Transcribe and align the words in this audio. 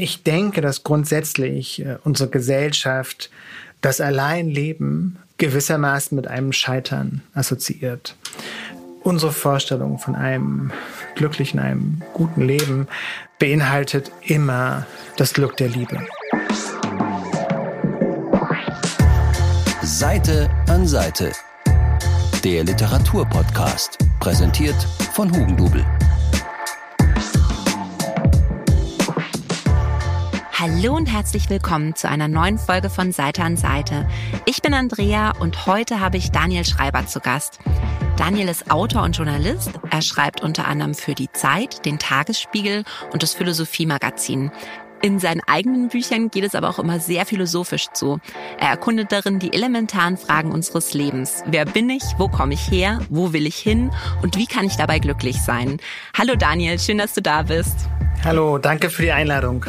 Ich 0.00 0.22
denke, 0.22 0.60
dass 0.60 0.84
grundsätzlich 0.84 1.84
äh, 1.84 1.96
unsere 2.04 2.30
Gesellschaft 2.30 3.30
das 3.80 4.00
Alleinleben 4.00 5.16
gewissermaßen 5.38 6.14
mit 6.14 6.28
einem 6.28 6.52
Scheitern 6.52 7.22
assoziiert. 7.34 8.14
Unsere 9.02 9.32
Vorstellung 9.32 9.98
von 9.98 10.14
einem 10.14 10.70
glücklichen, 11.16 11.58
einem 11.58 12.00
guten 12.14 12.42
Leben 12.42 12.86
beinhaltet 13.40 14.12
immer 14.22 14.86
das 15.16 15.34
Glück 15.34 15.56
der 15.56 15.66
Liebe. 15.68 15.98
Seite 19.82 20.48
an 20.68 20.86
Seite. 20.86 21.32
Der 22.44 22.62
Literaturpodcast, 22.62 23.98
präsentiert 24.20 24.80
von 25.12 25.28
Hugendubel. 25.36 25.84
Hallo 30.70 30.94
und 30.94 31.06
herzlich 31.06 31.48
willkommen 31.48 31.94
zu 31.94 32.10
einer 32.10 32.28
neuen 32.28 32.58
Folge 32.58 32.90
von 32.90 33.10
Seite 33.10 33.42
an 33.42 33.56
Seite. 33.56 34.06
Ich 34.44 34.60
bin 34.60 34.74
Andrea 34.74 35.32
und 35.40 35.66
heute 35.66 35.98
habe 35.98 36.18
ich 36.18 36.30
Daniel 36.30 36.64
Schreiber 36.66 37.06
zu 37.06 37.20
Gast. 37.20 37.58
Daniel 38.18 38.48
ist 38.48 38.70
Autor 38.70 39.02
und 39.02 39.16
Journalist. 39.16 39.72
Er 39.90 40.02
schreibt 40.02 40.42
unter 40.42 40.66
anderem 40.66 40.92
für 40.92 41.14
die 41.14 41.32
Zeit, 41.32 41.86
den 41.86 41.98
Tagesspiegel 41.98 42.84
und 43.12 43.22
das 43.22 43.32
Philosophie-Magazin. 43.34 44.52
In 45.00 45.18
seinen 45.18 45.40
eigenen 45.46 45.88
Büchern 45.88 46.28
geht 46.28 46.44
es 46.44 46.54
aber 46.54 46.68
auch 46.68 46.78
immer 46.78 47.00
sehr 47.00 47.24
philosophisch 47.24 47.86
zu. 47.94 48.20
Er 48.58 48.68
erkundet 48.68 49.10
darin 49.10 49.38
die 49.38 49.54
elementaren 49.54 50.18
Fragen 50.18 50.52
unseres 50.52 50.92
Lebens. 50.92 51.44
Wer 51.46 51.64
bin 51.64 51.88
ich? 51.88 52.04
Wo 52.18 52.28
komme 52.28 52.52
ich 52.52 52.70
her? 52.70 53.00
Wo 53.08 53.32
will 53.32 53.46
ich 53.46 53.56
hin? 53.56 53.90
Und 54.22 54.36
wie 54.36 54.46
kann 54.46 54.66
ich 54.66 54.76
dabei 54.76 54.98
glücklich 54.98 55.40
sein? 55.40 55.78
Hallo 56.16 56.36
Daniel, 56.36 56.78
schön, 56.78 56.98
dass 56.98 57.14
du 57.14 57.22
da 57.22 57.42
bist. 57.42 57.88
Hallo, 58.22 58.58
danke 58.58 58.90
für 58.90 59.02
die 59.02 59.12
Einladung. 59.12 59.64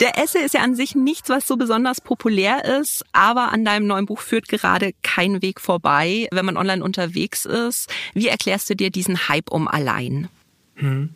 Der 0.00 0.16
Essay 0.16 0.44
ist 0.44 0.54
ja 0.54 0.60
an 0.60 0.76
sich 0.76 0.94
nichts, 0.94 1.28
was 1.28 1.46
so 1.46 1.56
besonders 1.56 2.00
populär 2.00 2.64
ist, 2.80 3.04
aber 3.12 3.52
an 3.52 3.64
deinem 3.64 3.86
neuen 3.86 4.06
Buch 4.06 4.20
führt 4.20 4.48
gerade 4.48 4.92
kein 5.02 5.42
Weg 5.42 5.60
vorbei, 5.60 6.28
wenn 6.30 6.44
man 6.44 6.56
online 6.56 6.84
unterwegs 6.84 7.44
ist. 7.44 7.90
Wie 8.14 8.28
erklärst 8.28 8.70
du 8.70 8.76
dir 8.76 8.90
diesen 8.90 9.28
Hype 9.28 9.50
um 9.50 9.66
allein? 9.66 10.28
Hm. 10.76 11.10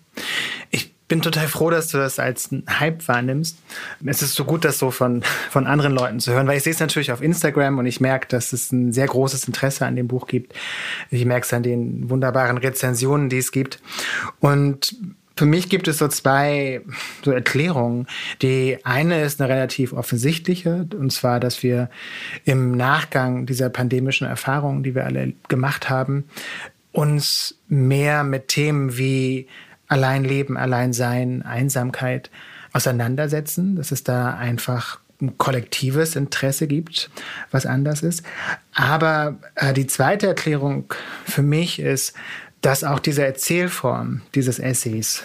Ich 0.70 0.92
bin 1.06 1.22
total 1.22 1.46
froh, 1.46 1.70
dass 1.70 1.88
du 1.88 1.98
das 1.98 2.18
als 2.18 2.50
Hype 2.68 3.06
wahrnimmst. 3.06 3.58
Es 4.04 4.22
ist 4.22 4.34
so 4.34 4.44
gut, 4.44 4.64
das 4.64 4.78
so 4.78 4.90
von, 4.90 5.22
von 5.50 5.66
anderen 5.66 5.92
Leuten 5.92 6.18
zu 6.20 6.32
hören, 6.32 6.46
weil 6.48 6.56
ich 6.56 6.64
sehe 6.64 6.72
es 6.72 6.80
natürlich 6.80 7.12
auf 7.12 7.22
Instagram 7.22 7.78
und 7.78 7.86
ich 7.86 8.00
merke, 8.00 8.26
dass 8.28 8.52
es 8.52 8.72
ein 8.72 8.92
sehr 8.92 9.06
großes 9.06 9.44
Interesse 9.44 9.86
an 9.86 9.94
dem 9.94 10.08
Buch 10.08 10.26
gibt. 10.26 10.54
Ich 11.10 11.24
merke 11.24 11.44
es 11.44 11.52
an 11.52 11.62
den 11.62 12.10
wunderbaren 12.10 12.58
Rezensionen, 12.58 13.28
die 13.28 13.38
es 13.38 13.52
gibt. 13.52 13.78
Und 14.40 14.96
für 15.36 15.46
mich 15.46 15.68
gibt 15.68 15.88
es 15.88 15.98
so 15.98 16.08
zwei 16.08 16.82
so 17.24 17.30
Erklärungen. 17.30 18.06
Die 18.42 18.78
eine 18.84 19.22
ist 19.22 19.40
eine 19.40 19.52
relativ 19.52 19.92
offensichtliche, 19.92 20.86
und 20.98 21.12
zwar, 21.12 21.40
dass 21.40 21.62
wir 21.62 21.88
im 22.44 22.76
Nachgang 22.76 23.46
dieser 23.46 23.70
pandemischen 23.70 24.26
Erfahrungen, 24.26 24.82
die 24.82 24.94
wir 24.94 25.06
alle 25.06 25.32
gemacht 25.48 25.88
haben, 25.88 26.24
uns 26.92 27.58
mehr 27.68 28.24
mit 28.24 28.48
Themen 28.48 28.96
wie 28.98 29.46
Alleinleben, 29.88 30.56
Alleinsein, 30.56 31.42
Einsamkeit 31.42 32.30
auseinandersetzen, 32.72 33.76
dass 33.76 33.92
es 33.92 34.04
da 34.04 34.34
einfach 34.34 35.00
ein 35.20 35.38
kollektives 35.38 36.16
Interesse 36.16 36.66
gibt, 36.66 37.10
was 37.50 37.64
anders 37.64 38.02
ist. 38.02 38.24
Aber 38.74 39.36
äh, 39.54 39.72
die 39.72 39.86
zweite 39.86 40.26
Erklärung 40.26 40.92
für 41.24 41.42
mich 41.42 41.78
ist, 41.78 42.14
dass 42.62 42.84
auch 42.84 42.98
diese 42.98 43.24
Erzählform 43.24 44.22
dieses 44.34 44.58
Essays 44.58 45.24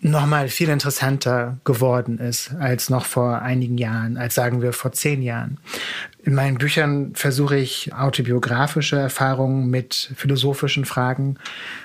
nochmal 0.00 0.48
viel 0.48 0.68
interessanter 0.68 1.58
geworden 1.64 2.18
ist 2.18 2.52
als 2.60 2.88
noch 2.88 3.04
vor 3.04 3.42
einigen 3.42 3.78
Jahren, 3.78 4.16
als 4.16 4.34
sagen 4.34 4.62
wir 4.62 4.72
vor 4.72 4.92
zehn 4.92 5.22
Jahren. 5.22 5.58
In 6.22 6.34
meinen 6.34 6.58
Büchern 6.58 7.14
versuche 7.14 7.56
ich 7.56 7.92
autobiografische 7.94 8.96
Erfahrungen 8.96 9.70
mit 9.70 10.12
philosophischen 10.14 10.84
Fragen, 10.84 11.36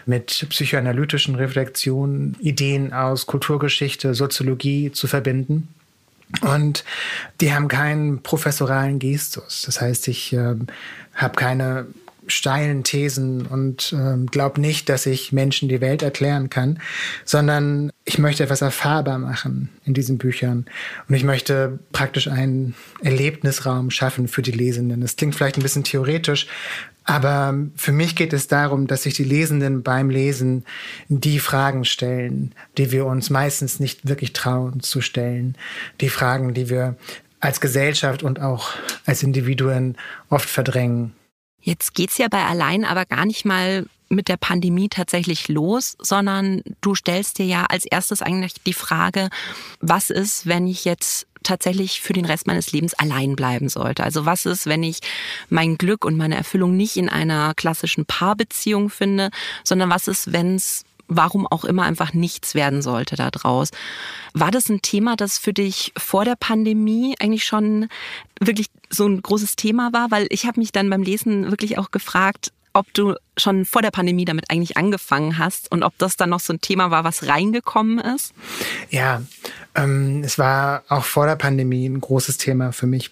mit 0.06 0.46
psychoanalytischen 0.50 1.36
Reflexionen, 1.36 2.36
Ideen 2.40 2.94
aus 2.94 3.26
Kulturgeschichte, 3.26 4.14
Soziologie 4.14 4.92
zu 4.92 5.08
verbinden. 5.08 5.70
Und 6.42 6.84
die 7.42 7.54
haben 7.54 7.68
keinen 7.68 8.22
professoralen 8.22 9.00
Gestus. 9.00 9.64
Das 9.66 9.82
heißt, 9.82 10.08
ich 10.08 10.34
äh, 10.34 10.56
habe 11.16 11.36
keine 11.36 11.88
steilen 12.28 12.84
Thesen 12.84 13.46
und 13.46 13.94
äh, 13.94 14.26
glaube 14.26 14.62
nicht, 14.62 14.90
dass 14.90 15.06
ich 15.06 15.32
Menschen 15.32 15.70
die 15.70 15.82
Welt 15.82 16.02
erklären 16.02 16.50
kann, 16.50 16.80
sondern 17.26 17.92
ich 18.06 18.18
möchte 18.20 18.44
etwas 18.44 18.62
erfahrbar 18.62 19.18
machen 19.18 19.70
in 19.86 19.94
diesen 19.94 20.18
Büchern 20.18 20.66
und 21.08 21.16
ich 21.16 21.24
möchte 21.24 21.80
praktisch 21.92 22.28
einen 22.28 22.76
Erlebnisraum 23.02 23.92
schaffen 23.92 24.28
für 24.28 24.42
die 24.42 24.52
Lesenden. 24.52 25.02
Das 25.02 25.16
klingt 25.16 25.36
vielleicht 25.36 25.58
ein 25.58 25.64
bisschen 25.64 25.84
theoretisch, 25.84 26.48
aber 27.06 27.56
für 27.76 27.92
mich 27.92 28.16
geht 28.16 28.34
es 28.34 28.48
darum, 28.48 28.88
dass 28.88 29.04
sich 29.04 29.14
die 29.14 29.24
Lesenden 29.24 29.84
beim 29.84 30.10
Lesen 30.10 30.66
die 31.10 31.40
Fragen 31.40 31.84
stellen, 31.86 32.56
die 32.78 32.92
wir 32.92 33.06
uns 33.06 33.30
meistens 33.30 33.80
nicht 33.80 34.08
wirklich 34.08 34.34
trauen 34.34 34.80
zu 34.82 35.02
stellen, 35.02 35.56
die 36.00 36.10
Fragen, 36.10 36.54
die 36.54 36.70
wir 36.70 36.96
als 37.42 37.60
Gesellschaft 37.60 38.24
und 38.24 38.40
auch 38.40 38.72
als 39.06 39.22
Individuen 39.22 39.98
oft 40.30 40.50
verdrängen. 40.50 41.14
Jetzt 41.64 41.94
geht's 41.96 42.18
ja 42.18 42.28
bei 42.28 42.44
allein 42.46 42.86
aber 42.86 43.06
gar 43.06 43.26
nicht 43.26 43.46
mal 43.46 43.86
mit 44.10 44.28
der 44.28 44.38
Pandemie 44.38 44.90
tatsächlich 44.90 45.48
los, 45.48 45.96
sondern 46.00 46.62
du 46.82 46.94
stellst 46.94 47.40
dir 47.40 47.46
ja 47.46 47.66
als 47.66 47.86
erstes 47.86 48.22
eigentlich 48.22 48.54
die 48.66 48.74
Frage, 48.74 49.30
was 49.80 50.10
ist, 50.10 50.46
wenn 50.46 50.68
ich 50.68 50.86
jetzt 50.86 51.26
tatsächlich 51.42 52.02
für 52.02 52.14
den 52.14 52.26
Rest 52.26 52.48
meines 52.48 52.72
Lebens 52.72 52.94
allein 52.94 53.36
bleiben 53.36 53.70
sollte. 53.70 54.04
Also 54.04 54.26
was 54.26 54.46
ist, 54.46 54.66
wenn 54.66 54.84
ich 54.84 55.00
mein 55.50 55.78
Glück 55.78 56.06
und 56.06 56.16
meine 56.16 56.36
Erfüllung 56.36 56.76
nicht 56.76 56.96
in 56.96 57.10
einer 57.10 57.54
klassischen 57.54 58.06
Paarbeziehung 58.06 58.90
finde, 58.90 59.30
sondern 59.64 59.90
was 59.90 60.08
ist, 60.08 60.32
wenn 60.32 60.56
es 60.56 60.86
warum 61.16 61.48
auch 61.48 61.66
immer 61.66 61.84
einfach 61.84 62.14
nichts 62.14 62.56
werden 62.56 62.82
sollte 62.82 63.16
da 63.16 63.32
draus. 63.32 63.70
War 64.34 64.52
das 64.52 64.70
ein 64.70 64.82
Thema, 64.82 65.16
das 65.16 65.38
für 65.38 65.54
dich 65.54 65.94
vor 65.98 66.26
der 66.26 66.36
Pandemie 66.36 67.16
eigentlich 67.20 67.46
schon 67.46 67.88
wirklich 68.40 68.68
so 68.90 69.08
ein 69.08 69.22
großes 69.22 69.56
Thema 69.56 69.92
war? 69.94 70.12
Weil 70.12 70.28
ich 70.30 70.46
habe 70.46 70.60
mich 70.60 70.72
dann 70.72 70.90
beim 70.90 71.04
Lesen 71.04 71.50
wirklich 71.52 71.78
auch 71.78 71.92
gefragt, 71.92 72.52
ob 72.74 72.92
du 72.94 73.16
schon 73.38 73.66
vor 73.66 73.82
der 73.82 73.92
Pandemie 73.92 74.26
damit 74.26 74.50
eigentlich 74.50 74.78
angefangen 74.78 75.38
hast 75.38 75.72
und 75.72 75.84
ob 75.84 75.98
das 76.00 76.18
dann 76.18 76.32
noch 76.32 76.40
so 76.40 76.54
ein 76.54 76.62
Thema 76.62 76.92
war, 76.92 77.04
was 77.04 77.28
reingekommen 77.28 78.00
ist? 78.00 78.34
Ja, 78.90 79.22
ähm, 79.76 80.24
es 80.24 80.38
war 80.40 80.84
auch 80.90 81.06
vor 81.06 81.28
der 81.28 81.36
Pandemie 81.36 81.86
ein 81.88 82.02
großes 82.02 82.38
Thema 82.38 82.72
für 82.72 82.88
mich. 82.88 83.12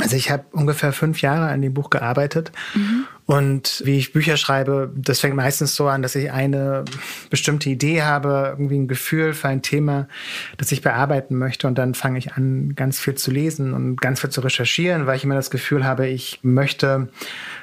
Also 0.00 0.16
ich 0.16 0.30
habe 0.30 0.44
ungefähr 0.52 0.92
fünf 0.92 1.20
Jahre 1.20 1.48
an 1.48 1.62
dem 1.62 1.74
Buch 1.74 1.90
gearbeitet 1.90 2.52
mhm. 2.74 3.06
Und 3.30 3.80
wie 3.84 3.96
ich 3.96 4.12
Bücher 4.12 4.36
schreibe, 4.36 4.90
das 4.92 5.20
fängt 5.20 5.36
meistens 5.36 5.76
so 5.76 5.86
an, 5.86 6.02
dass 6.02 6.16
ich 6.16 6.32
eine 6.32 6.84
bestimmte 7.30 7.70
Idee 7.70 8.02
habe, 8.02 8.46
irgendwie 8.50 8.76
ein 8.76 8.88
Gefühl 8.88 9.34
für 9.34 9.46
ein 9.46 9.62
Thema, 9.62 10.08
das 10.56 10.72
ich 10.72 10.82
bearbeiten 10.82 11.38
möchte. 11.38 11.68
Und 11.68 11.78
dann 11.78 11.94
fange 11.94 12.18
ich 12.18 12.32
an, 12.32 12.74
ganz 12.74 12.98
viel 12.98 13.14
zu 13.14 13.30
lesen 13.30 13.72
und 13.72 14.00
ganz 14.00 14.20
viel 14.20 14.30
zu 14.30 14.40
recherchieren, 14.40 15.06
weil 15.06 15.16
ich 15.16 15.22
immer 15.22 15.36
das 15.36 15.52
Gefühl 15.52 15.84
habe, 15.84 16.08
ich 16.08 16.40
möchte 16.42 17.08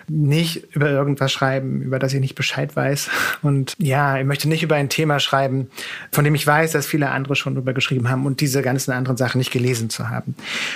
nicht 0.07 0.73
über 0.73 0.89
irgendwas 0.89 1.33
schreiben, 1.33 1.81
über 1.81 1.99
das 1.99 2.13
ich 2.13 2.21
nicht 2.21 2.35
Bescheid 2.35 2.73
weiß. 2.73 3.09
Und 3.41 3.73
ja, 3.77 4.17
ich 4.17 4.25
möchte 4.25 4.47
nicht 4.47 4.63
über 4.63 4.75
ein 4.75 4.87
Thema 4.87 5.19
schreiben, 5.19 5.69
von 6.13 6.23
dem 6.23 6.33
ich 6.33 6.47
weiß, 6.47 6.71
dass 6.71 6.87
viele 6.87 7.09
andere 7.09 7.35
schon 7.35 7.55
drüber 7.55 7.73
geschrieben 7.73 8.09
haben 8.09 8.25
und 8.25 8.39
diese 8.39 8.61
ganzen 8.61 8.91
anderen 8.91 9.17
Sachen 9.17 9.39
nicht 9.39 9.51
gelesen 9.51 9.89
zu 9.89 10.09
haben. 10.09 10.35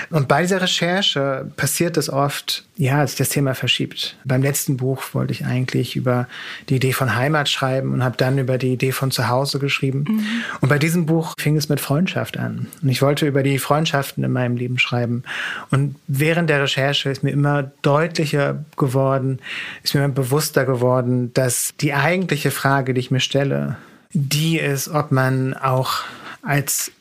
Und 0.09 0.27
bei 0.27 0.41
dieser 0.41 0.61
Recherche 0.61 1.49
passiert 1.55 1.95
es 1.95 2.09
oft, 2.09 2.65
ja, 2.75 2.99
dass 3.01 3.11
sich 3.11 3.19
das 3.19 3.29
Thema 3.29 3.55
verschiebt. 3.55 4.17
Beim 4.25 4.41
letzten 4.41 4.80
Buch 4.81 5.13
wollte 5.13 5.31
ich 5.31 5.45
eigentlich 5.45 5.95
über 5.95 6.27
die 6.67 6.77
Idee 6.77 6.91
von 6.91 7.15
Heimat 7.15 7.47
schreiben 7.49 7.93
und 7.93 8.03
habe 8.03 8.17
dann 8.17 8.39
über 8.39 8.57
die 8.57 8.73
Idee 8.73 8.91
von 8.91 9.11
Zuhause 9.11 9.59
geschrieben. 9.59 10.05
Mhm. 10.07 10.23
Und 10.59 10.69
bei 10.69 10.79
diesem 10.79 11.05
Buch 11.05 11.35
fing 11.39 11.55
es 11.55 11.69
mit 11.69 11.79
Freundschaft 11.79 12.37
an. 12.37 12.67
Und 12.81 12.89
ich 12.89 13.03
wollte 13.03 13.27
über 13.27 13.43
die 13.43 13.59
Freundschaften 13.59 14.23
in 14.23 14.31
meinem 14.31 14.57
Leben 14.57 14.79
schreiben. 14.79 15.23
Und 15.69 15.95
während 16.07 16.49
der 16.49 16.63
Recherche 16.63 17.09
ist 17.11 17.23
mir 17.23 17.29
immer 17.29 17.71
deutlicher 17.83 18.65
geworden, 18.75 19.39
ist 19.83 19.93
mir 19.93 20.09
bewusster 20.09 20.65
geworden, 20.65 21.31
dass 21.35 21.73
die 21.79 21.93
eigentliche 21.93 22.49
Frage, 22.49 22.95
die 22.95 23.01
ich 23.01 23.11
mir 23.11 23.19
stelle, 23.19 23.77
die 24.13 24.57
ist, 24.57 24.89
ob 24.89 25.11
man 25.11 25.53
auch 25.53 25.99
als 26.41 26.91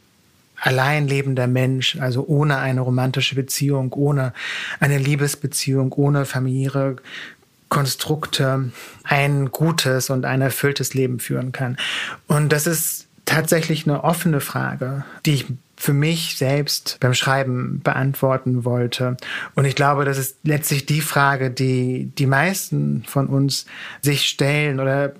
allein 0.60 1.08
lebender 1.08 1.46
Mensch, 1.46 1.96
also 1.98 2.24
ohne 2.26 2.58
eine 2.58 2.82
romantische 2.82 3.34
Beziehung, 3.34 3.92
ohne 3.92 4.32
eine 4.78 4.98
Liebesbeziehung, 4.98 5.92
ohne 5.92 6.26
familiäre 6.26 6.96
Konstrukte 7.70 8.70
ein 9.04 9.50
gutes 9.50 10.10
und 10.10 10.26
ein 10.26 10.42
erfülltes 10.42 10.92
Leben 10.92 11.18
führen 11.18 11.52
kann. 11.52 11.78
Und 12.26 12.50
das 12.52 12.66
ist 12.66 13.06
tatsächlich 13.24 13.86
eine 13.86 14.04
offene 14.04 14.40
Frage, 14.40 15.04
die 15.24 15.34
ich 15.34 15.46
für 15.76 15.94
mich 15.94 16.36
selbst 16.36 16.98
beim 17.00 17.14
Schreiben 17.14 17.80
beantworten 17.82 18.66
wollte. 18.66 19.16
Und 19.54 19.64
ich 19.64 19.74
glaube, 19.74 20.04
das 20.04 20.18
ist 20.18 20.36
letztlich 20.42 20.84
die 20.84 21.00
Frage, 21.00 21.50
die 21.50 22.12
die 22.18 22.26
meisten 22.26 23.02
von 23.06 23.28
uns 23.28 23.64
sich 24.02 24.28
stellen 24.28 24.78
oder 24.78 25.14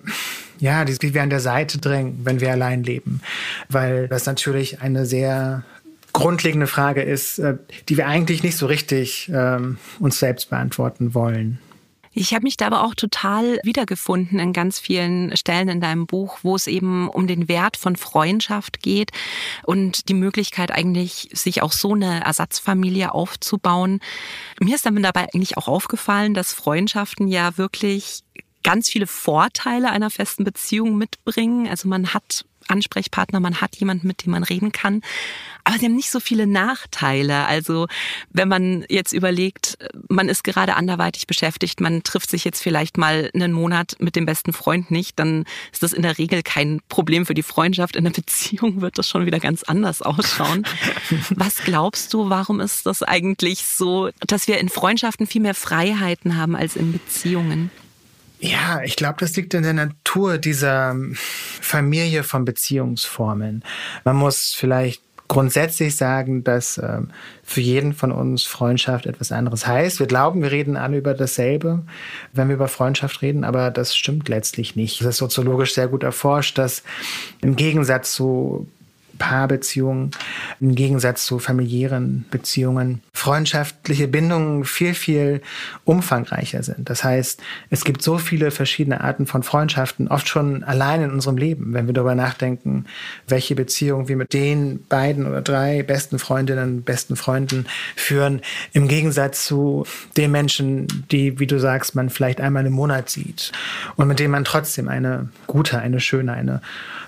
ja, 0.58 0.84
die, 0.84 0.98
die 0.98 1.14
wir 1.14 1.22
an 1.22 1.30
der 1.30 1.40
Seite 1.40 1.78
drängen, 1.78 2.20
wenn 2.24 2.40
wir 2.40 2.50
allein 2.50 2.82
leben. 2.82 3.22
Weil 3.70 4.08
das 4.08 4.26
natürlich 4.26 4.82
eine 4.82 5.06
sehr 5.06 5.62
grundlegende 6.12 6.66
Frage 6.66 7.02
ist, 7.02 7.38
äh, 7.38 7.56
die 7.88 7.96
wir 7.96 8.06
eigentlich 8.06 8.42
nicht 8.42 8.58
so 8.58 8.66
richtig 8.66 9.30
ähm, 9.32 9.78
uns 9.98 10.18
selbst 10.18 10.50
beantworten 10.50 11.14
wollen. 11.14 11.58
Ich 12.12 12.34
habe 12.34 12.42
mich 12.42 12.56
da 12.56 12.66
aber 12.66 12.84
auch 12.84 12.96
total 12.96 13.60
wiedergefunden 13.62 14.40
in 14.40 14.52
ganz 14.52 14.80
vielen 14.80 15.36
Stellen 15.36 15.68
in 15.68 15.80
deinem 15.80 16.06
Buch, 16.06 16.38
wo 16.42 16.56
es 16.56 16.66
eben 16.66 17.08
um 17.08 17.28
den 17.28 17.48
Wert 17.48 17.76
von 17.76 17.94
Freundschaft 17.94 18.82
geht 18.82 19.12
und 19.62 20.08
die 20.08 20.14
Möglichkeit 20.14 20.72
eigentlich, 20.72 21.30
sich 21.32 21.62
auch 21.62 21.70
so 21.70 21.94
eine 21.94 22.24
Ersatzfamilie 22.24 23.14
aufzubauen. 23.14 24.00
Mir 24.60 24.74
ist 24.74 24.86
damit 24.86 25.04
dabei 25.04 25.28
eigentlich 25.32 25.56
auch 25.56 25.68
aufgefallen, 25.68 26.34
dass 26.34 26.52
Freundschaften 26.52 27.28
ja 27.28 27.56
wirklich 27.56 28.24
ganz 28.64 28.88
viele 28.88 29.06
Vorteile 29.06 29.90
einer 29.90 30.10
festen 30.10 30.42
Beziehung 30.42 30.98
mitbringen. 30.98 31.68
Also 31.68 31.88
man 31.88 32.12
hat 32.12 32.44
Ansprechpartner, 32.70 33.40
man 33.40 33.60
hat 33.60 33.76
jemanden, 33.76 34.06
mit 34.06 34.24
dem 34.24 34.32
man 34.32 34.44
reden 34.44 34.72
kann. 34.72 35.02
Aber 35.64 35.78
sie 35.78 35.86
haben 35.86 35.96
nicht 35.96 36.10
so 36.10 36.20
viele 36.20 36.46
Nachteile. 36.46 37.46
Also 37.46 37.86
wenn 38.30 38.48
man 38.48 38.84
jetzt 38.88 39.12
überlegt, 39.12 39.78
man 40.08 40.28
ist 40.28 40.44
gerade 40.44 40.74
anderweitig 40.76 41.26
beschäftigt, 41.26 41.80
man 41.80 42.02
trifft 42.02 42.30
sich 42.30 42.44
jetzt 42.44 42.62
vielleicht 42.62 42.96
mal 42.96 43.30
einen 43.34 43.52
Monat 43.52 43.96
mit 43.98 44.16
dem 44.16 44.26
besten 44.26 44.52
Freund 44.52 44.90
nicht, 44.90 45.18
dann 45.18 45.44
ist 45.72 45.82
das 45.82 45.92
in 45.92 46.02
der 46.02 46.18
Regel 46.18 46.42
kein 46.42 46.80
Problem 46.88 47.26
für 47.26 47.34
die 47.34 47.42
Freundschaft. 47.42 47.96
In 47.96 48.04
der 48.04 48.10
Beziehung 48.10 48.80
wird 48.80 48.98
das 48.98 49.08
schon 49.08 49.26
wieder 49.26 49.40
ganz 49.40 49.62
anders 49.62 50.02
ausschauen. 50.02 50.66
Was 51.30 51.62
glaubst 51.64 52.12
du, 52.14 52.30
warum 52.30 52.60
ist 52.60 52.86
das 52.86 53.02
eigentlich 53.02 53.64
so, 53.66 54.10
dass 54.26 54.48
wir 54.48 54.58
in 54.58 54.68
Freundschaften 54.68 55.26
viel 55.26 55.42
mehr 55.42 55.54
Freiheiten 55.54 56.36
haben 56.36 56.56
als 56.56 56.76
in 56.76 56.92
Beziehungen? 56.92 57.70
Ja, 58.40 58.80
ich 58.82 58.96
glaube, 58.96 59.16
das 59.20 59.36
liegt 59.36 59.52
in 59.52 59.62
der 59.62 59.74
Natur 59.74 60.38
dieser 60.38 60.96
Familie 61.14 62.24
von 62.24 62.46
Beziehungsformen. 62.46 63.62
Man 64.04 64.16
muss 64.16 64.54
vielleicht 64.56 65.02
grundsätzlich 65.28 65.94
sagen, 65.94 66.42
dass 66.42 66.76
ähm, 66.78 67.10
für 67.44 67.60
jeden 67.60 67.92
von 67.92 68.10
uns 68.10 68.42
Freundschaft 68.42 69.06
etwas 69.06 69.30
anderes 69.30 69.66
heißt. 69.66 70.00
Wir 70.00 70.06
glauben, 70.06 70.42
wir 70.42 70.50
reden 70.50 70.76
alle 70.76 70.98
über 70.98 71.14
dasselbe, 71.14 71.84
wenn 72.32 72.48
wir 72.48 72.56
über 72.56 72.66
Freundschaft 72.66 73.22
reden, 73.22 73.44
aber 73.44 73.70
das 73.70 73.94
stimmt 73.94 74.28
letztlich 74.28 74.74
nicht. 74.74 75.00
Es 75.00 75.06
ist 75.06 75.18
soziologisch 75.18 75.74
sehr 75.74 75.86
gut 75.86 76.02
erforscht, 76.02 76.58
dass 76.58 76.82
im 77.42 77.54
Gegensatz 77.54 78.14
zu 78.14 78.66
Paarbeziehungen 79.20 80.10
im 80.60 80.74
Gegensatz 80.74 81.26
zu 81.26 81.38
familiären 81.38 82.24
Beziehungen 82.30 83.02
freundschaftliche 83.12 84.08
Bindungen 84.08 84.64
viel, 84.64 84.94
viel 84.94 85.42
umfangreicher 85.84 86.62
sind. 86.62 86.88
Das 86.88 87.04
heißt, 87.04 87.42
es 87.68 87.84
gibt 87.84 88.02
so 88.02 88.16
viele 88.16 88.50
verschiedene 88.50 89.02
Arten 89.02 89.26
von 89.26 89.42
Freundschaften, 89.42 90.08
oft 90.08 90.26
schon 90.26 90.64
allein 90.64 91.02
in 91.02 91.10
unserem 91.10 91.36
Leben, 91.36 91.74
wenn 91.74 91.86
wir 91.86 91.92
darüber 91.92 92.14
nachdenken, 92.14 92.86
welche 93.28 93.54
Beziehung 93.54 94.08
wir 94.08 94.16
mit 94.16 94.32
den 94.32 94.84
beiden 94.88 95.26
oder 95.26 95.42
drei 95.42 95.82
besten 95.82 96.18
Freundinnen, 96.18 96.82
besten 96.82 97.14
Freunden 97.14 97.66
führen, 97.94 98.40
im 98.72 98.88
Gegensatz 98.88 99.44
zu 99.44 99.84
den 100.16 100.30
Menschen, 100.30 101.06
die, 101.12 101.38
wie 101.38 101.46
du 101.46 101.60
sagst, 101.60 101.94
man 101.94 102.08
vielleicht 102.08 102.40
einmal 102.40 102.64
im 102.64 102.72
Monat 102.72 103.10
sieht 103.10 103.52
und 103.96 104.08
mit 104.08 104.18
denen 104.18 104.32
man 104.32 104.44
trotzdem 104.44 104.88
eine 104.88 105.28
gute, 105.46 105.78
eine 105.78 106.00
schöne, 106.00 106.32
eine 106.32 106.62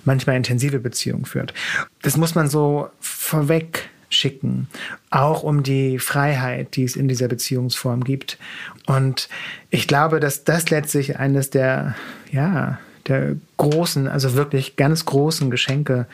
manchmal 0.05 0.37
intensive 0.37 0.79
Beziehung 0.79 1.26
führt. 1.26 1.55
Das 2.02 2.16
muss 2.16 2.34
man 2.34 2.49
so 2.49 2.88
vorweg 3.00 3.88
schicken, 4.10 4.69
auch 5.10 5.43
um 5.43 5.62
die 5.62 5.99
Freiheit, 5.99 6.76
die 6.76 6.84
es 6.84 6.96
in 6.96 7.08
dieser 7.08 7.28
Beziehungsform 7.28 8.04
gibt. 8.04 8.38
Und 8.87 9.28
ich 9.70 9.88
glaube, 9.88 10.20
dass 10.20 10.44
das 10.44 10.70
letztlich 10.70 11.19
eines 11.19 11.50
der, 11.50 11.94
ja, 12.31 12.78
der 13.08 13.37
großen, 13.56 14.08
also 14.08 14.34
wirklich 14.34 14.76
ganz 14.76 15.04
großen 15.04 15.50
Geschenke 15.50 16.06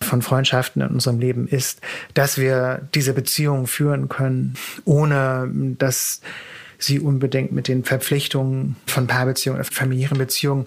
von 0.00 0.20
Freundschaften 0.20 0.82
in 0.82 0.88
unserem 0.88 1.20
Leben 1.20 1.46
ist, 1.46 1.80
dass 2.14 2.38
wir 2.38 2.88
diese 2.94 3.12
Beziehungen 3.12 3.66
führen 3.66 4.08
können, 4.08 4.54
ohne 4.84 5.48
dass 5.78 6.20
sie 6.82 7.00
unbedingt 7.00 7.52
mit 7.52 7.68
den 7.68 7.84
Verpflichtungen 7.84 8.76
von 8.86 9.06
Paarbeziehungen 9.06 9.60
oder 9.60 9.70
Familienbeziehungen 9.70 10.64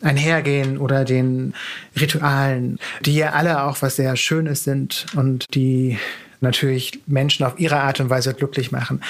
einhergehen 0.00 0.78
oder 0.78 1.04
den 1.04 1.54
Ritualen, 1.98 2.78
die 3.04 3.16
ja 3.16 3.30
alle 3.30 3.64
auch 3.64 3.82
was 3.82 3.96
sehr 3.96 4.16
Schönes 4.16 4.64
sind 4.64 5.06
und 5.14 5.46
die 5.54 5.98
natürlich 6.40 7.00
Menschen 7.06 7.46
auf 7.46 7.58
ihre 7.58 7.80
Art 7.80 8.00
und 8.00 8.10
Weise 8.10 8.34
glücklich 8.34 8.72
machen. 8.72 9.00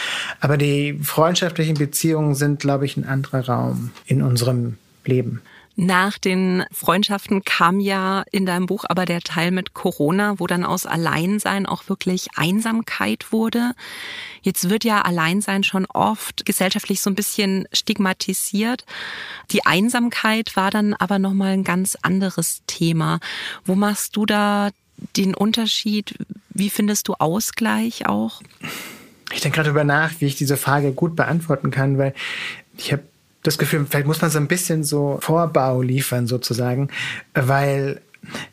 Aber 0.40 0.56
die 0.56 0.98
freundschaftlichen 1.02 1.74
Beziehungen 1.74 2.34
sind, 2.34 2.60
glaube 2.60 2.84
ich, 2.84 2.96
ein 2.96 3.06
anderer 3.06 3.46
Raum 3.46 3.90
in 4.06 4.22
unserem 4.22 4.76
Leben. 5.04 5.40
Nach 5.74 6.18
den 6.18 6.64
Freundschaften 6.70 7.44
kam 7.44 7.80
ja 7.80 8.24
in 8.30 8.44
deinem 8.44 8.66
Buch 8.66 8.84
aber 8.88 9.06
der 9.06 9.20
Teil 9.20 9.50
mit 9.50 9.72
Corona, 9.72 10.38
wo 10.38 10.46
dann 10.46 10.64
aus 10.64 10.84
Alleinsein 10.84 11.64
auch 11.64 11.88
wirklich 11.88 12.28
Einsamkeit 12.36 13.32
wurde. 13.32 13.72
Jetzt 14.42 14.68
wird 14.68 14.84
ja 14.84 15.02
Alleinsein 15.02 15.64
schon 15.64 15.86
oft 15.86 16.44
gesellschaftlich 16.44 17.00
so 17.00 17.08
ein 17.08 17.14
bisschen 17.14 17.66
stigmatisiert. 17.72 18.84
Die 19.50 19.64
Einsamkeit 19.64 20.56
war 20.56 20.70
dann 20.70 20.94
aber 20.94 21.18
nochmal 21.18 21.52
ein 21.52 21.64
ganz 21.64 21.96
anderes 22.02 22.62
Thema. 22.66 23.20
Wo 23.64 23.74
machst 23.74 24.16
du 24.16 24.26
da 24.26 24.70
den 25.16 25.34
Unterschied? 25.34 26.14
Wie 26.50 26.70
findest 26.70 27.08
du 27.08 27.14
Ausgleich 27.14 28.06
auch? 28.06 28.42
Ich 29.32 29.40
denke 29.40 29.56
gerade 29.56 29.68
darüber 29.68 29.84
nach, 29.84 30.12
wie 30.18 30.26
ich 30.26 30.36
diese 30.36 30.58
Frage 30.58 30.92
gut 30.92 31.16
beantworten 31.16 31.70
kann, 31.70 31.96
weil 31.96 32.14
ich 32.76 32.92
habe 32.92 33.04
das 33.42 33.58
Gefühl, 33.58 33.86
vielleicht 33.88 34.06
muss 34.06 34.22
man 34.22 34.30
so 34.30 34.38
ein 34.38 34.48
bisschen 34.48 34.84
so 34.84 35.18
Vorbau 35.20 35.82
liefern 35.82 36.26
sozusagen, 36.26 36.88
weil 37.34 38.00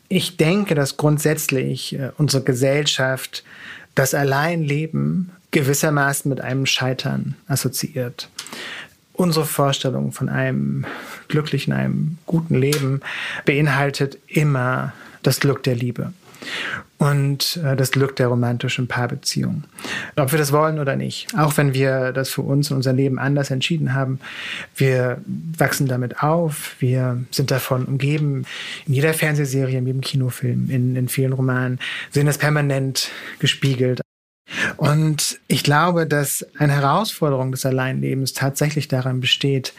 ich 0.08 0.36
denke, 0.36 0.74
dass 0.74 0.96
grundsätzlich 0.96 1.94
äh, 1.94 2.10
unsere 2.18 2.42
Gesellschaft 2.42 3.44
das 3.94 4.14
Alleinleben 4.14 5.30
gewissermaßen 5.52 6.28
mit 6.28 6.40
einem 6.40 6.66
Scheitern 6.66 7.36
assoziiert. 7.46 8.28
Unsere 9.12 9.44
Vorstellung 9.44 10.12
von 10.12 10.28
einem 10.28 10.86
glücklichen, 11.28 11.72
einem 11.72 12.18
guten 12.26 12.54
Leben 12.54 13.00
beinhaltet 13.44 14.18
immer 14.26 14.92
das 15.22 15.40
Glück 15.40 15.62
der 15.62 15.74
Liebe 15.74 16.12
und 17.00 17.58
äh, 17.64 17.76
das 17.76 17.92
Glück 17.92 18.14
der 18.16 18.28
romantischen 18.28 18.86
Paarbeziehung. 18.86 19.64
Ob 20.16 20.32
wir 20.32 20.38
das 20.38 20.52
wollen 20.52 20.78
oder 20.78 20.96
nicht. 20.96 21.28
Auch 21.36 21.56
wenn 21.56 21.72
wir 21.72 22.12
das 22.12 22.28
für 22.28 22.42
uns 22.42 22.70
in 22.70 22.76
unser 22.76 22.92
Leben 22.92 23.18
anders 23.18 23.50
entschieden 23.50 23.94
haben. 23.94 24.20
Wir 24.76 25.22
wachsen 25.56 25.88
damit 25.88 26.22
auf. 26.22 26.76
Wir 26.78 27.24
sind 27.30 27.50
davon 27.50 27.86
umgeben. 27.86 28.44
In 28.86 28.92
jeder 28.92 29.14
Fernsehserie, 29.14 29.78
in 29.78 29.86
jedem 29.86 30.02
Kinofilm, 30.02 30.68
in, 30.68 30.94
in 30.94 31.08
vielen 31.08 31.32
Romanen 31.32 31.78
sehen 32.10 32.26
das 32.26 32.36
permanent 32.36 33.10
gespiegelt. 33.38 34.02
Und 34.76 35.38
ich 35.48 35.62
glaube, 35.62 36.06
dass 36.06 36.46
eine 36.58 36.74
Herausforderung 36.74 37.52
des 37.52 37.64
Alleinlebens 37.64 38.32
tatsächlich 38.32 38.88
daran 38.88 39.20
besteht, 39.20 39.72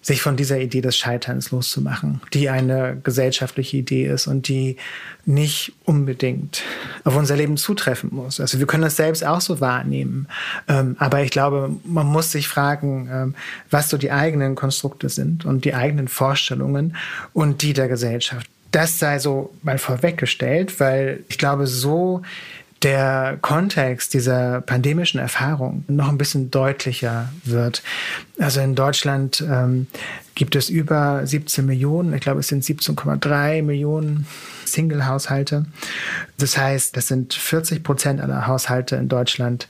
sich 0.00 0.20
von 0.20 0.36
dieser 0.36 0.58
Idee 0.58 0.82
des 0.82 0.96
Scheiterns 0.96 1.50
loszumachen, 1.50 2.20
die 2.32 2.50
eine 2.50 2.98
gesellschaftliche 3.02 3.78
Idee 3.78 4.06
ist 4.06 4.26
und 4.26 4.48
die 4.48 4.76
nicht 5.24 5.72
unbedingt 5.84 6.62
auf 7.04 7.16
unser 7.16 7.36
Leben 7.36 7.56
zutreffen 7.56 8.10
muss. 8.12 8.38
Also 8.40 8.58
wir 8.58 8.66
können 8.66 8.82
das 8.82 8.96
selbst 8.96 9.24
auch 9.24 9.40
so 9.40 9.60
wahrnehmen. 9.60 10.28
Ähm, 10.68 10.96
aber 10.98 11.22
ich 11.22 11.30
glaube, 11.30 11.70
man 11.84 12.06
muss 12.06 12.32
sich 12.32 12.48
fragen, 12.48 13.08
ähm, 13.10 13.34
was 13.70 13.88
so 13.88 13.96
die 13.96 14.10
eigenen 14.10 14.54
Konstrukte 14.54 15.08
sind 15.08 15.46
und 15.46 15.64
die 15.64 15.74
eigenen 15.74 16.08
Vorstellungen 16.08 16.96
und 17.32 17.62
die 17.62 17.72
der 17.72 17.88
Gesellschaft. 17.88 18.46
Das 18.72 18.98
sei 18.98 19.18
so 19.18 19.54
mal 19.62 19.78
vorweggestellt, 19.78 20.80
weil 20.80 21.24
ich 21.28 21.38
glaube, 21.38 21.66
so 21.66 22.22
der 22.84 23.38
Kontext 23.40 24.12
dieser 24.12 24.60
pandemischen 24.60 25.18
Erfahrung 25.18 25.84
noch 25.88 26.10
ein 26.10 26.18
bisschen 26.18 26.50
deutlicher 26.50 27.32
wird. 27.44 27.82
Also 28.38 28.60
in 28.60 28.74
Deutschland 28.74 29.42
ähm, 29.50 29.86
gibt 30.34 30.54
es 30.54 30.68
über 30.68 31.26
17 31.26 31.64
Millionen, 31.64 32.12
ich 32.12 32.20
glaube 32.20 32.40
es 32.40 32.48
sind 32.48 32.62
17,3 32.62 33.62
Millionen 33.62 34.26
Single-Haushalte. 34.66 35.64
Das 36.38 36.58
heißt, 36.58 36.94
das 36.96 37.08
sind 37.08 37.32
40 37.32 37.82
Prozent 37.82 38.20
aller 38.20 38.46
Haushalte 38.46 38.96
in 38.96 39.08
Deutschland. 39.08 39.66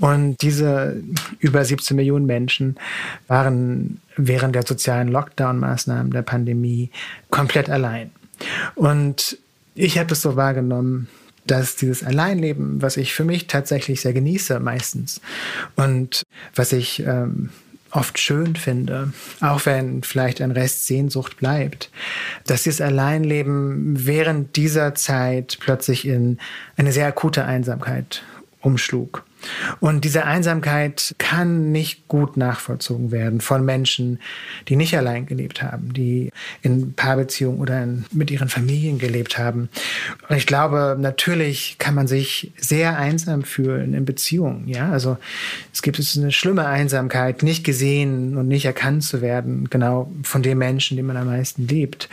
Und 0.00 0.40
diese 0.42 1.02
über 1.38 1.64
17 1.64 1.96
Millionen 1.96 2.26
Menschen 2.26 2.76
waren 3.28 4.00
während 4.16 4.54
der 4.54 4.66
sozialen 4.66 5.08
Lockdown-Maßnahmen 5.08 6.10
der 6.12 6.22
Pandemie 6.22 6.90
komplett 7.30 7.68
allein. 7.68 8.10
Und 8.74 9.38
ich 9.74 9.98
habe 9.98 10.12
es 10.12 10.22
so 10.22 10.34
wahrgenommen, 10.34 11.08
dass 11.46 11.76
dieses 11.76 12.02
Alleinleben, 12.02 12.80
was 12.80 12.96
ich 12.96 13.12
für 13.14 13.24
mich 13.24 13.46
tatsächlich 13.46 14.00
sehr 14.00 14.12
genieße 14.12 14.60
meistens 14.60 15.20
und 15.76 16.22
was 16.54 16.72
ich 16.72 17.00
ähm, 17.00 17.50
oft 17.94 18.18
schön 18.18 18.56
finde, 18.56 19.12
auch 19.40 19.66
wenn 19.66 20.02
vielleicht 20.02 20.40
ein 20.40 20.50
Rest 20.50 20.86
Sehnsucht 20.86 21.36
bleibt, 21.36 21.90
dass 22.46 22.64
dieses 22.64 22.80
Alleinleben 22.80 24.06
während 24.06 24.56
dieser 24.56 24.94
Zeit 24.94 25.58
plötzlich 25.60 26.06
in 26.06 26.38
eine 26.76 26.92
sehr 26.92 27.06
akute 27.06 27.44
Einsamkeit 27.44 28.22
umschlug. 28.64 29.24
Und 29.80 30.04
diese 30.04 30.24
Einsamkeit 30.24 31.14
kann 31.18 31.70
nicht 31.70 32.08
gut 32.08 32.38
nachvollzogen 32.38 33.10
werden 33.10 33.42
von 33.42 33.62
Menschen, 33.64 34.20
die 34.68 34.76
nicht 34.76 34.96
allein 34.96 35.26
gelebt 35.26 35.62
haben, 35.62 35.92
die 35.92 36.30
in 36.62 36.94
Paarbeziehungen 36.94 37.60
oder 37.60 37.82
in, 37.82 38.06
mit 38.10 38.30
ihren 38.30 38.48
Familien 38.48 38.98
gelebt 38.98 39.36
haben. 39.36 39.68
Und 40.28 40.36
ich 40.36 40.46
glaube, 40.46 40.96
natürlich 40.98 41.76
kann 41.78 41.94
man 41.94 42.06
sich 42.06 42.52
sehr 42.56 42.98
einsam 42.98 43.42
fühlen 43.42 43.92
in 43.92 44.06
Beziehungen. 44.06 44.66
Ja, 44.66 44.90
also 44.90 45.18
es 45.72 45.82
gibt 45.82 45.98
es 45.98 46.16
eine 46.16 46.32
schlimme 46.32 46.66
Einsamkeit, 46.66 47.42
nicht 47.42 47.64
gesehen 47.64 48.38
und 48.38 48.48
nicht 48.48 48.64
erkannt 48.64 49.04
zu 49.04 49.20
werden, 49.20 49.68
genau 49.68 50.10
von 50.22 50.42
dem 50.42 50.58
Menschen, 50.58 50.96
den 50.96 51.04
man 51.06 51.18
am 51.18 51.26
meisten 51.26 51.68
liebt. 51.68 52.08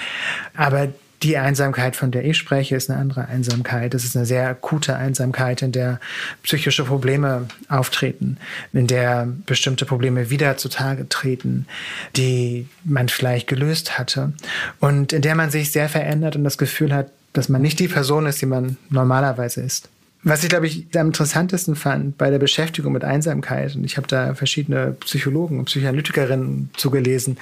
Aber 0.54 0.90
die 1.24 1.38
Einsamkeit, 1.38 1.96
von 1.96 2.12
der 2.12 2.26
ich 2.26 2.38
spreche, 2.38 2.76
ist 2.76 2.90
eine 2.90 3.00
andere 3.00 3.28
Einsamkeit. 3.28 3.94
Es 3.94 4.04
ist 4.04 4.16
eine 4.16 4.26
sehr 4.26 4.48
akute 4.48 4.96
Einsamkeit, 4.96 5.62
in 5.62 5.72
der 5.72 6.00
psychische 6.44 6.84
Probleme 6.84 7.48
auftreten, 7.70 8.38
in 8.74 8.88
der 8.88 9.28
bestimmte 9.46 9.86
Probleme 9.86 10.30
wieder 10.30 10.58
zutage 10.58 11.08
treten, 11.10 11.68
die 12.16 12.68
man 12.84 13.10
vielleicht 13.10 13.48
gelöst 13.48 14.00
hatte 14.00 14.34
und 14.80 15.14
in 15.14 15.22
der 15.22 15.36
man 15.36 15.52
sich 15.52 15.72
sehr 15.72 15.90
verändert 15.90 16.36
und 16.36 16.44
das 16.44 16.58
Gefühl 16.58 16.94
hat, 16.94 17.12
dass 17.34 17.50
man 17.50 17.62
nicht 17.62 17.80
die 17.80 17.88
Person 17.88 18.26
ist, 18.26 18.42
die 18.42 18.48
man 18.48 18.78
normalerweise 18.90 19.62
ist. 19.62 19.90
Was 20.24 20.44
ich, 20.44 20.50
glaube 20.50 20.68
ich, 20.68 20.86
am 20.96 21.08
interessantesten 21.08 21.76
fand 21.76 22.18
bei 22.18 22.30
der 22.30 22.38
Beschäftigung 22.38 22.94
mit 22.94 23.04
Einsamkeit, 23.04 23.76
und 23.76 23.84
ich 23.86 23.98
habe 23.98 24.08
da 24.08 24.36
verschiedene 24.36 24.96
Psychologen 25.00 25.58
und 25.58 25.66
Psychoanalytikerinnen 25.66 26.70
zugelesen, 26.78 27.38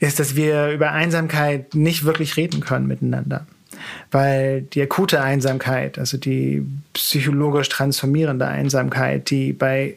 ist, 0.00 0.20
dass 0.20 0.36
wir 0.36 0.70
über 0.70 0.92
Einsamkeit 0.92 1.74
nicht 1.74 2.04
wirklich 2.04 2.36
reden 2.36 2.60
können 2.60 2.86
miteinander. 2.86 3.46
Weil 4.10 4.62
die 4.62 4.82
akute 4.82 5.20
Einsamkeit, 5.22 5.98
also 5.98 6.16
die 6.16 6.64
psychologisch 6.92 7.68
transformierende 7.68 8.46
Einsamkeit, 8.46 9.30
die 9.30 9.52
bei 9.52 9.94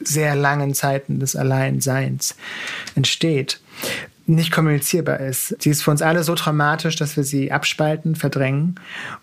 sehr 0.00 0.34
langen 0.36 0.74
Zeiten 0.74 1.20
des 1.20 1.36
Alleinseins 1.36 2.36
entsteht, 2.94 3.60
nicht 4.28 4.52
kommunizierbar 4.52 5.20
ist. 5.20 5.56
Sie 5.60 5.70
ist 5.70 5.82
für 5.82 5.90
uns 5.90 6.02
alle 6.02 6.22
so 6.22 6.34
traumatisch, 6.34 6.96
dass 6.96 7.16
wir 7.16 7.24
sie 7.24 7.50
abspalten, 7.50 8.14
verdrängen 8.14 8.74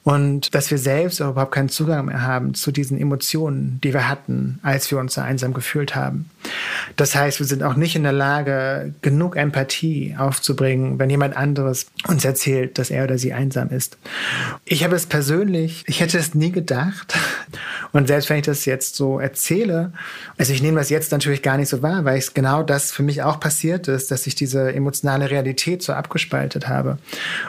und 0.03 0.55
dass 0.55 0.71
wir 0.71 0.79
selbst 0.79 1.19
überhaupt 1.19 1.53
keinen 1.53 1.69
Zugang 1.69 2.05
mehr 2.05 2.23
haben 2.23 2.55
zu 2.55 2.71
diesen 2.71 2.99
Emotionen, 2.99 3.79
die 3.83 3.93
wir 3.93 4.09
hatten, 4.09 4.59
als 4.63 4.89
wir 4.89 4.97
uns 4.97 5.13
so 5.13 5.21
einsam 5.21 5.53
gefühlt 5.53 5.95
haben. 5.95 6.29
Das 6.95 7.15
heißt, 7.15 7.39
wir 7.39 7.45
sind 7.45 7.63
auch 7.63 7.75
nicht 7.75 7.95
in 7.95 8.03
der 8.03 8.13
Lage, 8.13 8.93
genug 9.01 9.35
Empathie 9.35 10.15
aufzubringen, 10.17 10.97
wenn 10.97 11.09
jemand 11.09 11.37
anderes 11.37 11.87
uns 12.07 12.25
erzählt, 12.25 12.77
dass 12.77 12.89
er 12.89 13.03
oder 13.03 13.17
sie 13.17 13.33
einsam 13.33 13.69
ist. 13.69 13.97
Ich 14.65 14.83
habe 14.83 14.95
es 14.95 15.05
persönlich, 15.05 15.83
ich 15.87 15.99
hätte 15.99 16.17
es 16.17 16.33
nie 16.33 16.51
gedacht. 16.51 17.15
Und 17.91 18.07
selbst 18.07 18.29
wenn 18.29 18.37
ich 18.37 18.45
das 18.45 18.65
jetzt 18.65 18.95
so 18.95 19.19
erzähle, 19.19 19.93
also 20.37 20.51
ich 20.51 20.61
nehme 20.61 20.79
das 20.79 20.89
jetzt 20.89 21.11
natürlich 21.11 21.41
gar 21.41 21.57
nicht 21.57 21.69
so 21.69 21.81
wahr, 21.81 22.05
weil 22.05 22.17
es 22.17 22.33
genau 22.33 22.63
das 22.63 22.91
für 22.91 23.03
mich 23.03 23.23
auch 23.23 23.39
passiert 23.39 23.87
ist, 23.87 24.11
dass 24.11 24.27
ich 24.27 24.35
diese 24.35 24.71
emotionale 24.95 25.29
Realität 25.29 25.83
so 25.83 25.93
abgespaltet 25.93 26.67
habe 26.67 26.97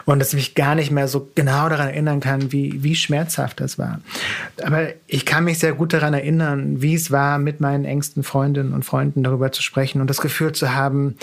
und 0.05 0.19
dass 0.19 0.29
ich 0.29 0.35
mich 0.35 0.55
gar 0.55 0.75
nicht 0.75 0.91
mehr 0.91 1.07
so 1.07 1.29
genau 1.35 1.69
daran 1.69 1.89
erinnern 1.89 2.19
kann, 2.19 2.51
wie, 2.51 2.83
wie 2.83 2.95
schmerzhaft 2.95 3.59
das 3.59 3.77
war. 3.77 4.01
Aber 4.61 4.89
ich 5.07 5.25
kann 5.25 5.45
mich 5.45 5.59
sehr 5.59 5.73
gut 5.73 5.93
daran 5.93 6.13
erinnern, 6.13 6.81
wie 6.81 6.93
es 6.93 7.11
war, 7.11 7.37
mit 7.39 7.61
meinen 7.61 7.85
engsten 7.85 8.23
Freundinnen 8.23 8.73
und 8.73 8.83
Freunden 8.83 9.23
darüber 9.23 9.51
zu 9.51 9.61
sprechen 9.61 10.01
und 10.01 10.09
das 10.09 10.19
Gefühl 10.19 10.51
zu 10.51 10.73
haben, 10.73 11.15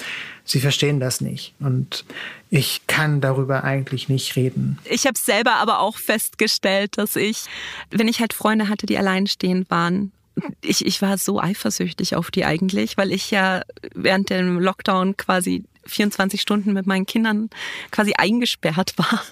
sie 0.44 0.60
verstehen 0.60 1.00
das 1.00 1.20
nicht. 1.20 1.54
Und 1.60 2.04
ich 2.50 2.86
kann 2.86 3.20
darüber 3.20 3.64
eigentlich 3.64 4.08
nicht 4.08 4.36
reden. 4.36 4.78
Ich 4.84 5.06
habe 5.06 5.18
selber 5.18 5.56
aber 5.56 5.80
auch 5.80 5.98
festgestellt, 5.98 6.96
dass 6.96 7.16
ich, 7.16 7.44
wenn 7.90 8.08
ich 8.08 8.20
halt 8.20 8.32
Freunde 8.32 8.68
hatte, 8.68 8.86
die 8.86 8.96
alleinstehend 8.96 9.70
waren, 9.70 10.12
ich, 10.62 10.84
ich 10.84 11.02
war 11.02 11.18
so 11.18 11.40
eifersüchtig 11.40 12.16
auf 12.16 12.30
die 12.30 12.44
eigentlich, 12.44 12.96
weil 12.96 13.12
ich 13.12 13.30
ja 13.30 13.62
während 13.94 14.30
dem 14.30 14.58
Lockdown 14.58 15.16
quasi 15.16 15.64
24 15.86 16.40
Stunden 16.40 16.72
mit 16.72 16.86
meinen 16.86 17.06
Kindern 17.06 17.50
quasi 17.90 18.14
eingesperrt 18.16 18.94
war. 18.96 19.22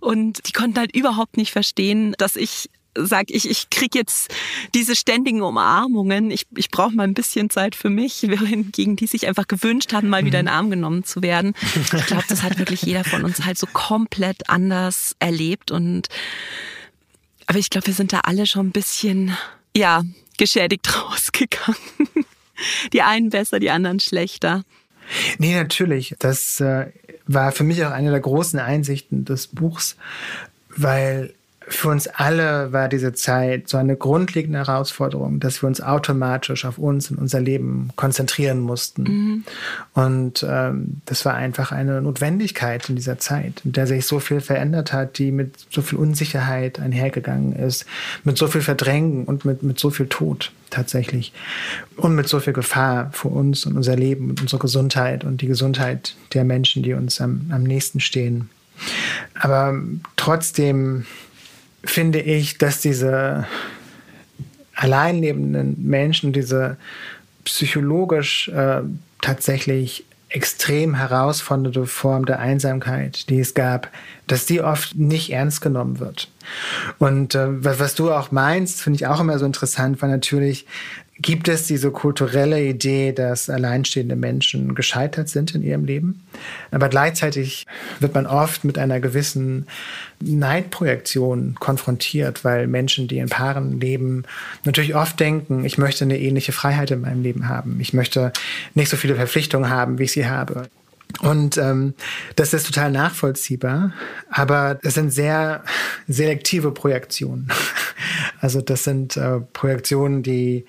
Und 0.00 0.46
die 0.46 0.52
konnten 0.52 0.78
halt 0.78 0.94
überhaupt 0.94 1.36
nicht 1.36 1.52
verstehen, 1.52 2.14
dass 2.18 2.36
ich 2.36 2.70
sage 2.98 3.34
ich, 3.34 3.48
ich 3.48 3.68
kriege 3.68 3.98
jetzt 3.98 4.32
diese 4.74 4.96
ständigen 4.96 5.42
Umarmungen, 5.42 6.30
ich, 6.30 6.46
ich 6.56 6.70
brauche 6.70 6.94
mal 6.94 7.02
ein 7.02 7.12
bisschen 7.12 7.50
Zeit 7.50 7.74
für 7.74 7.90
mich, 7.90 8.26
gegen 8.72 8.96
die 8.96 9.06
sich 9.06 9.28
einfach 9.28 9.46
gewünscht 9.46 9.92
haben, 9.92 10.08
mal 10.08 10.24
wieder 10.24 10.40
in 10.40 10.46
den 10.46 10.54
Arm 10.54 10.70
genommen 10.70 11.04
zu 11.04 11.22
werden. 11.22 11.54
Ich 11.74 12.06
glaube, 12.06 12.24
das 12.28 12.42
hat 12.42 12.58
wirklich 12.58 12.82
jeder 12.82 13.04
von 13.04 13.24
uns 13.24 13.44
halt 13.44 13.58
so 13.58 13.66
komplett 13.66 14.48
anders 14.48 15.14
erlebt 15.18 15.70
und 15.70 16.08
aber 17.46 17.58
ich 17.58 17.70
glaube, 17.70 17.86
wir 17.86 17.94
sind 17.94 18.12
da 18.12 18.20
alle 18.20 18.46
schon 18.46 18.68
ein 18.68 18.72
bisschen, 18.72 19.36
ja, 19.76 20.02
geschädigt 20.38 20.88
rausgegangen. 21.02 21.78
Die 22.92 23.02
einen 23.02 23.30
besser, 23.30 23.58
die 23.60 23.70
anderen 23.70 24.00
schlechter. 24.00 24.64
Nee, 25.38 25.54
natürlich. 25.54 26.14
Das 26.18 26.60
äh, 26.60 26.86
war 27.26 27.52
für 27.52 27.64
mich 27.64 27.84
auch 27.84 27.90
eine 27.90 28.10
der 28.10 28.20
großen 28.20 28.58
Einsichten 28.58 29.24
des 29.24 29.46
Buchs, 29.46 29.96
weil 30.70 31.34
für 31.68 31.88
uns 31.88 32.06
alle 32.06 32.72
war 32.72 32.88
diese 32.88 33.12
Zeit 33.12 33.68
so 33.68 33.76
eine 33.76 33.96
grundlegende 33.96 34.58
Herausforderung, 34.58 35.40
dass 35.40 35.62
wir 35.62 35.66
uns 35.66 35.80
automatisch 35.80 36.64
auf 36.64 36.78
uns 36.78 37.10
und 37.10 37.18
unser 37.18 37.40
Leben 37.40 37.90
konzentrieren 37.96 38.60
mussten. 38.60 39.02
Mhm. 39.02 39.44
Und 39.92 40.46
ähm, 40.48 41.00
das 41.06 41.24
war 41.24 41.34
einfach 41.34 41.72
eine 41.72 42.00
Notwendigkeit 42.00 42.88
in 42.88 42.94
dieser 42.94 43.18
Zeit, 43.18 43.62
in 43.64 43.72
der 43.72 43.88
sich 43.88 44.06
so 44.06 44.20
viel 44.20 44.40
verändert 44.40 44.92
hat, 44.92 45.18
die 45.18 45.32
mit 45.32 45.54
so 45.70 45.82
viel 45.82 45.98
Unsicherheit 45.98 46.78
einhergegangen 46.78 47.52
ist, 47.54 47.84
mit 48.22 48.38
so 48.38 48.46
viel 48.46 48.62
Verdrängen 48.62 49.24
und 49.24 49.44
mit, 49.44 49.64
mit 49.64 49.80
so 49.80 49.90
viel 49.90 50.06
Tod 50.06 50.52
tatsächlich 50.70 51.32
und 51.96 52.14
mit 52.14 52.28
so 52.28 52.38
viel 52.38 52.52
Gefahr 52.52 53.10
für 53.12 53.28
uns 53.28 53.66
und 53.66 53.76
unser 53.76 53.96
Leben 53.96 54.30
und 54.30 54.40
unsere 54.40 54.60
Gesundheit 54.60 55.24
und 55.24 55.40
die 55.40 55.46
Gesundheit 55.48 56.14
der 56.32 56.44
Menschen, 56.44 56.84
die 56.84 56.92
uns 56.92 57.20
am, 57.20 57.50
am 57.50 57.64
nächsten 57.64 57.98
stehen. 57.98 58.50
Aber 59.34 59.80
trotzdem 60.16 61.06
finde 61.90 62.20
ich, 62.20 62.58
dass 62.58 62.80
diese 62.80 63.46
alleinlebenden 64.74 65.76
Menschen, 65.86 66.32
diese 66.32 66.76
psychologisch 67.44 68.48
äh, 68.48 68.82
tatsächlich 69.20 70.04
extrem 70.28 70.94
herausfordernde 70.94 71.86
Form 71.86 72.26
der 72.26 72.40
Einsamkeit, 72.40 73.30
die 73.30 73.38
es 73.38 73.54
gab, 73.54 73.90
dass 74.26 74.44
die 74.44 74.60
oft 74.60 74.96
nicht 74.96 75.32
ernst 75.32 75.60
genommen 75.60 76.00
wird. 76.00 76.28
Und 76.98 77.34
äh, 77.34 77.64
was, 77.64 77.78
was 77.78 77.94
du 77.94 78.10
auch 78.12 78.32
meinst, 78.32 78.82
finde 78.82 78.96
ich 78.96 79.06
auch 79.06 79.20
immer 79.20 79.38
so 79.38 79.46
interessant, 79.46 80.02
weil 80.02 80.10
natürlich 80.10 80.66
gibt 81.18 81.48
es 81.48 81.66
diese 81.66 81.90
kulturelle 81.90 82.62
Idee, 82.62 83.12
dass 83.12 83.48
alleinstehende 83.48 84.16
Menschen 84.16 84.74
gescheitert 84.74 85.28
sind 85.28 85.54
in 85.54 85.62
ihrem 85.62 85.84
Leben. 85.84 86.22
Aber 86.70 86.88
gleichzeitig 86.88 87.64
wird 88.00 88.14
man 88.14 88.26
oft 88.26 88.64
mit 88.64 88.78
einer 88.78 89.00
gewissen 89.00 89.66
Neidprojektion 90.20 91.56
konfrontiert, 91.58 92.44
weil 92.44 92.66
Menschen, 92.66 93.08
die 93.08 93.18
in 93.18 93.28
Paaren 93.28 93.80
leben, 93.80 94.24
natürlich 94.64 94.94
oft 94.94 95.18
denken, 95.18 95.64
ich 95.64 95.78
möchte 95.78 96.04
eine 96.04 96.18
ähnliche 96.18 96.52
Freiheit 96.52 96.90
in 96.90 97.00
meinem 97.00 97.22
Leben 97.22 97.48
haben. 97.48 97.78
Ich 97.80 97.94
möchte 97.94 98.32
nicht 98.74 98.90
so 98.90 98.96
viele 98.96 99.16
Verpflichtungen 99.16 99.70
haben, 99.70 99.98
wie 99.98 100.04
ich 100.04 100.12
sie 100.12 100.26
habe. 100.26 100.68
Und 101.20 101.56
ähm, 101.56 101.94
das 102.34 102.52
ist 102.52 102.66
total 102.66 102.90
nachvollziehbar, 102.90 103.92
aber 104.28 104.78
es 104.82 104.94
sind 104.94 105.10
sehr 105.10 105.64
selektive 106.08 106.72
Projektionen. 106.72 107.48
Also 108.38 108.60
das 108.60 108.84
sind 108.84 109.16
äh, 109.16 109.40
Projektionen, 109.54 110.22
die 110.22 110.66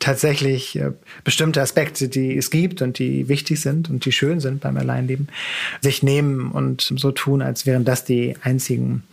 tatsächlich 0.00 0.76
äh, 0.76 0.92
bestimmte 1.22 1.60
Aspekte, 1.60 2.08
die 2.08 2.36
es 2.36 2.50
gibt 2.50 2.82
und 2.82 2.98
die 2.98 3.28
wichtig 3.28 3.60
sind 3.60 3.88
und 3.88 4.04
die 4.04 4.12
schön 4.12 4.40
sind 4.40 4.60
beim 4.60 4.76
Alleinleben, 4.76 5.28
sich 5.80 6.02
nehmen 6.02 6.50
und 6.50 6.92
so 6.96 7.12
tun, 7.12 7.42
als 7.42 7.66
wären 7.66 7.84
das 7.84 8.04
die 8.04 8.34
einzigen 8.42 9.04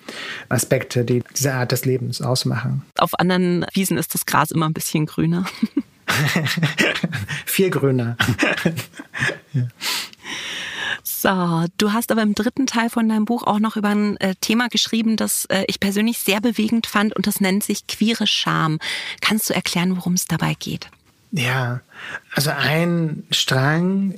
Aspekte, 0.49 1.05
die 1.05 1.21
diese 1.35 1.53
Art 1.53 1.71
des 1.71 1.85
Lebens 1.85 2.21
ausmachen. 2.21 2.83
Auf 2.97 3.19
anderen 3.19 3.65
Wiesen 3.73 3.97
ist 3.97 4.13
das 4.13 4.25
Gras 4.25 4.49
immer 4.49 4.67
ein 4.67 4.73
bisschen 4.73 5.05
grüner. 5.05 5.45
Viel 7.45 7.69
grüner. 7.69 8.17
ja. 9.53 9.67
So, 11.09 11.65
du 11.77 11.93
hast 11.93 12.11
aber 12.11 12.21
im 12.21 12.35
dritten 12.35 12.67
Teil 12.67 12.89
von 12.89 13.07
deinem 13.07 13.23
Buch 13.23 13.43
auch 13.43 13.59
noch 13.59 13.77
über 13.77 13.87
ein 13.87 14.17
äh, 14.17 14.35
Thema 14.41 14.67
geschrieben, 14.67 15.15
das 15.15 15.45
äh, 15.45 15.63
ich 15.67 15.79
persönlich 15.79 16.19
sehr 16.19 16.41
bewegend 16.41 16.85
fand 16.85 17.15
und 17.15 17.27
das 17.27 17.39
nennt 17.39 17.63
sich 17.63 17.87
queere 17.87 18.27
Scham. 18.27 18.77
Kannst 19.21 19.49
du 19.49 19.53
erklären, 19.53 19.95
worum 19.95 20.15
es 20.15 20.25
dabei 20.25 20.53
geht? 20.59 20.89
Ja, 21.31 21.79
also 22.33 22.51
ein 22.51 23.23
Strang 23.31 24.15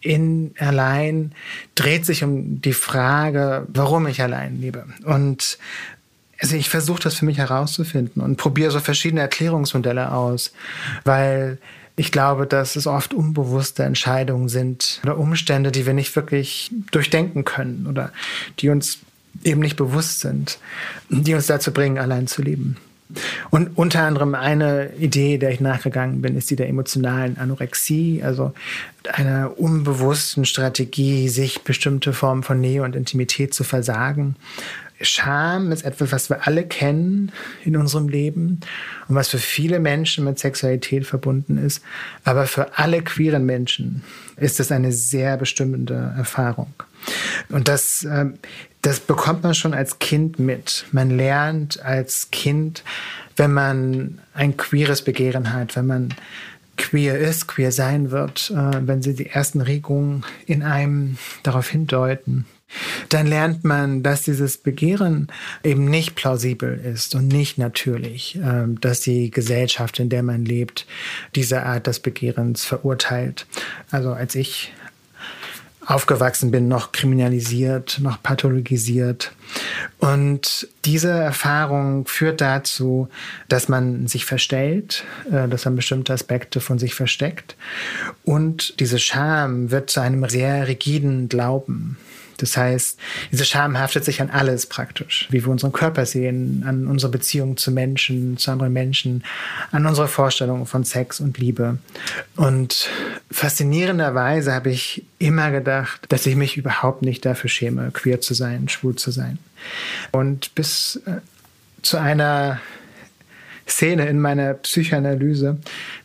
in 0.00 0.54
allein 0.60 1.32
dreht 1.74 2.06
sich 2.06 2.22
um 2.22 2.62
die 2.62 2.72
Frage, 2.72 3.66
warum 3.68 4.06
ich 4.06 4.22
allein 4.22 4.60
lebe. 4.60 4.86
Und 5.04 5.58
also 6.40 6.54
ich 6.54 6.68
versuche 6.68 7.02
das 7.02 7.16
für 7.16 7.24
mich 7.24 7.38
herauszufinden 7.38 8.22
und 8.22 8.36
probiere 8.36 8.70
so 8.70 8.78
verschiedene 8.78 9.22
Erklärungsmodelle 9.22 10.12
aus, 10.12 10.52
weil 11.04 11.58
ich 11.98 12.12
glaube, 12.12 12.46
dass 12.46 12.76
es 12.76 12.86
oft 12.86 13.12
unbewusste 13.12 13.82
Entscheidungen 13.82 14.48
sind 14.48 15.00
oder 15.02 15.18
Umstände, 15.18 15.72
die 15.72 15.84
wir 15.84 15.94
nicht 15.94 16.14
wirklich 16.14 16.70
durchdenken 16.92 17.44
können 17.44 17.86
oder 17.88 18.12
die 18.60 18.68
uns 18.68 19.00
eben 19.44 19.60
nicht 19.60 19.76
bewusst 19.76 20.20
sind, 20.20 20.58
die 21.08 21.34
uns 21.34 21.46
dazu 21.46 21.72
bringen, 21.72 21.98
allein 21.98 22.26
zu 22.26 22.42
leben. 22.42 22.76
Und 23.50 23.76
unter 23.76 24.02
anderem 24.02 24.34
eine 24.34 24.92
Idee, 24.94 25.38
der 25.38 25.50
ich 25.50 25.60
nachgegangen 25.60 26.20
bin, 26.20 26.36
ist 26.36 26.50
die 26.50 26.56
der 26.56 26.68
emotionalen 26.68 27.38
Anorexie, 27.38 28.22
also 28.22 28.52
einer 29.10 29.58
unbewussten 29.58 30.44
Strategie, 30.44 31.28
sich 31.28 31.62
bestimmte 31.62 32.12
Formen 32.12 32.42
von 32.42 32.60
Nähe 32.60 32.82
und 32.82 32.94
Intimität 32.94 33.54
zu 33.54 33.64
versagen. 33.64 34.36
Scham 35.00 35.70
ist 35.70 35.84
etwas, 35.84 36.12
was 36.12 36.28
wir 36.28 36.46
alle 36.46 36.64
kennen 36.64 37.30
in 37.64 37.76
unserem 37.76 38.08
Leben 38.08 38.60
und 39.06 39.14
was 39.14 39.28
für 39.28 39.38
viele 39.38 39.78
Menschen 39.78 40.24
mit 40.24 40.38
Sexualität 40.38 41.06
verbunden 41.06 41.56
ist. 41.56 41.82
Aber 42.24 42.46
für 42.46 42.78
alle 42.78 43.02
queeren 43.02 43.46
Menschen 43.46 44.02
ist 44.36 44.60
es 44.60 44.72
eine 44.72 44.92
sehr 44.92 45.36
bestimmende 45.36 46.14
Erfahrung. 46.16 46.72
Und 47.48 47.68
das, 47.68 48.06
ähm, 48.10 48.34
das 48.82 49.00
bekommt 49.00 49.42
man 49.44 49.54
schon 49.54 49.74
als 49.74 49.98
Kind 49.98 50.38
mit. 50.38 50.86
Man 50.92 51.10
lernt 51.10 51.80
als 51.82 52.30
Kind, 52.30 52.82
wenn 53.36 53.52
man 53.52 54.18
ein 54.34 54.56
queeres 54.56 55.02
Begehren 55.02 55.52
hat, 55.52 55.76
wenn 55.76 55.86
man 55.86 56.14
queer 56.76 57.18
ist, 57.18 57.46
queer 57.46 57.72
sein 57.72 58.10
wird, 58.10 58.50
äh, 58.50 58.86
wenn 58.86 59.02
sie 59.02 59.14
die 59.14 59.26
ersten 59.26 59.60
Regungen 59.60 60.24
in 60.46 60.62
einem 60.62 61.18
darauf 61.42 61.68
hindeuten, 61.68 62.46
dann 63.08 63.26
lernt 63.26 63.64
man, 63.64 64.02
dass 64.02 64.22
dieses 64.22 64.58
Begehren 64.58 65.28
eben 65.64 65.86
nicht 65.86 66.14
plausibel 66.14 66.78
ist 66.78 67.14
und 67.14 67.28
nicht 67.28 67.58
natürlich, 67.58 68.38
ähm, 68.42 68.80
dass 68.80 69.00
die 69.00 69.30
Gesellschaft, 69.30 69.98
in 69.98 70.08
der 70.08 70.22
man 70.22 70.44
lebt, 70.44 70.86
diese 71.34 71.62
Art 71.62 71.86
des 71.86 72.00
Begehrens 72.00 72.64
verurteilt. 72.64 73.46
Also 73.90 74.12
als 74.12 74.34
ich 74.34 74.72
aufgewachsen 75.88 76.50
bin, 76.50 76.68
noch 76.68 76.92
kriminalisiert, 76.92 77.98
noch 78.02 78.22
pathologisiert. 78.22 79.32
Und 79.98 80.68
diese 80.84 81.08
Erfahrung 81.08 82.06
führt 82.06 82.42
dazu, 82.42 83.08
dass 83.48 83.70
man 83.70 84.06
sich 84.06 84.26
verstellt, 84.26 85.04
äh, 85.32 85.48
dass 85.48 85.64
man 85.64 85.76
bestimmte 85.76 86.12
Aspekte 86.12 86.60
von 86.60 86.78
sich 86.78 86.94
versteckt. 86.94 87.56
Und 88.22 88.78
diese 88.80 88.98
Scham 88.98 89.70
wird 89.70 89.88
zu 89.88 90.00
einem 90.00 90.28
sehr 90.28 90.68
rigiden 90.68 91.30
Glauben. 91.30 91.96
Das 92.38 92.56
heißt, 92.56 92.98
diese 93.30 93.44
Scham 93.44 93.78
haftet 93.78 94.04
sich 94.04 94.20
an 94.20 94.30
alles 94.30 94.66
praktisch, 94.66 95.26
wie 95.30 95.44
wir 95.44 95.50
unseren 95.50 95.72
Körper 95.72 96.06
sehen, 96.06 96.64
an 96.66 96.86
unsere 96.86 97.12
Beziehung 97.12 97.56
zu 97.56 97.70
Menschen, 97.70 98.38
zu 98.38 98.50
anderen 98.50 98.72
Menschen, 98.72 99.24
an 99.72 99.84
unsere 99.86 100.08
Vorstellungen 100.08 100.64
von 100.64 100.84
Sex 100.84 101.20
und 101.20 101.38
Liebe. 101.38 101.78
Und 102.36 102.88
faszinierenderweise 103.30 104.52
habe 104.54 104.70
ich 104.70 105.04
immer 105.18 105.50
gedacht, 105.50 106.06
dass 106.08 106.26
ich 106.26 106.36
mich 106.36 106.56
überhaupt 106.56 107.02
nicht 107.02 107.26
dafür 107.26 107.50
schäme, 107.50 107.90
queer 107.90 108.20
zu 108.20 108.34
sein, 108.34 108.68
schwul 108.68 108.94
zu 108.96 109.10
sein. 109.10 109.38
Und 110.12 110.54
bis 110.54 111.02
äh, 111.06 111.20
zu 111.82 111.96
einer 111.98 112.60
Szene 113.68 114.06
in 114.06 114.20
meiner 114.20 114.54
Psychoanalyse, 114.54 115.58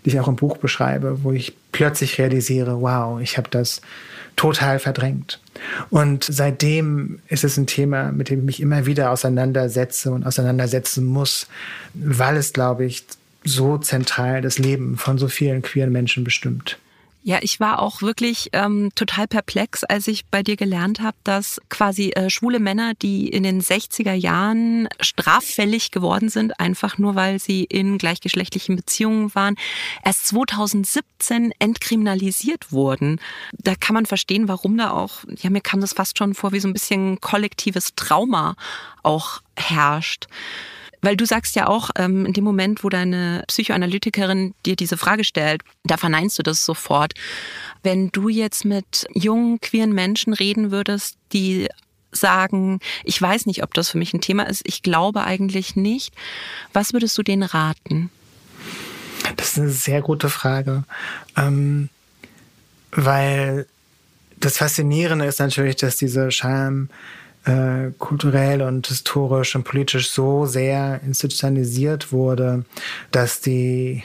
die 0.04 0.10
ich 0.10 0.20
auch 0.20 0.28
im 0.28 0.36
Buch 0.36 0.58
beschreibe, 0.58 1.24
wo 1.24 1.32
ich 1.32 1.54
plötzlich 1.72 2.18
realisiere, 2.20 2.82
wow, 2.82 3.20
ich 3.22 3.38
habe 3.38 3.50
das 3.50 3.82
total 4.36 4.80
verdrängt. 4.80 5.40
Und 5.90 6.26
seitdem 6.30 7.20
ist 7.28 7.44
es 7.44 7.58
ein 7.58 7.68
Thema, 7.68 8.12
mit 8.12 8.30
dem 8.30 8.40
ich 8.40 8.46
mich 8.46 8.62
immer 8.62 8.86
wieder 8.86 9.12
auseinandersetze 9.12 10.12
und 10.12 10.26
auseinandersetzen 10.26 11.06
muss, 11.06 11.48
weil 11.94 12.38
es, 12.38 12.54
glaube 12.54 12.86
ich, 12.86 13.06
so 13.44 13.78
zentral 13.78 14.42
das 14.42 14.58
Leben 14.58 14.98
von 14.98 15.18
so 15.18 15.28
vielen 15.28 15.62
queeren 15.62 15.92
Menschen 15.92 16.24
bestimmt. 16.24 16.78
Ja, 17.26 17.40
ich 17.42 17.62
war 17.62 17.82
auch 17.82 18.02
wirklich 18.02 18.50
ähm, 18.52 18.92
total 18.96 19.30
perplex, 19.30 19.86
als 19.86 20.10
ich 20.10 20.26
bei 20.26 20.44
dir 20.44 20.58
gelernt 20.58 21.00
habe, 21.00 21.16
dass 21.24 21.62
quasi 21.70 22.10
äh, 22.10 22.30
schwule 22.30 22.60
Männer, 22.60 22.96
die 22.96 23.30
in 23.30 23.44
den 23.44 23.62
60er 23.62 24.12
Jahren 24.12 24.90
straffällig 25.00 25.92
geworden 25.92 26.28
sind, 26.28 26.60
einfach 26.60 26.98
nur 26.98 27.16
weil 27.16 27.40
sie 27.40 27.64
in 27.64 27.98
gleichgeschlechtlichen 27.98 28.76
Beziehungen 28.76 29.34
waren, 29.36 29.56
erst 30.04 30.28
2017 30.28 31.54
entkriminalisiert 31.60 32.74
wurden. 32.74 33.22
Da 33.54 33.76
kann 33.76 33.94
man 33.94 34.06
verstehen, 34.06 34.50
warum 34.50 34.78
da 34.78 34.92
auch, 34.92 35.24
ja, 35.42 35.50
mir 35.50 35.62
kam 35.62 35.80
das 35.80 35.94
fast 35.94 36.18
schon 36.18 36.34
vor, 36.34 36.52
wie 36.52 36.60
so 36.60 36.68
ein 36.68 36.74
bisschen 36.74 37.22
kollektives 37.22 37.96
Trauma 37.96 38.56
auch 39.02 39.42
herrscht. 39.56 40.28
Weil 41.04 41.18
du 41.18 41.26
sagst 41.26 41.56
ja 41.56 41.68
auch, 41.68 41.92
ähm, 41.96 42.26
in 42.26 42.34
dem 42.34 42.44
Moment, 42.44 42.84
wo 42.84 42.90
deine 42.90 43.44
Psychoanalytikerin 43.48 44.56
dir 44.66 44.76
diese 44.76 44.98
Frage 44.98 45.24
stellt, 45.24 45.62
da 45.84 45.98
verneinst 45.98 46.40
du 46.40 46.44
das 46.44 46.66
sofort. 46.66 47.14
Wenn 47.84 48.10
du 48.10 48.30
jetzt 48.30 48.66
mit 48.66 49.06
jungen, 49.14 49.60
queeren 49.60 49.94
Menschen 49.94 50.34
reden 50.34 50.72
würdest, 50.72 51.18
die 51.34 51.68
sagen, 52.12 52.80
ich 53.04 53.22
weiß 53.22 53.46
nicht, 53.46 53.64
ob 53.64 53.74
das 53.74 53.90
für 53.90 53.98
mich 53.98 54.14
ein 54.14 54.22
Thema 54.22 54.44
ist, 54.44 54.62
ich 54.66 54.82
glaube 54.82 55.24
eigentlich 55.24 55.76
nicht, 55.76 56.14
was 56.72 56.94
würdest 56.94 57.18
du 57.18 57.24
denen 57.24 57.44
raten? 57.44 58.10
Das 59.36 59.52
ist 59.52 59.60
eine 59.60 59.70
sehr 59.70 60.02
gute 60.02 60.30
Frage. 60.30 60.84
Ähm, 61.36 61.90
weil 62.92 63.68
das 64.38 64.58
Faszinierende 64.58 65.26
ist 65.26 65.40
natürlich, 65.40 65.76
dass 65.78 65.98
diese 65.98 66.32
Scham 66.32 66.90
äh, 67.46 67.92
kulturell 67.98 68.62
und 68.62 68.88
historisch 68.88 69.56
und 69.56 69.64
politisch 69.64 70.10
so 70.10 70.46
sehr 70.46 71.02
institutionalisiert 71.06 72.12
wurde, 72.12 72.66
dass 73.12 73.42
die 73.42 74.04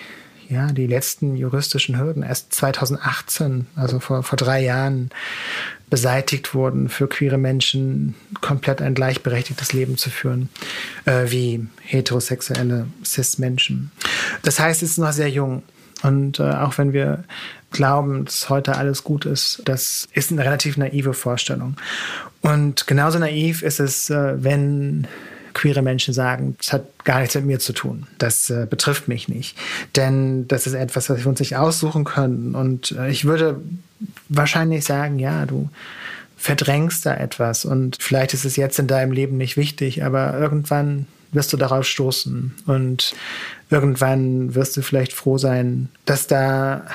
ja, 0.48 0.72
die 0.72 0.86
letzten 0.86 1.36
juristischen 1.36 1.98
Hürden 1.98 2.22
erst 2.22 2.54
2018, 2.54 3.66
also 3.76 4.00
vor, 4.00 4.22
vor 4.22 4.36
drei 4.38 4.62
Jahren, 4.62 5.10
beseitigt 5.90 6.54
wurden, 6.54 6.88
für 6.88 7.06
queere 7.06 7.38
Menschen 7.38 8.14
komplett 8.40 8.80
ein 8.80 8.94
gleichberechtigtes 8.94 9.72
Leben 9.72 9.98
zu 9.98 10.10
führen, 10.10 10.48
äh, 11.04 11.30
wie 11.30 11.66
heterosexuelle 11.82 12.86
Cis-Menschen. 13.04 13.90
Das 14.42 14.58
heißt, 14.58 14.82
es 14.82 14.92
ist 14.92 14.98
noch 14.98 15.12
sehr 15.12 15.30
jung. 15.30 15.62
Und 16.02 16.38
äh, 16.38 16.44
auch 16.44 16.78
wenn 16.78 16.92
wir 16.92 17.24
glauben, 17.70 18.24
dass 18.24 18.48
heute 18.48 18.76
alles 18.76 19.04
gut 19.04 19.24
ist, 19.24 19.62
das 19.64 20.08
ist 20.12 20.30
eine 20.30 20.44
relativ 20.44 20.76
naive 20.76 21.12
Vorstellung. 21.12 21.76
Und 22.40 22.86
genauso 22.86 23.18
naiv 23.18 23.62
ist 23.62 23.80
es, 23.80 24.10
äh, 24.10 24.42
wenn 24.42 25.06
queere 25.54 25.82
Menschen 25.82 26.14
sagen, 26.14 26.56
das 26.58 26.72
hat 26.72 27.04
gar 27.04 27.20
nichts 27.20 27.34
mit 27.34 27.46
mir 27.46 27.58
zu 27.58 27.72
tun. 27.72 28.06
Das 28.18 28.48
äh, 28.48 28.66
betrifft 28.68 29.08
mich 29.08 29.28
nicht. 29.28 29.56
Denn 29.96 30.46
das 30.46 30.66
ist 30.66 30.74
etwas, 30.74 31.10
was 31.10 31.18
wir 31.18 31.26
uns 31.26 31.40
nicht 31.40 31.56
aussuchen 31.56 32.04
können. 32.04 32.54
Und 32.54 32.92
äh, 32.92 33.10
ich 33.10 33.24
würde 33.24 33.60
wahrscheinlich 34.28 34.84
sagen, 34.84 35.18
ja, 35.18 35.46
du 35.46 35.68
verdrängst 36.36 37.04
da 37.04 37.14
etwas 37.16 37.64
und 37.64 37.96
vielleicht 38.00 38.32
ist 38.32 38.44
es 38.44 38.54
jetzt 38.54 38.78
in 38.78 38.86
deinem 38.86 39.10
Leben 39.10 39.36
nicht 39.36 39.56
wichtig, 39.56 40.04
aber 40.04 40.38
irgendwann 40.38 41.06
wirst 41.32 41.52
du 41.52 41.56
darauf 41.56 41.84
stoßen 41.84 42.54
und 42.66 43.14
irgendwann 43.70 44.54
wirst 44.54 44.76
du 44.76 44.82
vielleicht 44.82 45.12
froh 45.12 45.38
sein, 45.38 45.88
dass 46.04 46.26
da 46.26 46.86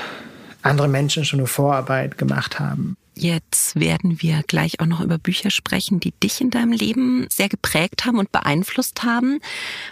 andere 0.61 0.87
Menschen 0.87 1.25
schon 1.25 1.39
eine 1.39 1.47
Vorarbeit 1.47 2.17
gemacht 2.17 2.59
haben. 2.59 2.97
Jetzt 3.15 3.79
werden 3.79 4.21
wir 4.23 4.41
gleich 4.47 4.79
auch 4.79 4.87
noch 4.87 5.01
über 5.01 5.19
Bücher 5.19 5.51
sprechen, 5.51 5.99
die 5.99 6.11
dich 6.11 6.41
in 6.41 6.49
deinem 6.49 6.71
Leben 6.71 7.27
sehr 7.29 7.47
geprägt 7.47 8.05
haben 8.05 8.17
und 8.17 8.31
beeinflusst 8.31 9.03
haben. 9.03 9.39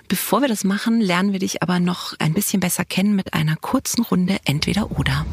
Bevor 0.07 0.41
wir 0.41 0.47
das 0.47 0.63
machen, 0.63 0.99
lernen 0.99 1.31
wir 1.31 1.39
dich 1.39 1.61
aber 1.61 1.79
noch 1.79 2.15
ein 2.17 2.33
bisschen 2.33 2.61
besser 2.61 2.83
kennen 2.83 3.15
mit 3.15 3.35
einer 3.35 3.57
kurzen 3.57 4.01
Runde 4.03 4.37
Entweder 4.45 4.89
oder. 4.97 5.25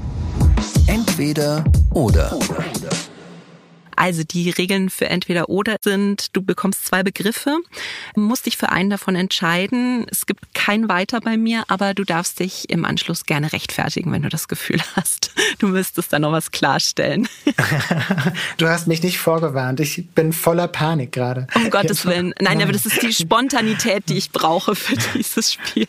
Entweder 0.86 1.64
oder. 1.90 2.36
oder. 2.36 2.64
Also 3.98 4.22
die 4.22 4.50
Regeln 4.50 4.90
für 4.90 5.06
entweder 5.06 5.48
oder 5.48 5.76
sind, 5.82 6.36
du 6.36 6.40
bekommst 6.40 6.86
zwei 6.86 7.02
Begriffe, 7.02 7.58
musst 8.14 8.46
dich 8.46 8.56
für 8.56 8.68
einen 8.68 8.90
davon 8.90 9.16
entscheiden. 9.16 10.06
Es 10.08 10.26
gibt 10.26 10.54
kein 10.54 10.88
weiter 10.88 11.20
bei 11.20 11.36
mir, 11.36 11.64
aber 11.66 11.94
du 11.94 12.04
darfst 12.04 12.38
dich 12.38 12.70
im 12.70 12.84
Anschluss 12.84 13.24
gerne 13.24 13.52
rechtfertigen, 13.52 14.12
wenn 14.12 14.22
du 14.22 14.28
das 14.28 14.46
Gefühl 14.46 14.80
hast, 14.96 15.32
du 15.58 15.66
müsstest 15.66 16.12
da 16.12 16.20
noch 16.20 16.30
was 16.30 16.52
klarstellen. 16.52 17.28
du 18.56 18.68
hast 18.68 18.86
mich 18.86 19.02
nicht 19.02 19.18
vorgewarnt. 19.18 19.80
Ich 19.80 20.06
bin 20.10 20.32
voller 20.32 20.68
Panik 20.68 21.10
gerade. 21.10 21.48
Um 21.56 21.68
Gottes 21.68 22.06
Willen. 22.06 22.32
Nein, 22.40 22.62
aber 22.62 22.70
das 22.70 22.86
ist 22.86 23.02
die 23.02 23.12
Spontanität, 23.12 24.08
die 24.08 24.16
ich 24.16 24.30
brauche 24.30 24.76
für 24.76 24.96
dieses 25.14 25.52
Spiel. 25.54 25.88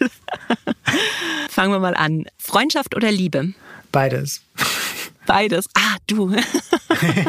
Fangen 1.49 1.71
wir 1.71 1.79
mal 1.79 1.95
an. 1.95 2.25
Freundschaft 2.39 2.95
oder 2.95 3.11
Liebe? 3.11 3.53
Beides. 3.91 4.41
Beides. 5.29 5.67
Ah, 5.75 5.97
du. 6.07 6.35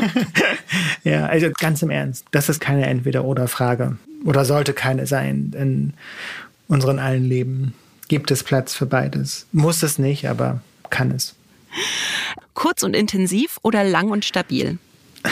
ja, 1.05 1.27
also 1.27 1.51
ganz 1.53 1.83
im 1.83 1.91
Ernst. 1.91 2.25
Das 2.31 2.49
ist 2.49 2.59
keine 2.59 2.87
Entweder-Oder-Frage. 2.87 3.99
Oder 4.25 4.47
sollte 4.47 4.73
keine 4.73 5.07
sein. 5.07 5.55
In 5.55 5.93
unseren 6.67 6.99
allen 6.99 7.27
Leben 7.27 7.75
gibt 8.09 8.31
es 8.31 8.43
Platz 8.43 8.73
für 8.73 8.87
beides. 8.87 9.47
Muss 9.53 9.83
es 9.83 9.99
nicht, 9.99 10.31
aber 10.31 10.63
kann 10.89 11.11
es. 11.11 11.35
Kurz 12.55 12.83
und 12.83 12.97
intensiv 12.97 13.59
oder 13.61 13.85
lang 13.85 14.11
und 14.11 14.25
stabil? 14.25 14.79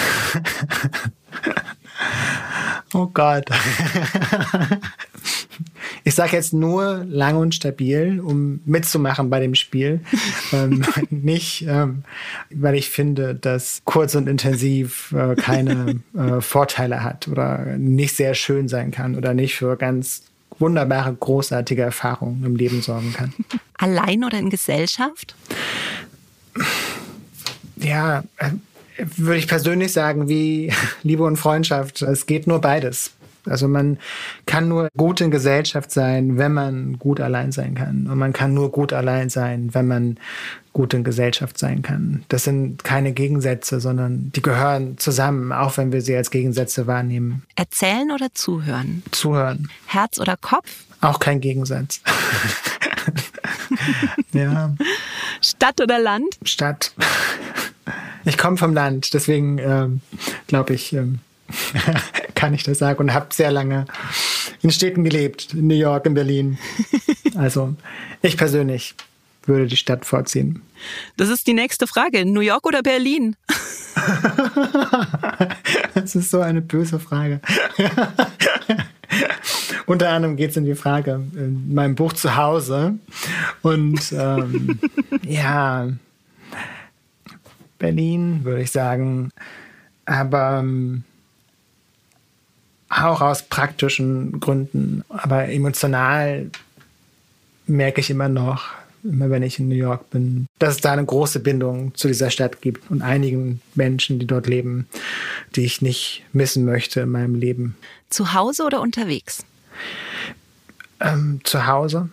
oh 2.93 3.07
Gott. 3.07 3.47
Ich 6.19 6.21
sage 6.21 6.35
jetzt 6.35 6.53
nur 6.53 7.05
lang 7.09 7.37
und 7.37 7.55
stabil, 7.55 8.19
um 8.19 8.59
mitzumachen 8.65 9.31
bei 9.31 9.39
dem 9.39 9.55
Spiel. 9.55 10.01
ähm, 10.53 10.85
nicht, 11.11 11.65
ähm, 11.69 12.03
weil 12.51 12.75
ich 12.75 12.91
finde, 12.91 13.37
dass 13.37 13.83
kurz 13.85 14.17
und 14.17 14.29
intensiv 14.29 15.13
äh, 15.13 15.37
keine 15.37 16.01
äh, 16.17 16.41
Vorteile 16.41 17.05
hat 17.05 17.29
oder 17.29 17.59
nicht 17.79 18.17
sehr 18.17 18.35
schön 18.35 18.67
sein 18.67 18.91
kann 18.91 19.15
oder 19.15 19.33
nicht 19.33 19.55
für 19.55 19.77
ganz 19.77 20.23
wunderbare, 20.59 21.15
großartige 21.15 21.83
Erfahrungen 21.83 22.45
im 22.45 22.57
Leben 22.57 22.83
sorgen 22.83 23.13
kann. 23.13 23.33
Allein 23.79 24.25
oder 24.25 24.41
in 24.41 24.51
Gesellschaft? 24.51 25.37
Ja, 27.77 28.25
äh, 28.39 28.51
würde 29.17 29.39
ich 29.39 29.47
persönlich 29.47 29.93
sagen, 29.93 30.29
wie 30.29 30.73
Liebe 31.05 31.23
und 31.23 31.37
Freundschaft. 31.37 32.03
Es 32.03 32.27
geht 32.27 32.49
nur 32.49 32.61
beides. 32.61 33.13
Also 33.49 33.69
man 33.69 33.99
kann 34.47 34.69
nur 34.69 34.89
gut 34.97 35.21
in 35.21 35.31
Gesellschaft 35.31 35.91
sein, 35.91 36.39
wenn 36.39 36.53
man 36.53 36.99
gut 36.99 37.21
allein 37.21 37.53
sein 37.53 37.75
kann. 37.75 38.07
Und 38.07 38.19
man 38.19 38.33
kann 38.33 38.55
nur 38.55 38.71
gut 38.71 38.93
allein 38.93 39.31
sein, 39.31 39.71
wenn 39.73 39.87
man 39.87 40.19
gut 40.73 40.95
in 40.95 41.03
Gesellschaft 41.05 41.59
sein 41.59 41.83
kann. 41.83 42.25
Das 42.29 42.45
sind 42.45 42.85
keine 42.85 43.13
Gegensätze, 43.13 43.81
sondern 43.81 44.31
die 44.33 44.43
gehören 44.43 44.97
zusammen, 44.99 45.53
auch 45.53 45.77
wenn 45.77 45.93
wir 45.93 46.03
sie 46.03 46.17
als 46.17 46.31
Gegensätze 46.31 46.87
wahrnehmen. 46.87 47.43
Erzählen 47.57 48.11
oder 48.13 48.29
zuhören? 48.33 49.03
Zuhören. 49.11 49.69
Herz 49.87 50.21
oder 50.21 50.37
Kopf? 50.37 50.69
Auch 51.01 51.19
kein 51.19 51.41
Gegensatz. 51.41 52.01
ja. 54.33 54.75
Stadt 55.41 55.81
oder 55.81 55.99
Land? 55.99 56.39
Stadt. 56.45 56.93
Ich 58.25 58.37
komme 58.37 58.57
vom 58.57 58.75
Land, 58.75 59.15
deswegen 59.15 59.59
ähm, 59.59 60.01
glaube 60.49 60.75
ich, 60.75 60.93
ähm, 60.93 61.21
kann 62.39 62.55
ich 62.55 62.63
das 62.63 62.79
sagen 62.79 63.01
und 63.01 63.13
habe 63.13 63.35
sehr 63.35 63.51
lange 63.51 63.87
in 64.63 64.71
Städten 64.71 65.03
gelebt, 65.03 65.55
in 65.55 65.67
New 65.67 65.75
York, 65.75 66.07
in 66.07 66.15
Berlin. 66.15 66.59
Also 67.35 67.77
ich 68.21 68.37
persönlich 68.37 68.97
würde 69.45 69.67
die 69.67 69.77
Stadt 69.77 70.05
vorziehen. 70.05 70.63
Das 71.17 71.29
ist 71.29 71.47
die 71.47 71.53
nächste 71.53 71.87
Frage. 71.87 72.25
New 72.25 72.41
York 72.41 72.67
oder 72.67 72.83
Berlin? 72.83 73.37
das 75.95 76.17
ist 76.17 76.31
so 76.31 76.41
eine 76.41 76.61
böse 76.61 76.99
Frage. 76.99 77.41
Unter 79.87 80.09
anderem 80.09 80.37
geht 80.37 80.51
es 80.51 80.57
in 80.57 80.65
die 80.65 80.75
Frage 80.75 81.21
in 81.35 81.73
meinem 81.73 81.95
Buch 81.95 82.15
zu 82.15 82.35
Hause. 82.35 82.99
Und 83.63 84.13
ähm, 84.13 84.81
ja, 85.23 85.89
Berlin, 87.79 88.41
würde 88.43 88.63
ich 88.63 88.73
sagen. 88.73 89.31
Aber 90.07 90.59
ähm, 90.61 91.05
auch 92.89 93.21
aus 93.21 93.43
praktischen 93.43 94.41
Gründen. 94.41 95.05
Aber 95.09 95.49
emotional 95.49 96.51
merke 97.67 98.01
ich 98.01 98.11
immer 98.11 98.29
noch, 98.29 98.65
immer 99.05 99.31
wenn 99.31 99.43
ich 99.43 99.59
in 99.59 99.69
New 99.69 99.75
York 99.75 100.11
bin, 100.11 100.47
dass 100.59 100.77
es 100.77 100.81
da 100.81 100.93
eine 100.93 101.05
große 101.05 101.41
Bindung 101.41 101.95
zu 101.95 102.09
dieser 102.09 102.31
Stadt 102.31 102.61
gibt 102.61 102.91
und 102.91 103.03
einigen 103.03 103.61
Menschen, 103.75 104.19
die 104.19 104.27
dort 104.27 104.47
leben, 104.47 104.89
die 105.55 105.65
ich 105.65 105.83
nicht 105.83 106.25
missen 106.33 106.65
möchte 106.65 107.01
in 107.01 107.11
meinem 107.11 107.35
Leben. 107.35 107.77
Zu 108.11 108.35
Hause 108.35 108.65
oder 108.65 108.81
unterwegs? 108.81 109.45
Ähm, 111.01 111.41
zu 111.45 111.67
Hause. 111.67 112.09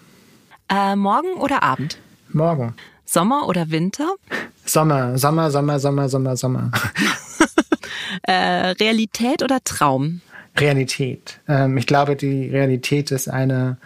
Äh, 0.70 0.96
morgen 0.96 1.34
oder 1.36 1.64
Abend? 1.64 1.98
Morgen. 2.30 2.74
Sommer 3.06 3.48
oder 3.48 3.70
Winter? 3.70 4.16
Sommer, 4.66 5.18
Sommer, 5.18 5.52
Sommer, 5.52 5.80
Sommer, 5.80 6.10
Sommer, 6.10 6.36
Sommer. 6.36 6.72
äh, 8.24 8.72
Realität 8.72 9.44
oder 9.44 9.64
Traum? 9.64 10.22
Realität. 10.58 11.40
Ähm, 11.48 11.78
ich 11.78 11.88
glaube, 11.88 12.16
die 12.16 12.50
Realität 12.50 13.12
ist 13.12 13.28
eine 13.28 13.78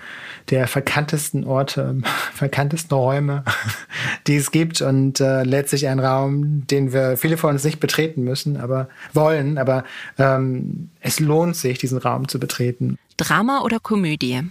der 0.50 0.68
verkanntesten 0.68 1.44
Orte, 1.44 1.98
verkanntesten 2.34 2.98
Räume, 2.98 3.44
die 4.28 4.38
es 4.38 4.52
gibt 4.52 4.82
und 4.82 5.20
äh, 5.20 5.44
letztlich 5.44 5.88
ein 5.88 6.00
Raum, 6.00 6.68
den 6.68 6.94
wir 6.94 7.18
viele 7.18 7.38
von 7.38 7.52
uns 7.52 7.64
nicht 7.64 7.80
betreten 7.80 8.24
müssen, 8.24 8.58
aber 8.58 8.88
wollen, 9.14 9.58
aber 9.58 9.84
ähm, 10.18 10.90
es 11.02 11.20
lohnt 11.20 11.56
sich, 11.56 11.80
diesen 11.80 11.98
Raum 11.98 12.28
zu 12.28 12.40
betreten. 12.40 12.98
Drama 13.18 13.62
oder 13.62 13.80
Komödie? 13.80 14.42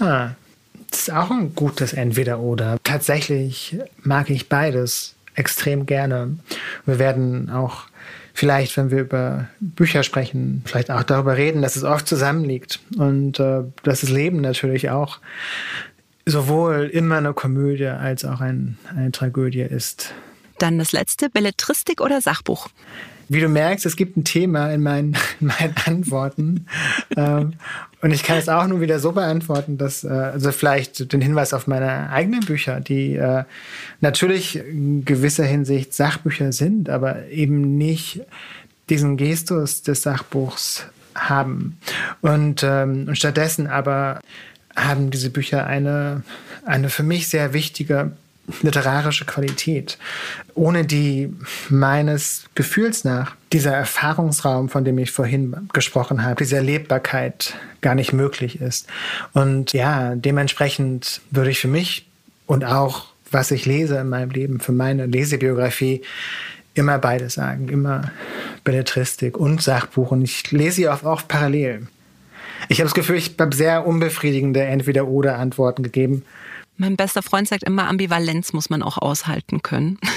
Ah, 0.00 0.30
das 0.90 1.00
ist 1.00 1.12
auch 1.12 1.30
ein 1.30 1.54
gutes 1.54 1.92
Entweder-Oder. 1.92 2.78
Tatsächlich 2.82 3.76
mag 4.02 4.30
ich 4.30 4.48
beides 4.48 5.14
extrem 5.34 5.86
gerne. 5.86 6.38
Wir 6.86 6.98
werden 6.98 7.50
auch 7.50 7.84
vielleicht, 8.38 8.76
wenn 8.76 8.92
wir 8.92 9.00
über 9.00 9.48
Bücher 9.58 10.04
sprechen, 10.04 10.62
vielleicht 10.64 10.92
auch 10.92 11.02
darüber 11.02 11.36
reden, 11.36 11.60
dass 11.60 11.74
es 11.74 11.82
oft 11.82 12.06
zusammenliegt 12.06 12.78
und 12.96 13.40
äh, 13.40 13.64
dass 13.82 14.02
das 14.02 14.10
Leben 14.10 14.40
natürlich 14.40 14.90
auch 14.90 15.18
sowohl 16.24 16.88
immer 16.92 17.16
eine 17.16 17.34
Komödie 17.34 17.88
als 17.88 18.24
auch 18.24 18.40
ein, 18.40 18.78
eine 18.94 19.10
Tragödie 19.10 19.62
ist. 19.62 20.14
Dann 20.58 20.78
das 20.78 20.92
letzte, 20.92 21.30
Belletristik 21.30 22.00
oder 22.00 22.20
Sachbuch? 22.20 22.68
Wie 23.28 23.40
du 23.40 23.48
merkst, 23.48 23.84
es 23.84 23.96
gibt 23.96 24.16
ein 24.16 24.22
Thema 24.22 24.72
in 24.72 24.82
meinen, 24.82 25.16
in 25.40 25.48
meinen 25.48 25.74
Antworten. 25.84 26.66
ähm, 27.16 27.54
und 28.00 28.12
ich 28.12 28.22
kann 28.22 28.38
es 28.38 28.48
auch 28.48 28.66
nur 28.66 28.80
wieder 28.80 29.00
so 29.00 29.12
beantworten, 29.12 29.76
dass, 29.76 30.04
äh, 30.04 30.08
also 30.08 30.52
vielleicht 30.52 31.12
den 31.12 31.20
Hinweis 31.20 31.52
auf 31.52 31.66
meine 31.66 32.10
eigenen 32.10 32.40
Bücher, 32.40 32.80
die 32.80 33.16
äh, 33.16 33.44
natürlich 34.00 34.56
in 34.56 35.04
gewisser 35.04 35.44
Hinsicht 35.44 35.94
Sachbücher 35.94 36.52
sind, 36.52 36.88
aber 36.90 37.26
eben 37.28 37.76
nicht 37.76 38.20
diesen 38.88 39.16
Gestus 39.16 39.82
des 39.82 40.02
Sachbuchs 40.02 40.86
haben. 41.14 41.78
Und, 42.20 42.62
ähm, 42.62 43.06
und 43.08 43.16
stattdessen 43.16 43.66
aber 43.66 44.20
haben 44.76 45.10
diese 45.10 45.30
Bücher 45.30 45.66
eine, 45.66 46.22
eine 46.64 46.90
für 46.90 47.02
mich 47.02 47.28
sehr 47.28 47.52
wichtige 47.52 48.12
literarische 48.62 49.24
Qualität, 49.24 49.98
ohne 50.54 50.84
die 50.84 51.34
meines 51.68 52.44
Gefühls 52.54 53.04
nach 53.04 53.36
dieser 53.52 53.72
Erfahrungsraum, 53.72 54.68
von 54.68 54.84
dem 54.84 54.98
ich 54.98 55.10
vorhin 55.10 55.68
gesprochen 55.72 56.22
habe, 56.22 56.36
diese 56.36 56.56
Erlebbarkeit 56.56 57.54
gar 57.80 57.94
nicht 57.94 58.12
möglich 58.12 58.60
ist. 58.60 58.86
Und 59.32 59.72
ja, 59.72 60.14
dementsprechend 60.14 61.20
würde 61.30 61.50
ich 61.50 61.60
für 61.60 61.68
mich 61.68 62.08
und 62.46 62.64
auch 62.64 63.06
was 63.30 63.50
ich 63.50 63.66
lese 63.66 63.98
in 63.98 64.08
meinem 64.08 64.30
Leben, 64.30 64.60
für 64.60 64.72
meine 64.72 65.06
Lesebiografie, 65.06 66.02
immer 66.74 66.98
beides 66.98 67.34
sagen. 67.34 67.68
Immer 67.68 68.12
Belletristik 68.64 69.36
und 69.36 69.62
Sachbuch. 69.62 70.12
Und 70.12 70.22
ich 70.22 70.50
lese 70.50 70.76
sie 70.76 70.88
auch 70.88 71.02
oft 71.02 71.28
parallel. 71.28 71.88
Ich 72.68 72.80
habe 72.80 72.86
das 72.86 72.94
Gefühl, 72.94 73.16
ich 73.16 73.34
habe 73.38 73.54
sehr 73.54 73.86
unbefriedigende 73.86 74.62
Entweder-Oder-Antworten 74.62 75.82
gegeben. 75.82 76.24
Mein 76.78 76.96
bester 76.96 77.22
Freund 77.22 77.48
sagt 77.48 77.64
immer, 77.64 77.88
Ambivalenz 77.88 78.52
muss 78.52 78.70
man 78.70 78.82
auch 78.82 78.96
aushalten 78.98 79.62
können. 79.62 79.98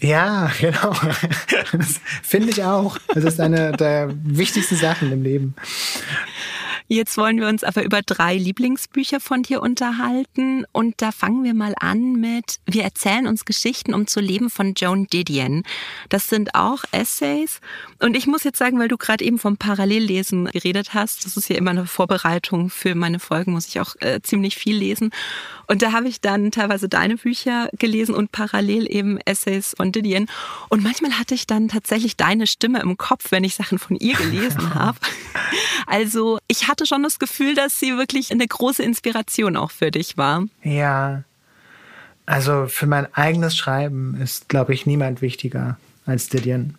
Ja, 0.00 0.50
genau. 0.60 0.94
Das 1.72 2.00
finde 2.22 2.50
ich 2.50 2.62
auch. 2.62 2.98
Das 3.14 3.24
ist 3.24 3.40
eine 3.40 3.72
der 3.72 4.10
wichtigsten 4.22 4.76
Sachen 4.76 5.10
im 5.10 5.22
Leben. 5.24 5.54
Jetzt 6.90 7.18
wollen 7.18 7.38
wir 7.38 7.48
uns 7.48 7.64
aber 7.64 7.84
über 7.84 8.00
drei 8.00 8.34
Lieblingsbücher 8.34 9.20
von 9.20 9.42
dir 9.42 9.60
unterhalten. 9.60 10.64
Und 10.72 11.02
da 11.02 11.12
fangen 11.12 11.44
wir 11.44 11.52
mal 11.52 11.74
an 11.78 12.14
mit 12.14 12.60
Wir 12.64 12.82
erzählen 12.82 13.26
uns 13.26 13.44
Geschichten, 13.44 13.92
um 13.92 14.06
zu 14.06 14.20
leben 14.20 14.48
von 14.48 14.72
Joan 14.74 15.06
Didion. 15.06 15.64
Das 16.08 16.28
sind 16.28 16.54
auch 16.54 16.84
Essays. 16.90 17.60
Und 18.00 18.16
ich 18.16 18.26
muss 18.26 18.42
jetzt 18.42 18.58
sagen, 18.58 18.78
weil 18.78 18.88
du 18.88 18.96
gerade 18.96 19.22
eben 19.22 19.38
vom 19.38 19.58
Parallellesen 19.58 20.46
geredet 20.46 20.94
hast, 20.94 21.26
das 21.26 21.36
ist 21.36 21.50
ja 21.50 21.56
immer 21.56 21.72
eine 21.72 21.86
Vorbereitung 21.86 22.70
für 22.70 22.94
meine 22.94 23.18
Folgen, 23.18 23.52
muss 23.52 23.68
ich 23.68 23.80
auch 23.80 23.94
äh, 24.00 24.20
ziemlich 24.22 24.56
viel 24.56 24.76
lesen. 24.76 25.10
Und 25.66 25.82
da 25.82 25.92
habe 25.92 26.08
ich 26.08 26.22
dann 26.22 26.50
teilweise 26.50 26.88
deine 26.88 27.16
Bücher 27.16 27.68
gelesen 27.78 28.14
und 28.14 28.32
parallel 28.32 28.90
eben 28.90 29.18
Essays 29.26 29.74
von 29.76 29.92
Didion. 29.92 30.26
Und 30.70 30.82
manchmal 30.82 31.18
hatte 31.18 31.34
ich 31.34 31.46
dann 31.46 31.68
tatsächlich 31.68 32.16
deine 32.16 32.46
Stimme 32.46 32.80
im 32.80 32.96
Kopf, 32.96 33.30
wenn 33.30 33.44
ich 33.44 33.56
Sachen 33.56 33.78
von 33.78 33.96
ihr 33.96 34.16
gelesen 34.16 34.74
habe. 34.74 34.98
Also 35.86 36.38
ich 36.48 36.68
hatte 36.68 36.77
hatte 36.78 36.86
schon 36.86 37.02
das 37.02 37.18
Gefühl, 37.18 37.54
dass 37.54 37.80
sie 37.80 37.96
wirklich 37.96 38.30
eine 38.30 38.46
große 38.46 38.84
Inspiration 38.84 39.56
auch 39.56 39.72
für 39.72 39.90
dich 39.90 40.16
war. 40.16 40.44
Ja, 40.62 41.24
also 42.24 42.66
für 42.68 42.86
mein 42.86 43.12
eigenes 43.14 43.56
Schreiben 43.56 44.16
ist, 44.22 44.48
glaube 44.48 44.74
ich, 44.74 44.86
niemand 44.86 45.20
wichtiger 45.20 45.76
als 46.06 46.28
Didion. 46.28 46.74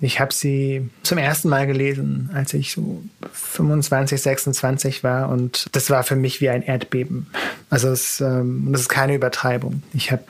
Ich 0.00 0.18
habe 0.18 0.32
sie 0.32 0.88
zum 1.02 1.18
ersten 1.18 1.48
Mal 1.50 1.66
gelesen, 1.66 2.30
als 2.32 2.54
ich 2.54 2.72
so 2.72 3.02
25, 3.32 4.20
26 4.20 5.04
war 5.04 5.28
und 5.28 5.66
das 5.72 5.90
war 5.90 6.02
für 6.02 6.16
mich 6.16 6.40
wie 6.40 6.48
ein 6.48 6.62
Erdbeben. 6.62 7.26
Also 7.68 7.88
es, 7.88 8.20
ähm, 8.22 8.68
das 8.72 8.82
ist 8.82 8.88
keine 8.88 9.14
Übertreibung. 9.14 9.82
Ich 9.92 10.10
habe 10.10 10.24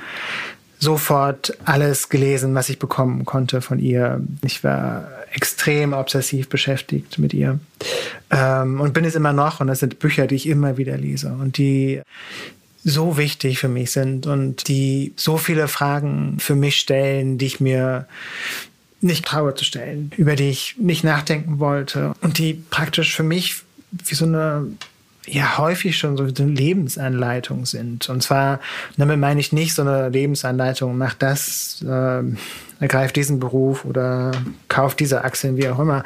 sofort 0.79 1.57
alles 1.65 2.09
gelesen, 2.09 2.55
was 2.55 2.69
ich 2.69 2.79
bekommen 2.79 3.25
konnte 3.25 3.61
von 3.61 3.79
ihr. 3.79 4.21
Ich 4.43 4.65
war 4.65 5.09
extrem 5.37 5.93
obsessiv 5.93 6.49
beschäftigt 6.49 7.19
mit 7.19 7.35
ihr 7.35 7.61
ähm, 8.31 8.81
und 8.81 8.95
bin 8.95 9.05
es 9.05 9.15
immer 9.15 9.35
noch. 9.35 9.61
Und 9.61 9.67
das 9.67 9.81
sind 9.81 9.99
Bücher, 9.99 10.27
die 10.27 10.35
ich 10.35 10.49
immer 10.49 10.79
wieder 10.79 10.97
lese 10.97 11.29
und 11.29 11.59
die 11.59 12.01
so 12.83 13.19
wichtig 13.19 13.59
für 13.59 13.69
mich 13.69 13.91
sind 13.91 14.27
und 14.27 14.69
die 14.69 15.13
so 15.17 15.37
viele 15.37 15.69
Fragen 15.69 16.39
für 16.39 16.55
mich 16.55 16.77
stellen, 16.77 17.37
die 17.37 17.47
ich 17.47 17.61
mir 17.61 18.07
nicht 19.01 19.27
traue 19.27 19.55
zu 19.55 19.65
stellen, 19.65 20.11
über 20.17 20.37
die 20.37 20.49
ich 20.49 20.77
nicht 20.79 21.05
nachdenken 21.05 21.59
wollte 21.59 22.15
und 22.23 22.39
die 22.39 22.55
praktisch 22.55 23.15
für 23.15 23.23
mich 23.23 23.63
wie 23.91 24.15
so 24.15 24.25
eine 24.25 24.67
ja 25.27 25.59
häufig 25.59 25.99
schon 25.99 26.17
so 26.17 26.25
eine 26.25 26.53
Lebensanleitung 26.53 27.67
sind. 27.67 28.09
Und 28.09 28.23
zwar, 28.23 28.61
damit 28.97 29.19
meine 29.19 29.41
ich 29.41 29.53
nicht 29.53 29.75
so 29.75 29.83
eine 29.83 30.09
Lebensanleitung, 30.09 30.97
mach 30.97 31.15
das, 31.15 31.85
äh, 31.87 32.23
ergreif 32.79 33.13
diesen 33.13 33.41
Beruf 33.41 33.85
oder 33.85 34.33
kauf 34.69 34.95
diese 34.95 35.25
Aktien, 35.25 35.57
wie 35.57 35.69
auch 35.69 35.79
immer, 35.79 36.05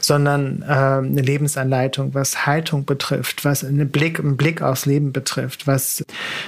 sondern 0.00 0.62
äh, 0.62 0.66
eine 0.66 1.20
Lebensanleitung, 1.20 2.14
was 2.14 2.46
Haltung 2.46 2.84
betrifft, 2.84 3.44
was 3.44 3.64
einen 3.64 3.90
Blick, 3.90 4.20
einen 4.20 4.36
Blick 4.36 4.62
aufs 4.62 4.86
Leben 4.86 5.12
betrifft, 5.12 5.66
was 5.66 6.04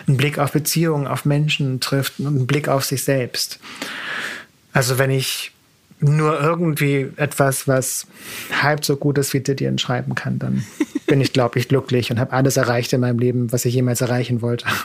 einen 0.06 0.16
Blick 0.16 0.38
auf 0.38 0.52
Beziehungen, 0.52 1.06
auf 1.06 1.24
Menschen 1.24 1.80
trifft 1.80 2.20
und 2.20 2.26
einen 2.28 2.46
Blick 2.46 2.68
auf 2.68 2.84
sich 2.84 3.04
selbst. 3.04 3.58
Also 4.72 4.98
wenn 4.98 5.10
ich 5.10 5.52
nur 6.00 6.40
irgendwie 6.40 7.08
etwas, 7.16 7.66
was 7.68 8.06
halb 8.50 8.84
so 8.84 8.96
gut 8.96 9.18
ist 9.18 9.32
wie 9.32 9.40
Didion 9.40 9.78
schreiben 9.78 10.14
kann, 10.14 10.38
dann 10.38 10.64
bin 11.06 11.20
ich, 11.20 11.32
glaube 11.32 11.58
ich, 11.58 11.68
glücklich 11.68 12.10
und 12.10 12.18
habe 12.18 12.32
alles 12.32 12.56
erreicht 12.56 12.92
in 12.92 13.00
meinem 13.00 13.18
Leben, 13.18 13.52
was 13.52 13.64
ich 13.64 13.74
jemals 13.74 14.00
erreichen 14.00 14.42
wollte. 14.42 14.66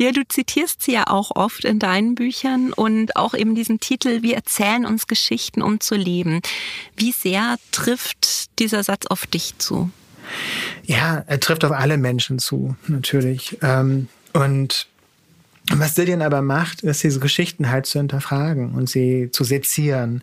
Ja, 0.00 0.12
du 0.12 0.22
zitierst 0.26 0.82
sie 0.82 0.92
ja 0.92 1.08
auch 1.08 1.32
oft 1.34 1.64
in 1.64 1.80
deinen 1.80 2.14
Büchern 2.14 2.72
und 2.72 3.16
auch 3.16 3.34
eben 3.34 3.56
diesen 3.56 3.80
Titel, 3.80 4.22
wir 4.22 4.36
erzählen 4.36 4.86
uns 4.86 5.08
Geschichten, 5.08 5.60
um 5.60 5.80
zu 5.80 5.96
leben. 5.96 6.40
Wie 6.96 7.10
sehr 7.10 7.56
trifft 7.72 8.58
dieser 8.60 8.84
Satz 8.84 9.06
auf 9.06 9.26
dich 9.26 9.58
zu? 9.58 9.90
Ja, 10.84 11.24
er 11.26 11.40
trifft 11.40 11.64
auf 11.64 11.72
alle 11.72 11.98
Menschen 11.98 12.38
zu, 12.38 12.76
natürlich. 12.86 13.58
Ähm, 13.60 14.08
und 14.32 14.86
was 15.74 15.94
Dillian 15.94 16.22
aber 16.22 16.42
macht, 16.42 16.82
ist 16.82 17.02
diese 17.02 17.20
Geschichten 17.20 17.70
halt 17.70 17.86
zu 17.86 17.98
hinterfragen 17.98 18.74
und 18.74 18.88
sie 18.88 19.30
zu 19.30 19.44
sezieren. 19.44 20.22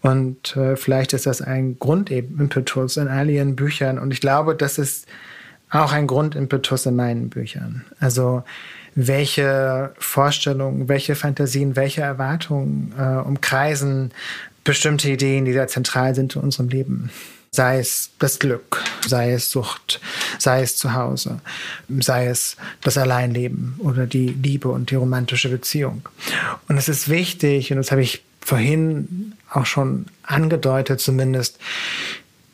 Und 0.00 0.56
äh, 0.56 0.76
vielleicht 0.76 1.12
ist 1.12 1.26
das 1.26 1.40
ein 1.40 1.78
Grundimpetus 1.78 2.96
in 2.96 3.08
all 3.08 3.30
ihren 3.30 3.56
Büchern. 3.56 3.98
Und 3.98 4.12
ich 4.12 4.20
glaube, 4.20 4.54
das 4.54 4.78
ist 4.78 5.06
auch 5.70 5.92
ein 5.92 6.06
Grundimpetus 6.06 6.86
in 6.86 6.96
meinen 6.96 7.30
Büchern. 7.30 7.84
Also 8.00 8.42
welche 8.94 9.94
Vorstellungen, 9.98 10.88
welche 10.88 11.14
Fantasien, 11.14 11.76
welche 11.76 12.02
Erwartungen 12.02 12.92
äh, 12.98 13.26
umkreisen 13.26 14.10
bestimmte 14.64 15.10
Ideen, 15.10 15.44
die 15.44 15.54
da 15.54 15.66
zentral 15.66 16.14
sind 16.14 16.36
in 16.36 16.42
unserem 16.42 16.68
Leben 16.68 17.10
sei 17.54 17.80
es 17.80 18.08
das 18.18 18.38
Glück, 18.38 18.82
sei 19.06 19.32
es 19.32 19.50
Sucht, 19.50 20.00
sei 20.38 20.62
es 20.62 20.76
zu 20.76 20.94
Hause, 20.94 21.40
sei 22.00 22.26
es 22.28 22.56
das 22.80 22.96
Alleinleben 22.96 23.74
oder 23.78 24.06
die 24.06 24.28
Liebe 24.28 24.68
und 24.68 24.90
die 24.90 24.94
romantische 24.94 25.50
Beziehung. 25.50 26.08
Und 26.68 26.78
es 26.78 26.88
ist 26.88 27.10
wichtig, 27.10 27.70
und 27.70 27.76
das 27.76 27.90
habe 27.90 28.00
ich 28.00 28.24
vorhin 28.40 29.34
auch 29.50 29.66
schon 29.66 30.06
angedeutet 30.22 31.00
zumindest, 31.00 31.58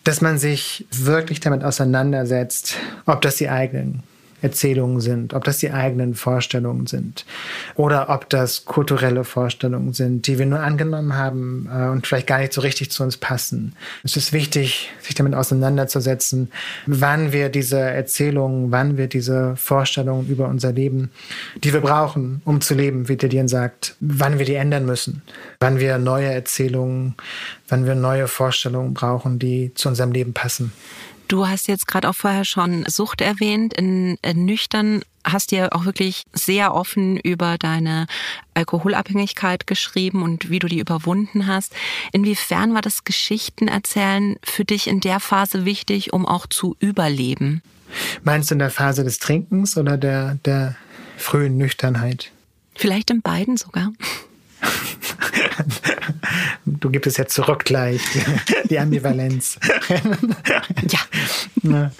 dass 0.02 0.20
man 0.20 0.36
sich 0.38 0.84
wirklich 0.90 1.38
damit 1.38 1.62
auseinandersetzt, 1.62 2.74
ob 3.06 3.22
das 3.22 3.36
die 3.36 3.48
eigenen 3.48 4.02
Erzählungen 4.40 5.00
sind, 5.00 5.34
ob 5.34 5.44
das 5.44 5.58
die 5.58 5.70
eigenen 5.70 6.14
Vorstellungen 6.14 6.86
sind 6.86 7.24
oder 7.74 8.08
ob 8.08 8.28
das 8.30 8.64
kulturelle 8.64 9.24
Vorstellungen 9.24 9.92
sind, 9.92 10.26
die 10.26 10.38
wir 10.38 10.46
nur 10.46 10.60
angenommen 10.60 11.14
haben 11.14 11.68
äh, 11.72 11.88
und 11.88 12.06
vielleicht 12.06 12.26
gar 12.26 12.38
nicht 12.38 12.52
so 12.52 12.60
richtig 12.60 12.90
zu 12.90 13.02
uns 13.02 13.16
passen. 13.16 13.74
Es 14.04 14.16
ist 14.16 14.32
wichtig, 14.32 14.90
sich 15.00 15.14
damit 15.14 15.34
auseinanderzusetzen, 15.34 16.50
wann 16.86 17.32
wir 17.32 17.48
diese 17.48 17.80
Erzählungen, 17.80 18.70
wann 18.70 18.96
wir 18.96 19.08
diese 19.08 19.56
Vorstellungen 19.56 20.28
über 20.28 20.48
unser 20.48 20.72
Leben, 20.72 21.10
die 21.64 21.72
wir 21.72 21.80
brauchen, 21.80 22.40
um 22.44 22.60
zu 22.60 22.74
leben, 22.74 23.08
wie 23.08 23.16
Didion 23.16 23.48
sagt, 23.48 23.96
wann 24.00 24.38
wir 24.38 24.46
die 24.46 24.54
ändern 24.54 24.86
müssen, 24.86 25.22
wann 25.60 25.80
wir 25.80 25.98
neue 25.98 26.32
Erzählungen, 26.32 27.14
wann 27.68 27.86
wir 27.86 27.94
neue 27.94 28.28
Vorstellungen 28.28 28.94
brauchen, 28.94 29.38
die 29.38 29.72
zu 29.74 29.88
unserem 29.88 30.12
Leben 30.12 30.32
passen. 30.32 30.72
Du 31.28 31.46
hast 31.46 31.68
jetzt 31.68 31.86
gerade 31.86 32.08
auch 32.08 32.14
vorher 32.14 32.46
schon 32.46 32.84
Sucht 32.86 33.20
erwähnt. 33.20 33.74
In, 33.74 34.16
in 34.22 34.46
Nüchtern 34.46 35.02
hast 35.24 35.52
du 35.52 35.56
ja 35.56 35.72
auch 35.72 35.84
wirklich 35.84 36.24
sehr 36.32 36.74
offen 36.74 37.18
über 37.18 37.58
deine 37.58 38.06
Alkoholabhängigkeit 38.54 39.66
geschrieben 39.66 40.22
und 40.22 40.48
wie 40.48 40.58
du 40.58 40.68
die 40.68 40.80
überwunden 40.80 41.46
hast. 41.46 41.74
Inwiefern 42.12 42.72
war 42.72 42.80
das 42.80 43.04
Geschichtenerzählen 43.04 44.36
für 44.42 44.64
dich 44.64 44.86
in 44.86 45.00
der 45.00 45.20
Phase 45.20 45.66
wichtig, 45.66 46.14
um 46.14 46.24
auch 46.24 46.46
zu 46.46 46.76
überleben? 46.80 47.62
Meinst 48.22 48.50
du 48.50 48.54
in 48.54 48.58
der 48.58 48.70
Phase 48.70 49.04
des 49.04 49.18
Trinkens 49.18 49.76
oder 49.76 49.98
der, 49.98 50.36
der 50.46 50.76
frühen 51.18 51.58
Nüchternheit? 51.58 52.30
Vielleicht 52.74 53.10
in 53.10 53.20
beiden 53.20 53.58
sogar. 53.58 53.92
Du 56.66 56.90
gibst 56.90 57.06
es 57.06 57.16
jetzt 57.16 57.34
zurück 57.34 57.64
gleich, 57.64 58.00
die, 58.12 58.68
die 58.68 58.78
Ambivalenz. 58.78 59.58
ja. 61.62 61.90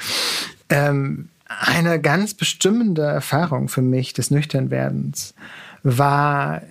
Ähm, 0.68 1.29
eine 1.49 2.01
ganz 2.01 2.35
bestimmende 2.35 3.03
Erfahrung 3.03 3.68
für 3.68 3.83
mich 3.83 4.12
des 4.12 4.31
Nüchternwerdens 4.31 5.35
war 5.83 6.62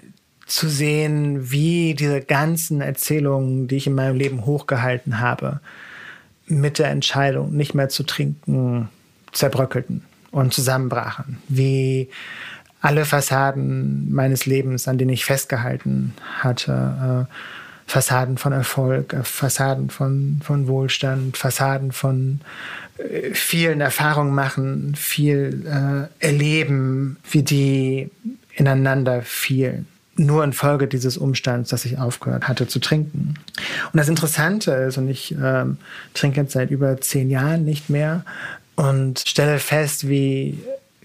zu 0.46 0.70
sehen, 0.70 1.52
wie 1.52 1.94
diese 1.94 2.22
ganzen 2.22 2.82
Erzählungen, 2.82 3.68
die 3.68 3.76
ich 3.76 3.88
in 3.88 3.96
meinem 3.96 4.16
Leben 4.16 4.46
hochgehalten 4.46 5.20
habe, 5.20 5.60
mit 6.46 6.80
der 6.80 6.90
Entscheidung, 6.90 7.54
nicht 7.56 7.74
mehr 7.74 7.90
zu 7.90 8.04
trinken, 8.04 8.90
zerbröckelten 9.34 10.04
und 10.32 10.54
zusammenbrachen. 10.54 11.40
Wie 11.50 12.10
alle 12.88 13.04
Fassaden 13.04 14.10
meines 14.14 14.46
Lebens, 14.46 14.88
an 14.88 14.98
denen 14.98 15.12
ich 15.12 15.26
festgehalten 15.26 16.14
hatte, 16.40 17.28
äh, 17.28 17.34
Fassaden 17.86 18.38
von 18.38 18.54
Erfolg, 18.54 19.12
äh, 19.12 19.24
Fassaden 19.24 19.90
von, 19.90 20.40
von 20.42 20.70
Wohlstand, 20.70 21.36
Fassaden 21.36 21.92
von 21.92 22.40
äh, 22.98 23.34
vielen 23.34 23.82
Erfahrungen 23.82 24.34
machen, 24.34 24.96
viel 24.96 25.66
erleben, 26.20 27.18
wie 27.30 27.44
die 27.44 28.10
ineinander 28.56 29.22
fielen. 29.22 29.86
Nur 30.16 30.46
infolge 30.46 30.88
dieses 30.88 31.18
Umstands, 31.18 31.70
dass 31.70 31.84
ich 31.84 32.00
aufgehört 32.00 32.48
hatte 32.48 32.68
zu 32.68 32.80
trinken. 32.80 33.36
Und 33.92 33.98
das 33.98 34.08
Interessante 34.08 34.72
ist, 34.72 34.98
und 34.98 35.10
ich 35.10 35.36
ähm, 35.44 35.78
trinke 36.14 36.40
jetzt 36.40 36.54
seit 36.54 36.72
über 36.72 37.02
zehn 37.02 37.30
Jahren 37.30 37.66
nicht 37.66 37.90
mehr 37.90 38.24
und 38.78 39.20
stelle 39.20 39.60
fest, 39.60 40.08
wie 40.08 40.58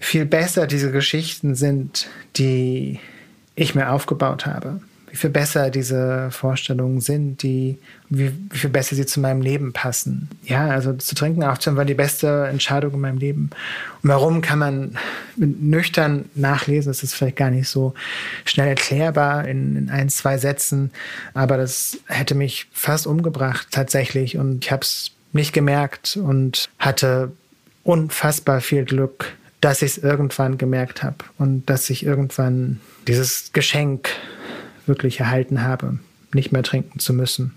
viel 0.03 0.25
besser 0.25 0.67
diese 0.67 0.91
Geschichten 0.91 1.55
sind, 1.55 2.07
die 2.35 2.99
ich 3.55 3.75
mir 3.75 3.91
aufgebaut 3.91 4.45
habe. 4.45 4.81
Wie 5.09 5.15
viel 5.15 5.29
besser 5.29 5.69
diese 5.69 6.31
Vorstellungen 6.31 6.99
sind, 6.99 7.43
die, 7.43 7.77
wie, 8.09 8.31
wie 8.49 8.57
viel 8.57 8.71
besser 8.71 8.95
sie 8.95 9.05
zu 9.05 9.19
meinem 9.19 9.41
Leben 9.41 9.71
passen. 9.71 10.27
Ja, 10.43 10.67
also 10.69 10.93
zu 10.93 11.13
trinken 11.13 11.43
aufzuhören 11.43 11.77
war 11.77 11.85
die 11.85 11.93
beste 11.93 12.47
Entscheidung 12.47 12.95
in 12.95 12.99
meinem 12.99 13.19
Leben. 13.19 13.51
Und 14.01 14.09
warum 14.09 14.41
kann 14.41 14.57
man 14.57 14.97
nüchtern 15.35 16.25
nachlesen? 16.33 16.89
Das 16.89 17.03
ist 17.03 17.13
vielleicht 17.13 17.37
gar 17.37 17.51
nicht 17.51 17.69
so 17.69 17.93
schnell 18.43 18.69
erklärbar 18.69 19.47
in, 19.47 19.75
in 19.77 19.89
ein, 19.91 20.09
zwei 20.09 20.39
Sätzen. 20.39 20.91
Aber 21.35 21.57
das 21.57 21.99
hätte 22.07 22.33
mich 22.33 22.67
fast 22.73 23.05
umgebracht 23.05 23.67
tatsächlich. 23.69 24.37
Und 24.37 24.65
ich 24.65 24.71
habe 24.71 24.81
es 24.81 25.11
nicht 25.31 25.53
gemerkt 25.53 26.17
und 26.17 26.69
hatte 26.79 27.31
unfassbar 27.83 28.61
viel 28.61 28.83
Glück 28.85 29.33
dass 29.63 29.81
ich 29.81 29.91
es 29.91 29.97
irgendwann 29.97 30.57
gemerkt 30.57 31.03
habe 31.03 31.17
und 31.37 31.69
dass 31.69 31.89
ich 31.89 32.05
irgendwann 32.05 32.81
dieses 33.07 33.53
Geschenk 33.53 34.09
wirklich 34.85 35.21
erhalten 35.21 35.63
habe 35.63 35.99
nicht 36.35 36.51
mehr 36.51 36.63
trinken 36.63 36.99
zu 36.99 37.13
müssen. 37.13 37.55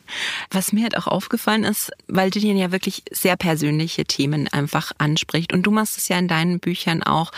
Was 0.50 0.72
mir 0.72 0.82
halt 0.82 0.98
auch 0.98 1.06
aufgefallen 1.06 1.64
ist, 1.64 1.90
weil 2.08 2.28
dir 2.30 2.52
ja 2.52 2.72
wirklich 2.72 3.02
sehr 3.10 3.36
persönliche 3.36 4.04
Themen 4.04 4.48
einfach 4.48 4.92
anspricht 4.98 5.54
und 5.54 5.62
du 5.62 5.70
machst 5.70 5.96
es 5.96 6.08
ja 6.08 6.18
in 6.18 6.28
deinen 6.28 6.60
Büchern 6.60 7.02
auch. 7.02 7.32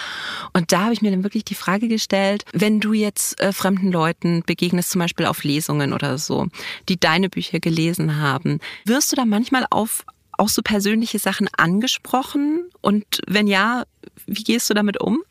Und 0.52 0.72
da 0.72 0.80
habe 0.80 0.92
ich 0.92 1.00
mir 1.00 1.12
dann 1.12 1.22
wirklich 1.22 1.44
die 1.44 1.54
Frage 1.54 1.86
gestellt, 1.86 2.44
wenn 2.52 2.80
du 2.80 2.92
jetzt 2.92 3.40
äh, 3.40 3.52
fremden 3.52 3.92
Leuten 3.92 4.42
begegnest, 4.44 4.90
zum 4.90 4.98
Beispiel 5.00 5.26
auf 5.26 5.44
Lesungen 5.44 5.92
oder 5.92 6.18
so, 6.18 6.48
die 6.88 6.98
deine 6.98 7.28
Bücher 7.28 7.60
gelesen 7.60 8.20
haben, 8.20 8.58
wirst 8.84 9.12
du 9.12 9.16
da 9.16 9.24
manchmal 9.24 9.64
auf 9.70 10.04
auch 10.38 10.48
so 10.48 10.62
persönliche 10.62 11.18
Sachen 11.18 11.48
angesprochen? 11.56 12.70
Und 12.80 13.20
wenn 13.26 13.46
ja, 13.46 13.84
wie 14.26 14.44
gehst 14.44 14.70
du 14.70 14.74
damit 14.74 15.00
um? 15.00 15.22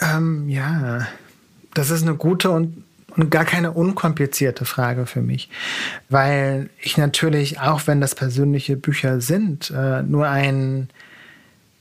Ähm, 0.00 0.48
ja, 0.48 1.06
das 1.74 1.90
ist 1.90 2.02
eine 2.02 2.14
gute 2.14 2.50
und, 2.50 2.84
und 3.16 3.30
gar 3.30 3.44
keine 3.44 3.72
unkomplizierte 3.72 4.64
Frage 4.64 5.06
für 5.06 5.22
mich, 5.22 5.48
weil 6.08 6.70
ich 6.80 6.96
natürlich, 6.96 7.60
auch 7.60 7.86
wenn 7.86 8.00
das 8.00 8.14
persönliche 8.14 8.76
Bücher 8.76 9.20
sind, 9.20 9.70
äh, 9.70 10.02
nur 10.02 10.28
einen, 10.28 10.88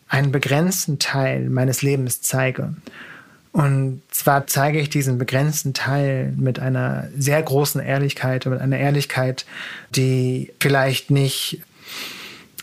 einen 0.07 0.31
begrenzten 0.31 0.99
Teil 0.99 1.49
meines 1.49 1.81
Lebens 1.81 2.21
zeige. 2.21 2.75
Und 3.53 4.01
zwar 4.11 4.47
zeige 4.47 4.79
ich 4.79 4.89
diesen 4.89 5.17
begrenzten 5.17 5.73
Teil 5.73 6.33
mit 6.37 6.59
einer 6.59 7.09
sehr 7.17 7.41
großen 7.43 7.81
Ehrlichkeit, 7.81 8.45
mit 8.45 8.61
einer 8.61 8.77
Ehrlichkeit, 8.77 9.45
die 9.93 10.53
vielleicht 10.61 11.11
nicht 11.11 11.61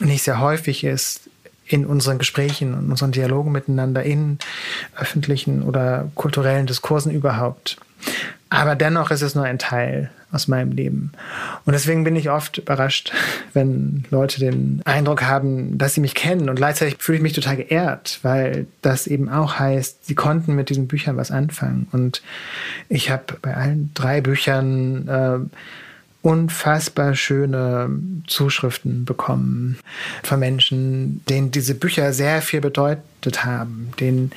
nicht 0.01 0.23
sehr 0.23 0.41
häufig 0.41 0.85
ist 0.85 1.29
in 1.67 1.85
unseren 1.85 2.19
Gesprächen 2.19 2.75
und 2.75 2.91
unseren 2.91 3.13
Dialogen 3.13 3.53
miteinander, 3.53 4.03
in 4.03 4.39
öffentlichen 4.97 5.63
oder 5.63 6.11
kulturellen 6.15 6.67
Diskursen 6.67 7.13
überhaupt. 7.13 7.77
Aber 8.51 8.75
dennoch 8.75 9.11
ist 9.11 9.23
es 9.23 9.35
nur 9.35 9.45
ein 9.45 9.59
Teil 9.59 10.11
aus 10.31 10.47
meinem 10.47 10.73
Leben. 10.73 11.13
Und 11.65 11.73
deswegen 11.73 12.05
bin 12.05 12.17
ich 12.17 12.31
oft 12.31 12.59
überrascht, 12.59 13.13
wenn 13.53 14.05
Leute 14.11 14.41
den 14.41 14.83
Eindruck 14.85 15.23
haben, 15.23 15.79
dass 15.79 15.95
sie 15.95 16.01
mich 16.01 16.15
kennen. 16.15 16.49
Und 16.49 16.57
gleichzeitig 16.57 16.97
fühle 16.99 17.17
ich 17.17 17.23
mich 17.23 17.33
total 17.33 17.57
geehrt, 17.57 18.21
weil 18.23 18.67
das 18.83 19.07
eben 19.07 19.29
auch 19.29 19.59
heißt, 19.59 20.07
sie 20.07 20.15
konnten 20.15 20.55
mit 20.55 20.71
diesen 20.71 20.89
Büchern 20.89 21.17
was 21.17 21.31
anfangen. 21.31 21.89
Und 21.93 22.23
ich 22.89 23.11
habe 23.11 23.37
bei 23.41 23.55
allen 23.55 23.91
drei 23.95 24.21
Büchern 24.21 25.09
äh, 25.09 25.57
unfassbar 26.23 27.15
schöne 27.15 27.91
Zuschriften 28.27 29.05
bekommen 29.05 29.79
von 30.23 30.41
Menschen, 30.41 31.25
denen 31.27 31.51
diese 31.51 31.75
Bücher 31.75 32.13
sehr 32.13 32.43
viel 32.43 32.61
bedeutet 32.61 33.45
haben, 33.45 33.93
denen 34.01 34.33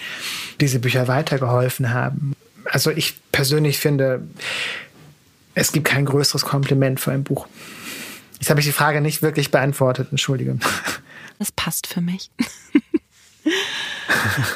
diese 0.60 0.80
Bücher 0.80 1.08
weitergeholfen 1.08 1.92
haben. 1.92 2.34
Also 2.66 2.92
ich 2.92 3.16
persönlich 3.32 3.80
finde, 3.80 4.22
es 5.56 5.72
gibt 5.72 5.88
kein 5.88 6.06
größeres 6.06 6.44
Kompliment 6.44 7.00
für 7.00 7.12
ein 7.12 7.24
Buch. 7.24 7.48
Jetzt 8.40 8.50
habe 8.50 8.60
ich 8.60 8.66
die 8.66 8.72
Frage 8.72 9.02
nicht 9.02 9.22
wirklich 9.22 9.52
beantwortet, 9.52 10.08
entschuldige. 10.12 10.58
Das 11.40 11.52
passt 11.52 11.88
für 11.88 12.02
mich. 12.02 12.30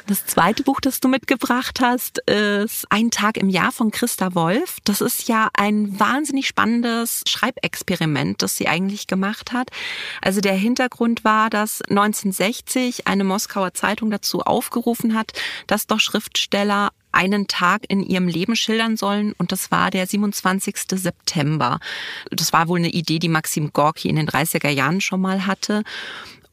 Das 0.08 0.26
zweite 0.26 0.64
Buch, 0.64 0.80
das 0.80 1.00
du 1.00 1.08
mitgebracht 1.08 1.80
hast, 1.82 2.20
ist 2.30 2.86
Ein 2.90 3.12
Tag 3.12 3.38
im 3.38 3.50
Jahr 3.50 3.72
von 3.72 3.92
Christa 3.92 4.36
Wolf. 4.36 4.78
Das 4.84 5.02
ist 5.02 5.28
ja 5.28 5.50
ein 5.54 6.00
wahnsinnig 6.00 6.48
spannendes 6.48 7.24
Schreibexperiment, 7.28 8.42
das 8.42 8.56
sie 8.56 8.68
eigentlich 8.68 9.08
gemacht 9.08 9.52
hat. 9.52 9.70
Also 10.22 10.42
der 10.42 10.54
Hintergrund 10.54 11.24
war, 11.24 11.50
dass 11.50 11.82
1960 11.84 13.08
eine 13.08 13.24
Moskauer 13.24 13.74
Zeitung 13.74 14.12
dazu 14.12 14.42
aufgerufen 14.42 15.16
hat, 15.16 15.34
dass 15.68 15.88
doch 15.88 16.00
Schriftsteller 16.00 16.90
einen 17.16 17.48
Tag 17.48 17.84
in 17.88 18.04
ihrem 18.04 18.28
Leben 18.28 18.56
schildern 18.56 18.98
sollen 18.98 19.34
und 19.38 19.54
das 19.54 19.72
war 19.72 19.90
der 19.90 20.06
27. 20.06 20.76
September. 20.92 21.80
Das 22.30 22.52
war 22.52 22.68
wohl 22.68 22.80
eine 22.80 22.90
Idee, 22.90 23.20
die 23.20 23.30
Maxim 23.30 23.72
Gorki 23.72 24.10
in 24.10 24.18
den 24.18 24.28
30er 24.28 24.70
Jahren 24.70 25.00
schon 25.00 25.22
mal 25.22 25.48
hatte. 25.48 25.84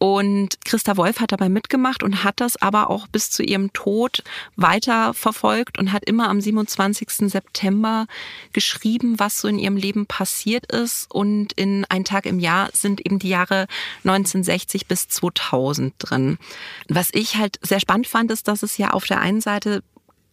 Und 0.02 0.64
Christa 0.64 0.96
Wolf 0.96 1.20
hat 1.20 1.30
dabei 1.30 1.48
mitgemacht 1.48 2.02
und 2.02 2.24
hat 2.24 2.40
das 2.40 2.60
aber 2.60 2.90
auch 2.90 3.06
bis 3.06 3.30
zu 3.30 3.44
ihrem 3.44 3.72
Tod 3.72 4.24
weiter 4.56 5.14
verfolgt 5.14 5.78
und 5.78 5.92
hat 5.92 6.02
immer 6.02 6.28
am 6.28 6.40
27. 6.40 7.30
September 7.30 8.08
geschrieben, 8.52 9.20
was 9.20 9.38
so 9.38 9.46
in 9.46 9.60
ihrem 9.60 9.76
Leben 9.76 10.06
passiert 10.06 10.66
ist. 10.72 11.08
Und 11.08 11.52
in 11.52 11.84
Ein 11.88 12.04
Tag 12.04 12.26
im 12.26 12.40
Jahr 12.40 12.70
sind 12.72 13.00
eben 13.06 13.20
die 13.20 13.28
Jahre 13.28 13.68
1960 13.98 14.88
bis 14.88 15.06
2000 15.06 15.94
drin. 16.00 16.36
Was 16.88 17.10
ich 17.12 17.36
halt 17.36 17.60
sehr 17.62 17.78
spannend 17.78 18.08
fand, 18.08 18.32
ist, 18.32 18.48
dass 18.48 18.64
es 18.64 18.78
ja 18.78 18.90
auf 18.90 19.04
der 19.04 19.20
einen 19.20 19.40
Seite 19.40 19.84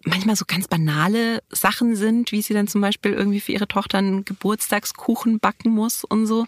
manchmal 0.05 0.35
so 0.35 0.45
ganz 0.47 0.67
banale 0.67 1.41
Sachen 1.49 1.95
sind, 1.95 2.31
wie 2.31 2.41
sie 2.41 2.53
dann 2.53 2.67
zum 2.67 2.81
Beispiel 2.81 3.13
irgendwie 3.13 3.41
für 3.41 3.51
ihre 3.51 3.67
Tochter 3.67 3.97
einen 3.97 4.23
Geburtstagskuchen 4.23 5.39
backen 5.39 5.71
muss 5.71 6.03
und 6.03 6.25
so. 6.25 6.45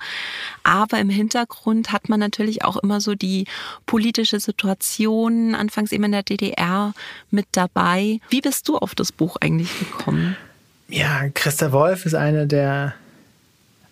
Aber 0.63 0.99
im 0.99 1.09
Hintergrund 1.09 1.91
hat 1.91 2.09
man 2.09 2.19
natürlich 2.19 2.63
auch 2.63 2.77
immer 2.77 3.01
so 3.01 3.15
die 3.15 3.45
politische 3.85 4.39
Situation, 4.39 5.55
anfangs 5.55 5.91
eben 5.91 6.05
in 6.05 6.13
der 6.13 6.23
DDR, 6.23 6.93
mit 7.29 7.47
dabei. 7.51 8.19
Wie 8.29 8.41
bist 8.41 8.67
du 8.69 8.77
auf 8.77 8.95
das 8.95 9.11
Buch 9.11 9.37
eigentlich 9.41 9.77
gekommen? 9.79 10.37
Ja, 10.87 11.29
Christa 11.29 11.71
Wolf 11.71 12.05
ist 12.05 12.15
eine 12.15 12.47
der 12.47 12.93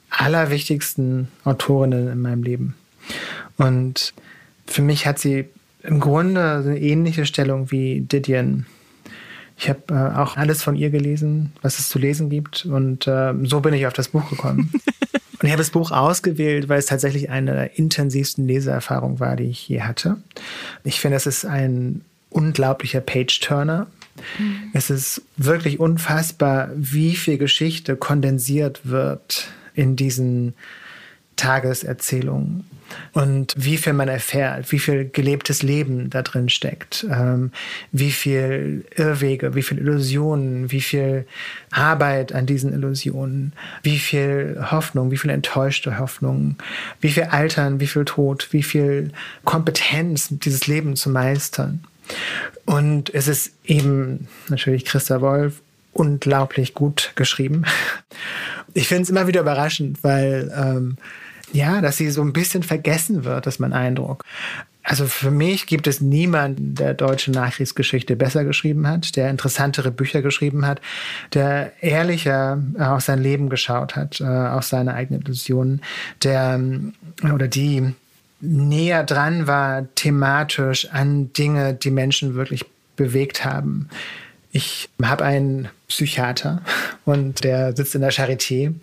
allerwichtigsten 0.10 1.28
Autorinnen 1.44 2.08
in 2.08 2.22
meinem 2.22 2.44
Leben. 2.44 2.76
Und 3.58 4.14
für 4.66 4.82
mich 4.82 5.06
hat 5.06 5.20
sie 5.20 5.46
im 5.84 6.00
Grunde 6.00 6.64
eine 6.66 6.80
ähnliche 6.80 7.26
Stellung 7.26 7.72
wie 7.72 8.02
Didion 8.02 8.66
ich 9.60 9.68
habe 9.68 9.82
äh, 9.90 10.18
auch 10.18 10.38
alles 10.38 10.64
von 10.64 10.78
ihr 10.78 10.90
gelesen, 10.90 11.52
was 11.62 11.80
es 11.80 11.90
zu 11.90 12.00
lesen 12.00 12.30
gibt. 12.30 12.66
Und 12.66 13.08
äh, 13.08 13.34
so 13.44 13.60
bin 13.60 13.74
ich 13.74 13.86
auf 13.88 13.94
das 13.94 14.08
Buch 14.08 14.30
gekommen. 14.30 14.72
und 15.04 15.44
ich 15.44 15.52
habe 15.52 15.58
das 15.58 15.72
Buch 15.72 15.92
ausgewählt, 15.92 16.70
weil 16.70 16.80
es 16.80 16.86
tatsächlich 16.86 17.30
eine 17.30 17.54
der 17.54 17.78
intensivsten 17.78 18.48
Leseerfahrungen 18.48 19.20
war, 19.20 19.36
die 19.36 19.50
ich 19.50 19.68
je 19.68 19.82
hatte. 19.82 20.16
Ich 20.86 21.02
finde, 21.02 21.18
es 21.18 21.26
ist 21.26 21.46
ein 21.46 22.06
unglaublicher 22.30 23.02
Page-Turner. 23.02 23.88
Mhm. 24.38 24.70
Es 24.74 24.90
ist 24.90 25.24
wirklich 25.36 25.78
unfassbar, 25.78 26.70
wie 26.76 27.18
viel 27.18 27.38
Geschichte 27.38 27.98
kondensiert 27.98 28.82
wird 28.86 29.50
in 29.74 29.98
diesen 29.98 30.54
Tageserzählungen 31.40 32.66
und 33.14 33.54
wie 33.58 33.78
viel 33.78 33.94
man 33.94 34.08
erfährt, 34.08 34.72
wie 34.72 34.80
viel 34.80 35.10
gelebtes 35.10 35.64
Leben 35.64 36.10
da 36.10 36.22
drin 36.22 36.50
steckt, 36.50 37.06
ähm, 37.10 37.52
wie 37.92 38.12
viel 38.12 38.86
Irrwege, 38.96 39.56
wie 39.56 39.62
viel 39.62 39.78
Illusionen, 39.78 40.72
wie 40.72 40.82
viel 40.82 41.26
Arbeit 41.72 42.34
an 42.34 42.46
diesen 42.46 42.74
Illusionen, 42.74 43.54
wie 43.84 44.00
viel 44.00 44.60
Hoffnung, 44.72 45.12
wie 45.12 45.18
viel 45.18 45.32
enttäuschte 45.32 45.98
Hoffnung, 46.00 46.56
wie 47.00 47.12
viel 47.12 47.24
Altern, 47.24 47.80
wie 47.80 47.88
viel 47.88 48.06
Tod, 48.06 48.50
wie 48.52 48.64
viel 48.64 49.12
Kompetenz, 49.46 50.30
dieses 50.30 50.68
Leben 50.68 50.96
zu 50.96 51.10
meistern. 51.10 51.84
Und 52.66 53.14
es 53.14 53.28
ist 53.28 53.54
eben 53.66 54.28
natürlich 54.50 54.86
Christa 54.86 55.22
Wolf 55.22 55.62
unglaublich 55.94 56.74
gut 56.74 57.12
geschrieben. 57.16 57.66
Ich 58.74 58.88
finde 58.88 59.04
es 59.04 59.10
immer 59.10 59.28
wieder 59.28 59.42
überraschend, 59.42 60.04
weil 60.04 60.52
ähm, 60.56 60.98
ja, 61.54 61.82
dass 61.82 61.98
sie 61.98 62.10
so 62.10 62.22
ein 62.22 62.34
bisschen 62.34 62.64
vergessen 62.64 63.24
wird, 63.24 63.48
ist 63.48 63.60
mein 63.60 63.74
Eindruck. 63.74 64.24
Also 64.90 65.06
für 65.06 65.30
mich 65.30 65.68
gibt 65.68 65.86
es 65.86 66.02
niemanden, 66.02 66.74
der 66.74 66.96
deutsche 66.96 67.32
Nachkriegsgeschichte 67.32 68.16
besser 68.16 68.44
geschrieben 68.44 68.88
hat, 68.88 69.16
der 69.16 69.30
interessantere 69.30 69.92
Bücher 69.92 70.22
geschrieben 70.22 70.66
hat, 70.66 70.82
der 71.34 71.74
ehrlicher 71.82 72.60
äh, 72.76 72.84
auf 72.84 73.02
sein 73.02 73.22
Leben 73.22 73.50
geschaut 73.50 73.96
hat, 73.96 74.20
äh, 74.20 74.26
auf 74.26 74.64
seine 74.64 74.96
eigenen 74.96 75.22
Illusionen, 75.22 75.82
der 76.24 76.60
äh, 77.24 77.32
oder 77.32 77.48
die 77.48 77.94
näher 78.42 79.04
dran 79.04 79.48
war 79.48 79.86
thematisch 79.96 80.90
an 80.92 81.34
Dinge, 81.34 81.74
die 81.76 81.92
Menschen 81.92 82.34
wirklich 82.34 82.66
bewegt 82.96 83.46
haben. 83.46 83.90
Ich 84.52 84.90
habe 85.04 85.24
einen 85.24 85.68
Psychiater 85.88 86.64
und 87.06 87.44
der 87.44 87.76
sitzt 87.76 87.94
in 87.94 88.02
der 88.02 88.12
Charité 88.12 88.74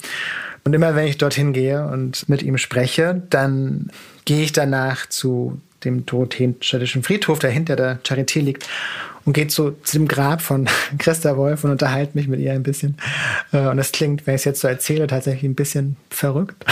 und 0.66 0.74
immer 0.74 0.96
wenn 0.96 1.06
ich 1.06 1.16
dorthin 1.16 1.52
gehe 1.52 1.86
und 1.86 2.28
mit 2.28 2.42
ihm 2.42 2.58
spreche, 2.58 3.22
dann 3.30 3.88
gehe 4.24 4.42
ich 4.42 4.52
danach 4.52 5.06
zu 5.06 5.60
dem 5.84 6.04
Dorotheenstädtischen 6.04 7.04
Friedhof, 7.04 7.38
der 7.38 7.50
hinter 7.50 7.76
der 7.76 8.00
Charité 8.02 8.40
liegt, 8.40 8.68
und 9.24 9.32
gehe 9.32 9.46
zu, 9.46 9.72
zu 9.84 9.98
dem 9.98 10.08
Grab 10.08 10.42
von 10.42 10.68
Christa 10.98 11.36
Wolf 11.36 11.62
und 11.62 11.70
unterhalte 11.70 12.18
mich 12.18 12.26
mit 12.26 12.40
ihr 12.40 12.52
ein 12.52 12.64
bisschen. 12.64 12.96
Äh, 13.52 13.68
und 13.68 13.76
das 13.76 13.92
klingt, 13.92 14.26
wenn 14.26 14.34
ich 14.34 14.40
es 14.40 14.44
jetzt 14.44 14.60
so 14.60 14.66
erzähle, 14.66 15.06
tatsächlich 15.06 15.44
ein 15.44 15.54
bisschen 15.54 15.96
verrückt. 16.10 16.64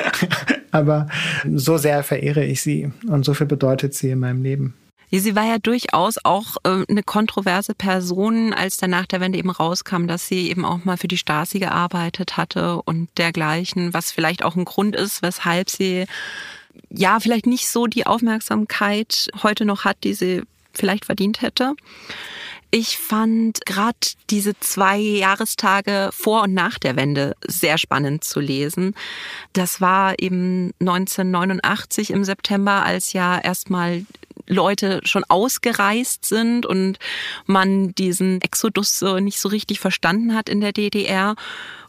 Aber 0.70 1.08
so 1.54 1.76
sehr 1.76 2.02
verehre 2.02 2.44
ich 2.44 2.62
sie 2.62 2.90
und 3.06 3.24
so 3.26 3.34
viel 3.34 3.46
bedeutet 3.46 3.92
sie 3.92 4.10
in 4.10 4.20
meinem 4.20 4.42
Leben. 4.42 4.74
Sie 5.12 5.34
war 5.34 5.44
ja 5.44 5.58
durchaus 5.58 6.16
auch 6.22 6.56
äh, 6.64 6.84
eine 6.88 7.02
kontroverse 7.02 7.74
Person, 7.74 8.52
als 8.52 8.76
dann 8.76 8.90
nach 8.90 9.06
der 9.06 9.20
Wende 9.20 9.38
eben 9.38 9.50
rauskam, 9.50 10.06
dass 10.06 10.28
sie 10.28 10.48
eben 10.48 10.64
auch 10.64 10.84
mal 10.84 10.96
für 10.96 11.08
die 11.08 11.18
Stasi 11.18 11.58
gearbeitet 11.58 12.36
hatte 12.36 12.80
und 12.82 13.08
dergleichen, 13.18 13.92
was 13.92 14.12
vielleicht 14.12 14.44
auch 14.44 14.54
ein 14.54 14.64
Grund 14.64 14.94
ist, 14.94 15.22
weshalb 15.22 15.68
sie 15.68 16.06
ja 16.90 17.18
vielleicht 17.18 17.46
nicht 17.46 17.68
so 17.68 17.86
die 17.86 18.06
Aufmerksamkeit 18.06 19.28
heute 19.42 19.64
noch 19.64 19.84
hat, 19.84 19.96
die 20.04 20.14
sie 20.14 20.42
vielleicht 20.72 21.04
verdient 21.04 21.42
hätte. 21.42 21.74
Ich 22.72 22.98
fand 22.98 23.66
gerade 23.66 23.98
diese 24.30 24.58
zwei 24.60 24.96
Jahrestage 24.96 26.10
vor 26.12 26.42
und 26.42 26.54
nach 26.54 26.78
der 26.78 26.94
Wende 26.94 27.34
sehr 27.44 27.78
spannend 27.78 28.22
zu 28.22 28.38
lesen. 28.38 28.94
Das 29.52 29.80
war 29.80 30.14
eben 30.20 30.70
1989 30.78 32.10
im 32.10 32.22
September, 32.22 32.84
als 32.84 33.12
ja 33.12 33.40
erstmal 33.40 34.06
Leute 34.50 35.00
schon 35.04 35.24
ausgereist 35.24 36.24
sind 36.24 36.66
und 36.66 36.98
man 37.46 37.94
diesen 37.94 38.40
Exodus 38.42 38.98
so 38.98 39.18
nicht 39.18 39.40
so 39.40 39.48
richtig 39.48 39.80
verstanden 39.80 40.34
hat 40.34 40.48
in 40.48 40.60
der 40.60 40.72
DDR. 40.72 41.36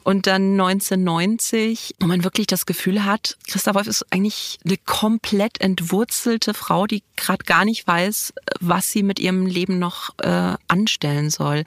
Und 0.04 0.26
dann 0.26 0.60
1990, 0.60 1.96
wo 2.00 2.08
man 2.08 2.24
wirklich 2.24 2.48
das 2.48 2.66
Gefühl 2.66 3.06
hat, 3.06 3.38
Christa 3.48 3.76
Wolf 3.76 3.86
ist 3.86 4.04
eigentlich 4.10 4.58
eine 4.66 4.78
komplett 4.78 5.62
entwurzelte 5.62 6.56
Frau, 6.56 6.88
die 6.88 7.04
gerade 7.16 7.44
gar 7.44 7.66
nicht 7.66 7.86
weiß, 7.86 8.34
was 8.60 8.92
sie 8.92 9.04
mit 9.04 9.20
ihrem 9.20 9.46
Leben 9.46 9.78
noch 9.78 10.16
äh, 10.24 10.56
anstellen 10.68 11.30
soll. 11.30 11.66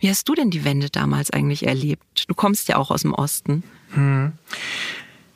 Wie 0.00 0.10
hast 0.10 0.28
du 0.28 0.34
denn 0.34 0.50
die 0.50 0.64
Wende 0.64 0.90
damals 0.90 1.30
eigentlich 1.30 1.64
erlebt? 1.64 2.24
Du 2.26 2.34
kommst 2.34 2.68
ja 2.68 2.76
auch 2.76 2.90
aus 2.90 3.02
dem 3.02 3.14
Osten. 3.14 3.62
Hm. 3.90 4.32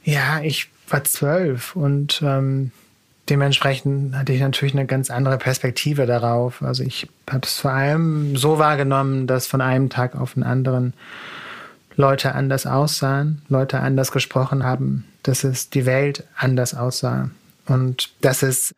Ja, 0.02 0.40
ich 0.42 0.70
war 0.88 1.04
zwölf 1.04 1.76
und 1.76 2.20
ähm, 2.24 2.72
dementsprechend 3.30 4.16
hatte 4.16 4.32
ich 4.32 4.40
natürlich 4.40 4.74
eine 4.74 4.86
ganz 4.86 5.10
andere 5.10 5.38
Perspektive 5.38 6.06
darauf. 6.06 6.62
Also 6.62 6.82
ich 6.82 7.08
habe 7.30 7.46
es 7.46 7.58
vor 7.58 7.70
allem 7.70 8.36
so 8.36 8.58
wahrgenommen, 8.58 9.26
dass 9.26 9.46
von 9.46 9.60
einem 9.60 9.88
Tag 9.88 10.16
auf 10.16 10.34
den 10.34 10.42
anderen 10.42 10.92
Leute 11.96 12.34
anders 12.34 12.66
aussahen, 12.66 13.42
Leute 13.48 13.80
anders 13.80 14.10
gesprochen 14.12 14.64
haben, 14.64 15.04
dass 15.22 15.44
es 15.44 15.70
die 15.70 15.86
Welt 15.86 16.24
anders 16.36 16.74
aussah 16.74 17.30
und 17.66 18.10
dass 18.20 18.42
es 18.42 18.74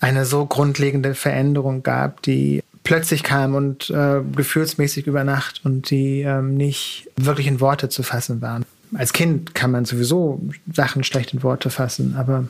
eine 0.00 0.24
so 0.24 0.46
grundlegende 0.46 1.14
Veränderung 1.14 1.82
gab, 1.82 2.22
die 2.22 2.62
plötzlich 2.82 3.22
kam 3.22 3.54
und 3.54 3.90
äh, 3.90 4.20
gefühlsmäßig 4.34 5.06
über 5.06 5.24
Nacht 5.24 5.60
und 5.64 5.90
die 5.90 6.22
ähm, 6.22 6.56
nicht 6.56 7.08
wirklich 7.16 7.46
in 7.46 7.60
Worte 7.60 7.88
zu 7.88 8.02
fassen 8.02 8.40
waren. 8.40 8.64
Als 8.94 9.12
Kind 9.12 9.54
kann 9.54 9.72
man 9.72 9.84
sowieso 9.84 10.40
Sachen 10.72 11.02
schlecht 11.02 11.34
in 11.34 11.42
Worte 11.42 11.70
fassen, 11.70 12.14
aber 12.16 12.44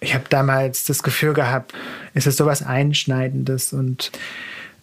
ich 0.00 0.14
habe 0.14 0.24
damals 0.28 0.84
das 0.84 1.02
Gefühl 1.02 1.34
gehabt, 1.34 1.72
es 2.14 2.26
ist 2.26 2.36
sowas 2.36 2.62
Einschneidendes 2.62 3.72
und 3.72 4.12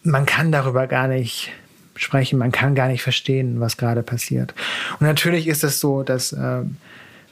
man 0.02 0.26
kann 0.26 0.52
darüber 0.52 0.86
gar 0.86 1.08
nicht 1.08 1.52
sprechen, 1.96 2.38
man 2.38 2.52
kann 2.52 2.74
gar 2.74 2.88
nicht 2.88 3.02
verstehen, 3.02 3.60
was 3.60 3.76
gerade 3.76 4.02
passiert. 4.02 4.54
Und 5.00 5.06
natürlich 5.06 5.48
ist 5.48 5.64
es 5.64 5.80
so, 5.80 6.02
dass 6.02 6.32
äh, 6.32 6.62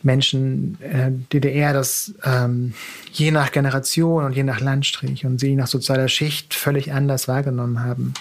Menschen 0.02 0.78
äh, 0.80 1.10
DDR 1.32 1.72
das 1.72 2.14
ähm, 2.24 2.74
je 3.12 3.30
nach 3.30 3.52
Generation 3.52 4.24
und 4.24 4.36
je 4.36 4.42
nach 4.42 4.60
Landstrich 4.60 5.24
und 5.24 5.42
je 5.42 5.54
nach 5.56 5.66
sozialer 5.66 6.08
Schicht 6.08 6.54
völlig 6.54 6.92
anders 6.92 7.26
wahrgenommen 7.26 7.82
haben. 7.82 8.14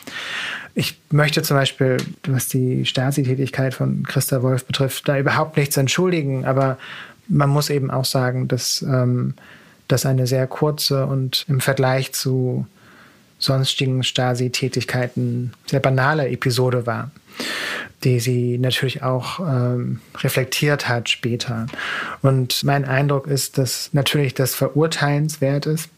Ich 0.76 0.98
möchte 1.12 1.44
zum 1.44 1.58
Beispiel, 1.58 1.98
was 2.26 2.48
die 2.48 2.86
Stasi-Tätigkeit 2.86 3.74
von 3.74 4.04
Christa 4.04 4.42
Wolf 4.42 4.66
betrifft, 4.66 5.08
da 5.08 5.20
überhaupt 5.20 5.58
nichts 5.58 5.78
entschuldigen, 5.78 6.46
aber 6.46 6.78
man 7.28 7.50
muss 7.50 7.70
eben 7.70 7.92
auch 7.92 8.06
sagen, 8.06 8.48
dass 8.48 8.82
ähm, 8.82 9.34
das 9.88 10.06
eine 10.06 10.28
sehr 10.28 10.48
kurze 10.48 11.06
und 11.06 11.46
im 11.48 11.60
Vergleich 11.60 12.14
zu 12.14 12.66
sonstigen 13.40 14.04
Stasi-Tätigkeiten 14.04 15.54
sehr 15.66 15.82
banale 15.82 16.30
Episode 16.30 16.86
war, 16.86 17.12
die 18.04 18.20
sie 18.20 18.58
natürlich 18.58 19.04
auch 19.04 19.40
ähm, 19.42 20.00
reflektiert 20.18 20.88
hat 20.88 21.10
später. 21.10 21.68
Und 22.22 22.64
mein 22.64 22.86
Eindruck 22.86 23.28
ist, 23.28 23.58
dass 23.58 23.90
natürlich 23.92 24.34
das 24.34 24.56
verurteilenswert 24.56 25.66
ist. 25.66 25.90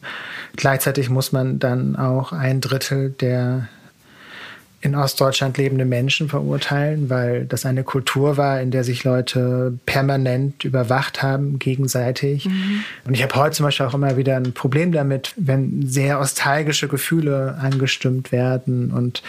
Gleichzeitig 0.56 1.10
muss 1.10 1.32
man 1.32 1.60
dann 1.60 1.96
auch 1.96 2.32
ein 2.32 2.62
Drittel 2.62 3.12
der 3.12 3.68
in 4.86 4.94
Ostdeutschland 4.94 5.58
lebende 5.58 5.84
Menschen 5.84 6.30
verurteilen, 6.30 7.10
weil 7.10 7.46
das 7.46 7.66
eine 7.66 7.84
Kultur 7.84 8.38
war, 8.38 8.62
in 8.62 8.70
der 8.70 8.84
sich 8.84 9.04
Leute 9.04 9.74
permanent 9.88 10.64
überwacht 10.64 11.24
haben, 11.24 11.58
gegenseitig. 11.58 12.46
Mhm. 12.46 12.84
Und 13.04 13.16
ich 13.16 13.24
habe 13.24 13.34
heute 13.34 13.56
zum 13.56 13.66
Beispiel 13.66 13.88
auch 13.88 13.96
immer 13.96 14.16
wieder 14.16 14.38
ein 14.38 14.54
Problem 14.54 14.92
damit, 14.92 15.34
wenn 15.38 15.88
sehr 15.88 16.20
nostalgische 16.20 16.88
Gefühle 16.88 17.58
angestimmt 17.60 18.32
werden 18.32 18.92
und 18.92 19.24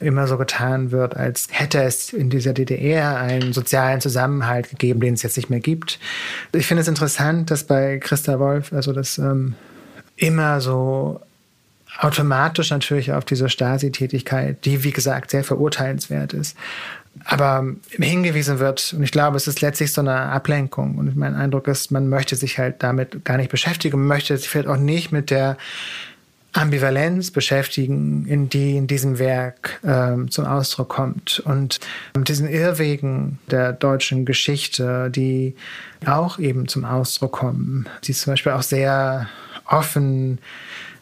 immer 0.00 0.26
so 0.26 0.38
getan 0.38 0.90
wird, 0.90 1.16
als 1.16 1.48
hätte 1.50 1.82
es 1.82 2.14
in 2.14 2.30
dieser 2.30 2.54
DDR 2.54 3.18
einen 3.18 3.52
sozialen 3.52 4.00
Zusammenhalt 4.00 4.70
gegeben, 4.70 5.00
den 5.00 5.12
es 5.12 5.22
jetzt 5.22 5.36
nicht 5.36 5.50
mehr 5.50 5.60
gibt. 5.60 6.00
Ich 6.52 6.66
finde 6.66 6.80
es 6.80 6.88
interessant, 6.88 7.50
dass 7.50 7.64
bei 7.64 7.98
Christa 7.98 8.40
Wolf, 8.40 8.72
also 8.72 8.94
das 8.94 9.18
ähm, 9.18 9.54
immer 10.16 10.62
so 10.62 11.20
automatisch 11.98 12.70
natürlich 12.70 13.12
auf 13.12 13.24
diese 13.24 13.48
Stasi-Tätigkeit, 13.48 14.64
die 14.64 14.84
wie 14.84 14.92
gesagt 14.92 15.30
sehr 15.30 15.44
verurteilenswert 15.44 16.32
ist, 16.32 16.56
aber 17.24 17.64
hingewiesen 17.90 18.58
wird, 18.58 18.92
und 18.96 19.02
ich 19.02 19.12
glaube, 19.12 19.36
es 19.36 19.46
ist 19.46 19.60
letztlich 19.60 19.92
so 19.92 20.00
eine 20.00 20.16
Ablenkung. 20.16 20.96
Und 20.98 21.16
mein 21.16 21.34
Eindruck 21.34 21.68
ist, 21.68 21.90
man 21.90 22.08
möchte 22.08 22.34
sich 22.36 22.58
halt 22.58 22.82
damit 22.82 23.24
gar 23.24 23.36
nicht 23.36 23.50
beschäftigen, 23.50 23.98
man 23.98 24.08
möchte 24.08 24.36
sich 24.36 24.48
vielleicht 24.48 24.68
auch 24.68 24.76
nicht 24.76 25.12
mit 25.12 25.30
der 25.30 25.56
Ambivalenz 26.52 27.32
beschäftigen, 27.32 28.26
in 28.26 28.48
die 28.48 28.76
in 28.76 28.86
diesem 28.86 29.18
Werk 29.18 29.80
ähm, 29.84 30.30
zum 30.30 30.46
Ausdruck 30.46 30.88
kommt. 30.88 31.42
Und 31.44 31.80
mit 32.16 32.28
diesen 32.28 32.48
Irrwegen 32.48 33.38
der 33.50 33.72
deutschen 33.72 34.24
Geschichte, 34.24 35.10
die 35.10 35.56
auch 36.06 36.38
eben 36.38 36.68
zum 36.68 36.84
Ausdruck 36.84 37.32
kommen, 37.32 37.88
die 38.04 38.12
zum 38.12 38.32
Beispiel 38.32 38.52
auch 38.52 38.62
sehr 38.62 39.28
offen 39.66 40.38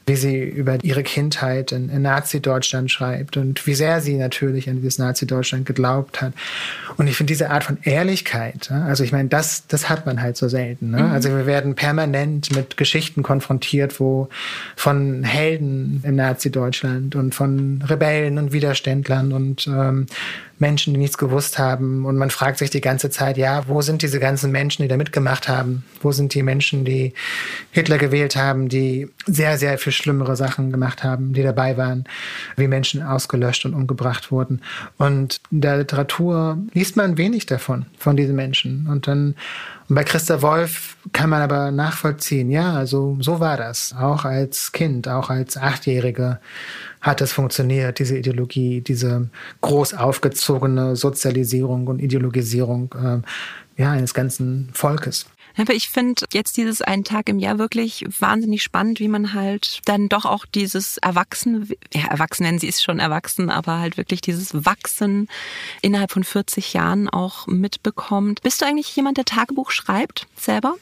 wie 0.06 0.16
sie 0.16 0.38
über 0.42 0.82
ihre 0.82 1.02
Kindheit 1.02 1.72
in, 1.72 1.88
in 1.88 2.02
Nazi-Deutschland 2.02 2.90
schreibt 2.90 3.36
und 3.36 3.66
wie 3.66 3.74
sehr 3.74 4.00
sie 4.00 4.16
natürlich 4.16 4.68
an 4.68 4.76
dieses 4.76 4.98
Nazi-Deutschland 4.98 5.66
geglaubt 5.66 6.20
hat. 6.20 6.32
Und 6.96 7.06
ich 7.06 7.16
finde 7.16 7.32
diese 7.32 7.50
Art 7.50 7.64
von 7.64 7.78
Ehrlichkeit, 7.82 8.70
also 8.70 9.04
ich 9.04 9.12
meine, 9.12 9.28
das, 9.28 9.66
das 9.66 9.88
hat 9.88 10.06
man 10.06 10.20
halt 10.20 10.36
so 10.36 10.48
selten. 10.48 10.90
Ne? 10.90 11.02
Mhm. 11.02 11.10
Also 11.10 11.28
wir 11.30 11.46
werden 11.46 11.74
permanent 11.74 12.54
mit 12.54 12.76
Geschichten 12.76 13.22
konfrontiert, 13.22 14.00
wo 14.00 14.28
von 14.76 15.24
Helden 15.24 16.02
im 16.04 16.16
Nazi-Deutschland 16.16 17.14
und 17.14 17.34
von 17.34 17.82
Rebellen 17.82 18.38
und 18.38 18.52
Widerständlern 18.52 19.32
und 19.32 19.66
ähm, 19.66 20.06
Menschen, 20.58 20.94
die 20.94 21.00
nichts 21.00 21.18
gewusst 21.18 21.58
haben. 21.58 22.04
Und 22.04 22.16
man 22.16 22.30
fragt 22.30 22.58
sich 22.58 22.70
die 22.70 22.80
ganze 22.80 23.10
Zeit, 23.10 23.36
ja, 23.36 23.66
wo 23.68 23.82
sind 23.82 24.02
diese 24.02 24.20
ganzen 24.20 24.52
Menschen, 24.52 24.82
die 24.82 24.88
da 24.88 24.96
mitgemacht 24.96 25.48
haben? 25.48 25.84
Wo 26.00 26.12
sind 26.12 26.34
die 26.34 26.42
Menschen, 26.42 26.84
die 26.84 27.14
Hitler 27.70 27.98
gewählt 27.98 28.36
haben, 28.36 28.68
die 28.68 29.08
sehr, 29.26 29.58
sehr 29.58 29.78
viel 29.78 29.92
schlimmere 29.92 30.36
Sachen 30.36 30.70
gemacht 30.70 31.04
haben, 31.04 31.32
die 31.32 31.42
dabei 31.42 31.76
waren, 31.76 32.04
wie 32.56 32.68
Menschen 32.68 33.02
ausgelöscht 33.02 33.64
und 33.64 33.74
umgebracht 33.74 34.30
wurden? 34.30 34.62
Und 34.98 35.40
in 35.50 35.60
der 35.60 35.78
Literatur 35.78 36.58
liest 36.72 36.96
man 36.96 37.18
wenig 37.18 37.46
davon, 37.46 37.86
von 37.98 38.16
diesen 38.16 38.36
Menschen. 38.36 38.86
Und 38.88 39.06
dann 39.06 39.34
und 39.88 39.94
bei 39.94 40.04
Christa 40.04 40.42
Wolf 40.42 40.96
kann 41.12 41.30
man 41.30 41.42
aber 41.42 41.70
nachvollziehen, 41.70 42.50
ja, 42.50 42.74
also 42.74 43.16
so 43.20 43.40
war 43.40 43.56
das. 43.56 43.94
Auch 43.98 44.24
als 44.24 44.72
Kind, 44.72 45.08
auch 45.08 45.30
als 45.30 45.56
Achtjährige 45.56 46.38
hat 47.00 47.20
es 47.20 47.32
funktioniert, 47.32 47.98
diese 47.98 48.16
Ideologie, 48.16 48.80
diese 48.80 49.28
groß 49.60 49.94
aufgezogene 49.94 50.96
Sozialisierung 50.96 51.88
und 51.88 52.00
Ideologisierung 52.00 52.94
äh, 52.94 53.82
ja, 53.82 53.90
eines 53.90 54.14
ganzen 54.14 54.70
Volkes. 54.72 55.26
Aber 55.56 55.74
ich 55.74 55.88
finde 55.88 56.24
jetzt 56.32 56.56
dieses 56.56 56.82
einen 56.82 57.04
Tag 57.04 57.28
im 57.28 57.38
Jahr 57.38 57.58
wirklich 57.58 58.04
wahnsinnig 58.18 58.62
spannend, 58.62 59.00
wie 59.00 59.08
man 59.08 59.34
halt 59.34 59.80
dann 59.84 60.08
doch 60.08 60.24
auch 60.24 60.46
dieses 60.46 60.98
Erwachsene, 60.98 61.66
ja, 61.92 62.06
Erwachsen 62.06 62.44
nennen 62.44 62.58
sie 62.58 62.68
ist 62.68 62.82
schon 62.82 62.98
erwachsen, 62.98 63.50
aber 63.50 63.78
halt 63.78 63.96
wirklich 63.96 64.20
dieses 64.20 64.64
Wachsen 64.64 65.28
innerhalb 65.80 66.12
von 66.12 66.24
40 66.24 66.72
Jahren 66.72 67.08
auch 67.08 67.46
mitbekommt. 67.46 68.42
Bist 68.42 68.60
du 68.60 68.66
eigentlich 68.66 68.94
jemand, 68.96 69.18
der 69.18 69.24
Tagebuch 69.24 69.70
schreibt 69.70 70.26
selber? 70.36 70.74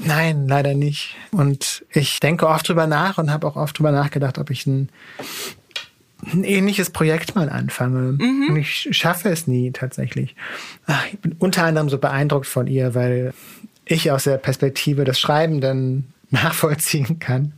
Nein, 0.00 0.48
leider 0.48 0.74
nicht. 0.74 1.16
Und 1.30 1.84
ich 1.90 2.20
denke 2.20 2.48
oft 2.48 2.68
drüber 2.68 2.86
nach 2.86 3.18
und 3.18 3.30
habe 3.30 3.46
auch 3.46 3.56
oft 3.56 3.78
drüber 3.78 3.92
nachgedacht, 3.92 4.38
ob 4.38 4.50
ich 4.50 4.66
ein 4.66 4.88
ein 6.26 6.44
ähnliches 6.44 6.90
Projekt 6.90 7.34
mal 7.34 7.48
anfange. 7.48 8.12
Mhm. 8.12 8.46
Und 8.50 8.56
ich 8.56 8.88
schaffe 8.90 9.28
es 9.28 9.46
nie 9.46 9.70
tatsächlich. 9.70 10.34
Ach, 10.86 11.04
ich 11.12 11.18
bin 11.20 11.36
unter 11.38 11.64
anderem 11.64 11.88
so 11.88 11.98
beeindruckt 11.98 12.46
von 12.46 12.66
ihr, 12.66 12.94
weil 12.94 13.32
ich 13.84 14.10
aus 14.10 14.24
der 14.24 14.38
Perspektive 14.38 15.04
des 15.04 15.18
Schreibenden 15.18 16.12
nachvollziehen 16.30 17.18
kann, 17.18 17.52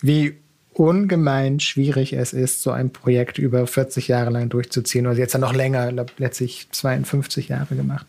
wie 0.00 0.36
ungemein 0.78 1.58
schwierig 1.58 2.12
es 2.12 2.32
ist, 2.32 2.62
so 2.62 2.70
ein 2.70 2.90
Projekt 2.90 3.36
über 3.38 3.66
40 3.66 4.06
Jahre 4.06 4.30
lang 4.30 4.48
durchzuziehen. 4.48 5.08
Oder 5.08 5.18
jetzt 5.18 5.32
ja 5.32 5.40
noch 5.40 5.52
länger, 5.52 5.92
letztlich 6.18 6.68
52 6.70 7.48
Jahre 7.48 7.74
gemacht. 7.74 8.06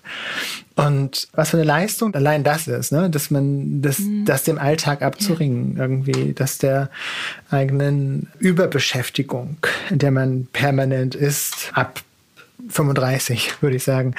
Und 0.76 1.28
was 1.34 1.50
für 1.50 1.58
eine 1.58 1.66
Leistung 1.66 2.14
allein 2.14 2.44
das 2.44 2.68
ist, 2.68 2.92
ne? 2.92 3.10
dass 3.10 3.32
man 3.32 3.82
das, 3.82 4.00
mhm. 4.00 4.24
das 4.26 4.44
dem 4.44 4.60
Alltag 4.60 5.02
abzuringen 5.02 5.78
ja. 5.78 5.82
irgendwie, 5.82 6.34
dass 6.34 6.60
der 6.60 6.92
eigenen 7.50 8.28
Überbeschäftigung, 8.38 9.58
in 9.90 9.98
der 9.98 10.12
man 10.12 10.48
permanent 10.54 11.16
ist, 11.16 11.72
ab 11.74 12.02
35, 12.70 13.62
würde 13.62 13.76
ich 13.76 13.84
sagen, 13.84 14.16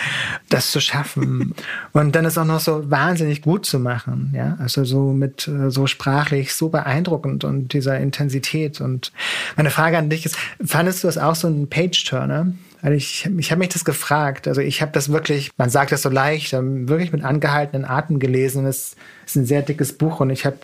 das 0.49 0.71
zu 0.71 0.81
schaffen. 0.81 1.55
und 1.93 2.15
dann 2.15 2.25
ist 2.25 2.39
auch 2.39 2.45
noch 2.45 2.61
so 2.61 2.91
wahnsinnig 2.91 3.43
gut 3.43 3.67
zu 3.67 3.79
machen, 3.79 4.33
ja. 4.35 4.57
Also 4.61 4.85
so 4.85 5.13
mit 5.13 5.49
äh, 5.49 5.71
so 5.71 5.87
sprachlich 5.87 6.55
so 6.55 6.69
beeindruckend 6.69 7.45
und 7.45 7.73
dieser 7.73 7.99
Intensität. 7.99 8.81
Und 8.81 9.13
meine 9.57 9.71
Frage 9.71 9.99
an 9.99 10.11
dich 10.11 10.27
ist, 10.27 10.37
fandest 10.65 11.03
du 11.03 11.09
das 11.09 11.19
auch 11.19 11.35
so 11.35 11.49
ein 11.49 11.69
Page-Turner? 11.69 12.53
Also 12.83 12.97
ich, 12.97 13.29
ich 13.39 13.51
habe 13.51 13.59
mich 13.59 13.69
das 13.69 13.85
gefragt. 13.85 14.49
Also 14.49 14.61
ich 14.61 14.81
habe 14.81 14.93
das 14.93 15.11
wirklich, 15.11 15.51
man 15.59 15.71
sagt 15.71 15.93
das 15.93 16.03
so 16.03 16.09
leicht, 16.09 16.53
wirklich 16.53 17.13
mit 17.13 17.25
angehaltenen 17.25 17.85
Atem 17.85 18.19
gelesen. 18.19 18.65
es 18.67 18.97
ist 19.27 19.37
ein 19.37 19.47
sehr 19.47 19.63
dickes 19.63 19.93
Buch 19.93 20.21
und 20.21 20.31
ich 20.31 20.47
habe 20.47 20.59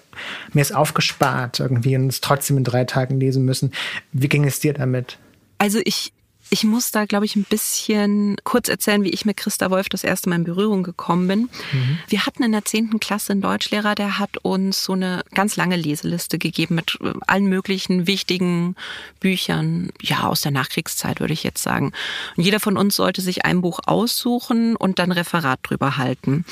mir 0.52 0.62
es 0.62 0.72
aufgespart 0.72 1.60
irgendwie 1.60 1.96
und 1.96 2.08
es 2.08 2.20
trotzdem 2.20 2.56
in 2.56 2.64
drei 2.64 2.84
Tagen 2.84 3.20
lesen 3.20 3.44
müssen. 3.44 3.72
Wie 4.12 4.28
ging 4.28 4.44
es 4.44 4.60
dir 4.60 4.72
damit? 4.72 5.18
Also 5.58 5.80
ich 5.84 6.12
ich 6.50 6.64
muss 6.64 6.92
da, 6.92 7.04
glaube 7.06 7.24
ich, 7.24 7.34
ein 7.36 7.44
bisschen 7.44 8.36
kurz 8.44 8.68
erzählen, 8.68 9.02
wie 9.02 9.10
ich 9.10 9.24
mit 9.24 9.36
Christa 9.36 9.70
Wolf 9.70 9.88
das 9.88 10.04
erste 10.04 10.28
Mal 10.28 10.36
in 10.36 10.44
Berührung 10.44 10.82
gekommen 10.82 11.26
bin. 11.26 11.40
Mhm. 11.72 11.98
Wir 12.08 12.24
hatten 12.24 12.42
in 12.42 12.52
der 12.52 12.64
zehnten 12.64 13.00
Klasse 13.00 13.32
einen 13.32 13.40
Deutschlehrer, 13.40 13.94
der 13.94 14.18
hat 14.18 14.38
uns 14.38 14.84
so 14.84 14.92
eine 14.92 15.24
ganz 15.34 15.56
lange 15.56 15.76
Leseliste 15.76 16.38
gegeben 16.38 16.76
mit 16.76 16.98
äh, 17.00 17.14
allen 17.26 17.46
möglichen 17.46 18.06
wichtigen 18.06 18.76
Büchern, 19.18 19.90
ja, 20.00 20.24
aus 20.24 20.42
der 20.42 20.52
Nachkriegszeit, 20.52 21.20
würde 21.20 21.32
ich 21.32 21.42
jetzt 21.42 21.62
sagen. 21.62 21.92
Und 22.36 22.44
jeder 22.44 22.60
von 22.60 22.76
uns 22.76 22.96
sollte 22.96 23.22
sich 23.22 23.44
ein 23.44 23.60
Buch 23.60 23.80
aussuchen 23.84 24.76
und 24.76 24.98
dann 24.98 25.12
Referat 25.12 25.60
drüber 25.62 25.96
halten. 25.96 26.44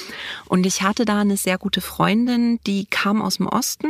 Und 0.46 0.66
ich 0.66 0.82
hatte 0.82 1.04
da 1.04 1.20
eine 1.20 1.36
sehr 1.36 1.58
gute 1.58 1.80
Freundin, 1.80 2.58
die 2.66 2.86
kam 2.86 3.22
aus 3.22 3.36
dem 3.36 3.46
Osten 3.46 3.88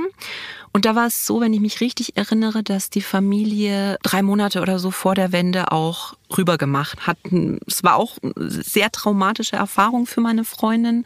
und 0.75 0.87
da 0.87 0.97
war 0.97 1.07
es 1.07 1.25
so, 1.25 1.41
wenn 1.41 1.53
ich 1.53 1.61
mich 1.61 1.81
richtig 1.81 2.17
erinnere, 2.17 2.65
dass 2.65 2.91
die 2.91 3.01
Familie 3.01 3.97
drei 4.03 4.23
Monate 4.23 4.61
oder 4.61 4.81
so 4.81 4.91
vor 4.91 5.15
der 5.15 5.31
Wende 5.31 5.71
auch 5.71 5.94
rübergemacht 6.37 7.07
hat. 7.07 7.19
Es 7.67 7.83
war 7.83 7.97
auch 7.97 8.19
eine 8.23 8.51
sehr 8.51 8.91
traumatische 8.91 9.57
Erfahrung 9.57 10.07
für 10.07 10.21
meine 10.21 10.45
Freundin. 10.45 11.05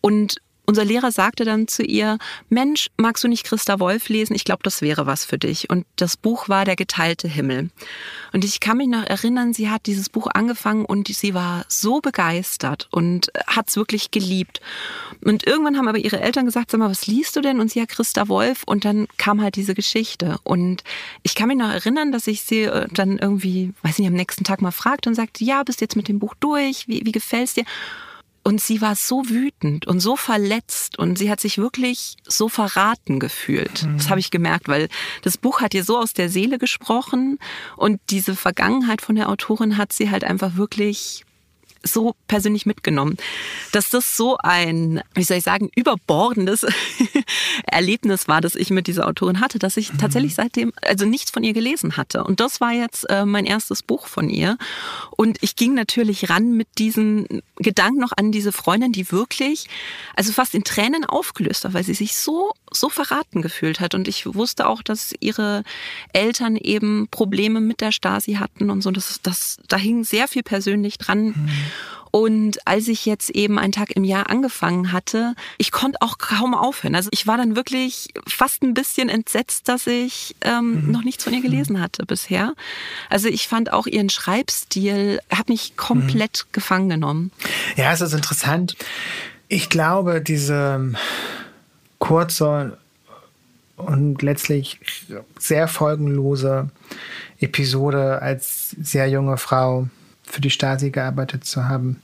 Und 0.00 0.40
unser 0.72 0.86
Lehrer 0.86 1.12
sagte 1.12 1.44
dann 1.44 1.68
zu 1.68 1.82
ihr, 1.82 2.16
Mensch, 2.48 2.88
magst 2.96 3.22
du 3.22 3.28
nicht 3.28 3.44
Christa 3.44 3.78
Wolf 3.78 4.08
lesen? 4.08 4.34
Ich 4.34 4.44
glaube, 4.44 4.62
das 4.62 4.80
wäre 4.80 5.04
was 5.04 5.22
für 5.22 5.36
dich. 5.36 5.68
Und 5.68 5.84
das 5.96 6.16
Buch 6.16 6.48
war 6.48 6.64
Der 6.64 6.76
geteilte 6.76 7.28
Himmel. 7.28 7.68
Und 8.32 8.42
ich 8.42 8.58
kann 8.58 8.78
mich 8.78 8.88
noch 8.88 9.04
erinnern, 9.04 9.52
sie 9.52 9.68
hat 9.68 9.84
dieses 9.84 10.08
Buch 10.08 10.28
angefangen 10.32 10.86
und 10.86 11.08
sie 11.08 11.34
war 11.34 11.66
so 11.68 12.00
begeistert 12.00 12.88
und 12.90 13.30
hat 13.46 13.68
es 13.68 13.76
wirklich 13.76 14.12
geliebt. 14.12 14.62
Und 15.22 15.46
irgendwann 15.46 15.76
haben 15.76 15.88
aber 15.88 15.98
ihre 15.98 16.20
Eltern 16.20 16.46
gesagt, 16.46 16.70
sag 16.70 16.78
mal, 16.78 16.88
was 16.88 17.06
liest 17.06 17.36
du 17.36 17.42
denn? 17.42 17.60
Und 17.60 17.70
sie 17.70 17.80
ja 17.80 17.84
Christa 17.84 18.28
Wolf. 18.28 18.62
Und 18.64 18.86
dann 18.86 19.08
kam 19.18 19.42
halt 19.42 19.56
diese 19.56 19.74
Geschichte. 19.74 20.38
Und 20.42 20.84
ich 21.22 21.34
kann 21.34 21.48
mich 21.48 21.58
noch 21.58 21.70
erinnern, 21.70 22.12
dass 22.12 22.26
ich 22.26 22.44
sie 22.44 22.62
äh, 22.62 22.88
dann 22.90 23.18
irgendwie, 23.18 23.74
weiß 23.82 23.98
nicht, 23.98 24.08
am 24.08 24.14
nächsten 24.14 24.44
Tag 24.44 24.62
mal 24.62 24.70
fragte 24.70 25.10
und 25.10 25.16
sagte, 25.16 25.44
ja, 25.44 25.64
bist 25.64 25.82
jetzt 25.82 25.96
mit 25.96 26.08
dem 26.08 26.18
Buch 26.18 26.34
durch? 26.40 26.88
Wie, 26.88 27.04
wie 27.04 27.12
gefällt's 27.12 27.52
dir? 27.52 27.64
Und 28.44 28.60
sie 28.60 28.80
war 28.80 28.96
so 28.96 29.28
wütend 29.28 29.86
und 29.86 30.00
so 30.00 30.16
verletzt 30.16 30.98
und 30.98 31.16
sie 31.16 31.30
hat 31.30 31.40
sich 31.40 31.58
wirklich 31.58 32.16
so 32.26 32.48
verraten 32.48 33.20
gefühlt. 33.20 33.84
Mhm. 33.84 33.98
Das 33.98 34.10
habe 34.10 34.20
ich 34.20 34.30
gemerkt, 34.30 34.68
weil 34.68 34.88
das 35.22 35.36
Buch 35.36 35.60
hat 35.60 35.74
ihr 35.74 35.84
so 35.84 35.98
aus 35.98 36.12
der 36.12 36.28
Seele 36.28 36.58
gesprochen 36.58 37.38
und 37.76 38.00
diese 38.10 38.34
Vergangenheit 38.34 39.00
von 39.00 39.14
der 39.14 39.28
Autorin 39.28 39.76
hat 39.76 39.92
sie 39.92 40.10
halt 40.10 40.24
einfach 40.24 40.56
wirklich 40.56 41.24
so 41.84 42.14
persönlich 42.28 42.66
mitgenommen, 42.66 43.16
dass 43.72 43.90
das 43.90 44.16
so 44.16 44.36
ein, 44.38 45.02
wie 45.14 45.24
soll 45.24 45.38
ich 45.38 45.44
sagen, 45.44 45.70
überbordendes 45.74 46.66
Erlebnis 47.66 48.28
war, 48.28 48.40
das 48.40 48.54
ich 48.54 48.70
mit 48.70 48.86
dieser 48.86 49.06
Autorin 49.06 49.40
hatte, 49.40 49.58
dass 49.58 49.76
ich 49.76 49.92
mhm. 49.92 49.98
tatsächlich 49.98 50.34
seitdem 50.34 50.72
also 50.82 51.04
nichts 51.04 51.30
von 51.30 51.42
ihr 51.42 51.52
gelesen 51.52 51.96
hatte. 51.96 52.24
Und 52.24 52.40
das 52.40 52.60
war 52.60 52.72
jetzt 52.72 53.08
äh, 53.10 53.24
mein 53.24 53.46
erstes 53.46 53.82
Buch 53.82 54.06
von 54.06 54.28
ihr. 54.28 54.58
Und 55.10 55.38
ich 55.40 55.56
ging 55.56 55.74
natürlich 55.74 56.30
ran 56.30 56.56
mit 56.56 56.68
diesen 56.78 57.42
Gedanken 57.56 58.00
noch 58.00 58.12
an 58.16 58.32
diese 58.32 58.52
Freundin, 58.52 58.92
die 58.92 59.10
wirklich, 59.12 59.66
also 60.16 60.32
fast 60.32 60.54
in 60.54 60.64
Tränen 60.64 61.04
aufgelöst 61.04 61.64
war, 61.64 61.74
weil 61.74 61.84
sie 61.84 61.94
sich 61.94 62.16
so, 62.16 62.52
so 62.70 62.88
verraten 62.88 63.42
gefühlt 63.42 63.80
hat. 63.80 63.94
Und 63.94 64.08
ich 64.08 64.26
wusste 64.34 64.66
auch, 64.66 64.82
dass 64.82 65.14
ihre 65.20 65.62
Eltern 66.12 66.56
eben 66.56 67.08
Probleme 67.10 67.60
mit 67.60 67.80
der 67.80 67.92
Stasi 67.92 68.34
hatten 68.34 68.70
und 68.70 68.82
so. 68.82 68.90
Das, 68.90 69.20
das, 69.22 69.58
da 69.68 69.76
hing 69.76 70.04
sehr 70.04 70.28
viel 70.28 70.42
persönlich 70.42 70.98
dran. 70.98 71.26
Mhm. 71.26 71.50
Und 72.12 72.66
als 72.66 72.88
ich 72.88 73.06
jetzt 73.06 73.30
eben 73.30 73.58
einen 73.58 73.72
Tag 73.72 73.90
im 73.92 74.04
Jahr 74.04 74.28
angefangen 74.28 74.92
hatte, 74.92 75.34
ich 75.56 75.72
konnte 75.72 76.02
auch 76.02 76.18
kaum 76.18 76.54
aufhören. 76.54 76.94
Also 76.94 77.08
ich 77.10 77.26
war 77.26 77.38
dann 77.38 77.56
wirklich 77.56 78.08
fast 78.28 78.62
ein 78.62 78.74
bisschen 78.74 79.08
entsetzt, 79.08 79.66
dass 79.66 79.86
ich 79.86 80.36
ähm, 80.42 80.84
mhm. 80.84 80.92
noch 80.92 81.04
nichts 81.04 81.24
von 81.24 81.32
ihr 81.32 81.40
gelesen 81.40 81.80
hatte 81.80 82.04
bisher. 82.04 82.52
Also 83.08 83.28
ich 83.28 83.48
fand 83.48 83.72
auch 83.72 83.86
ihren 83.86 84.10
Schreibstil, 84.10 85.20
hat 85.30 85.48
mich 85.48 85.74
komplett 85.78 86.44
mhm. 86.46 86.52
gefangen 86.52 86.88
genommen. 86.90 87.32
Ja, 87.76 87.92
es 87.94 88.02
ist 88.02 88.12
interessant. 88.12 88.76
Ich 89.48 89.70
glaube, 89.70 90.20
diese 90.20 90.92
kurze 91.98 92.76
und 93.76 94.20
letztlich 94.20 94.78
sehr 95.38 95.66
folgenlose 95.66 96.68
Episode 97.40 98.20
als 98.20 98.76
sehr 98.82 99.08
junge 99.08 99.38
Frau 99.38 99.88
für 100.24 100.40
die 100.40 100.50
Stasi 100.50 100.90
gearbeitet 100.90 101.44
zu 101.44 101.68
haben, 101.68 102.00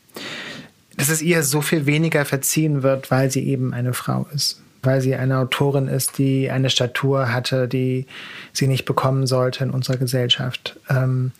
dass 0.96 1.08
es 1.08 1.22
ihr 1.22 1.42
so 1.42 1.60
viel 1.60 1.86
weniger 1.86 2.24
verziehen 2.24 2.82
wird, 2.82 3.10
weil 3.10 3.30
sie 3.30 3.46
eben 3.46 3.72
eine 3.72 3.94
Frau 3.94 4.26
ist. 4.34 4.60
Weil 4.82 5.00
sie 5.00 5.14
eine 5.14 5.38
Autorin 5.38 5.88
ist, 5.88 6.18
die 6.18 6.50
eine 6.50 6.70
Statur 6.70 7.32
hatte, 7.32 7.68
die 7.68 8.06
sie 8.52 8.66
nicht 8.66 8.84
bekommen 8.84 9.26
sollte 9.26 9.64
in 9.64 9.70
unserer 9.70 9.96
Gesellschaft. 9.96 10.78
Ähm, 10.88 11.32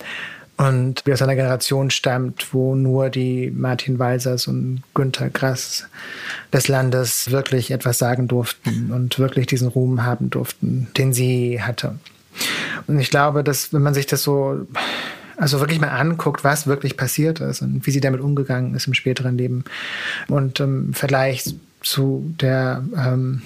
und 0.58 1.02
wie 1.04 1.12
aus 1.12 1.22
einer 1.22 1.36
Generation 1.36 1.90
stammt, 1.90 2.52
wo 2.52 2.74
nur 2.74 3.10
die 3.10 3.52
Martin 3.54 4.00
Walsers 4.00 4.48
und 4.48 4.82
Günter 4.92 5.30
Grass 5.30 5.86
des 6.52 6.66
Landes 6.66 7.30
wirklich 7.30 7.70
etwas 7.70 7.98
sagen 7.98 8.26
durften 8.26 8.90
und 8.92 9.20
wirklich 9.20 9.46
diesen 9.46 9.68
Ruhm 9.68 10.02
haben 10.04 10.30
durften, 10.30 10.88
den 10.96 11.12
sie 11.12 11.62
hatte. 11.62 12.00
Und 12.88 12.98
ich 12.98 13.10
glaube, 13.10 13.44
dass 13.44 13.72
wenn 13.72 13.82
man 13.82 13.94
sich 13.94 14.06
das 14.06 14.24
so 14.24 14.66
also 15.38 15.60
wirklich 15.60 15.80
mal 15.80 15.88
anguckt, 15.88 16.44
was 16.44 16.66
wirklich 16.66 16.96
passiert 16.96 17.40
ist 17.40 17.62
und 17.62 17.86
wie 17.86 17.90
sie 17.90 18.00
damit 18.00 18.20
umgegangen 18.20 18.74
ist 18.74 18.86
im 18.86 18.94
späteren 18.94 19.38
Leben. 19.38 19.64
Und 20.26 20.60
im 20.60 20.92
Vergleich 20.92 21.54
zu 21.80 22.34
der 22.40 22.84
ähm, 22.96 23.42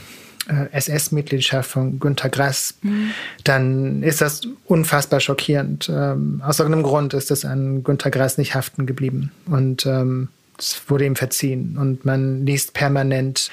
äh, 0.49 0.72
SS-Mitgliedschaft 0.72 1.70
von 1.70 2.01
Günter 2.01 2.30
Grass, 2.30 2.74
mhm. 2.82 3.11
dann 3.45 4.03
ist 4.03 4.20
das 4.22 4.40
unfassbar 4.64 5.20
schockierend. 5.20 5.90
Ähm, 5.93 6.43
aus 6.45 6.59
irgendeinem 6.59 6.84
Grund 6.84 7.14
ist 7.14 7.30
das 7.30 7.45
an 7.45 7.84
Günter 7.84 8.11
Grass 8.11 8.38
nicht 8.38 8.55
haften 8.55 8.86
geblieben. 8.86 9.30
Und 9.47 9.84
ähm, 9.86 10.28
es 10.59 10.80
wurde 10.88 11.05
ihm 11.05 11.16
verziehen. 11.16 11.76
Und 11.78 12.05
man 12.05 12.47
liest 12.47 12.72
permanent 12.72 13.51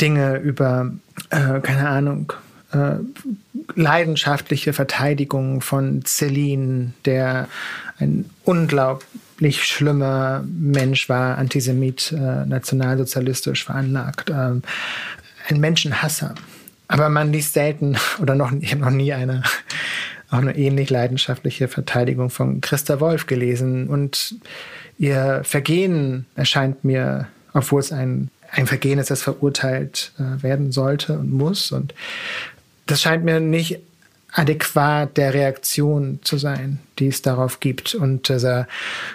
Dinge 0.00 0.36
über, 0.36 0.92
äh, 1.30 1.60
keine 1.60 1.88
Ahnung, 1.88 2.32
äh, 2.72 2.96
leidenschaftliche 3.74 4.72
Verteidigung 4.72 5.60
von 5.60 6.02
Celine, 6.04 6.92
der 7.04 7.48
ein 7.98 8.28
unglaublich 8.44 9.64
schlimmer 9.64 10.44
Mensch 10.46 11.08
war, 11.08 11.38
Antisemit, 11.38 12.12
äh, 12.12 12.44
nationalsozialistisch 12.46 13.64
veranlagt, 13.64 14.30
äh, 14.30 14.34
ein 15.48 15.60
Menschenhasser. 15.60 16.34
Aber 16.88 17.08
man 17.08 17.32
liest 17.32 17.54
selten 17.54 17.96
oder 18.20 18.34
noch, 18.34 18.52
ich 18.52 18.72
habe 18.72 18.82
noch 18.82 18.90
nie 18.90 19.12
eine 19.12 19.42
auch 20.30 20.38
eine 20.38 20.56
ähnlich 20.56 20.90
leidenschaftliche 20.90 21.68
Verteidigung 21.68 22.30
von 22.30 22.60
Christa 22.60 23.00
Wolf 23.00 23.26
gelesen. 23.26 23.88
Und 23.88 24.34
ihr 24.98 25.40
Vergehen 25.44 26.26
erscheint 26.34 26.84
mir, 26.84 27.28
obwohl 27.54 27.80
es 27.80 27.92
ein, 27.92 28.28
ein 28.50 28.66
Vergehen 28.66 28.98
ist, 28.98 29.10
das 29.10 29.22
verurteilt 29.22 30.12
äh, 30.18 30.42
werden 30.42 30.70
sollte 30.72 31.18
und 31.18 31.32
muss. 31.32 31.72
Und 31.72 31.94
das 32.90 33.02
scheint 33.02 33.24
mir 33.24 33.40
nicht 33.40 33.80
adäquat 34.32 35.16
der 35.16 35.32
Reaktion 35.32 36.20
zu 36.22 36.36
sein, 36.36 36.80
die 36.98 37.08
es 37.08 37.22
darauf 37.22 37.60
gibt 37.60 37.94
und 37.94 38.28
dieser 38.28 38.68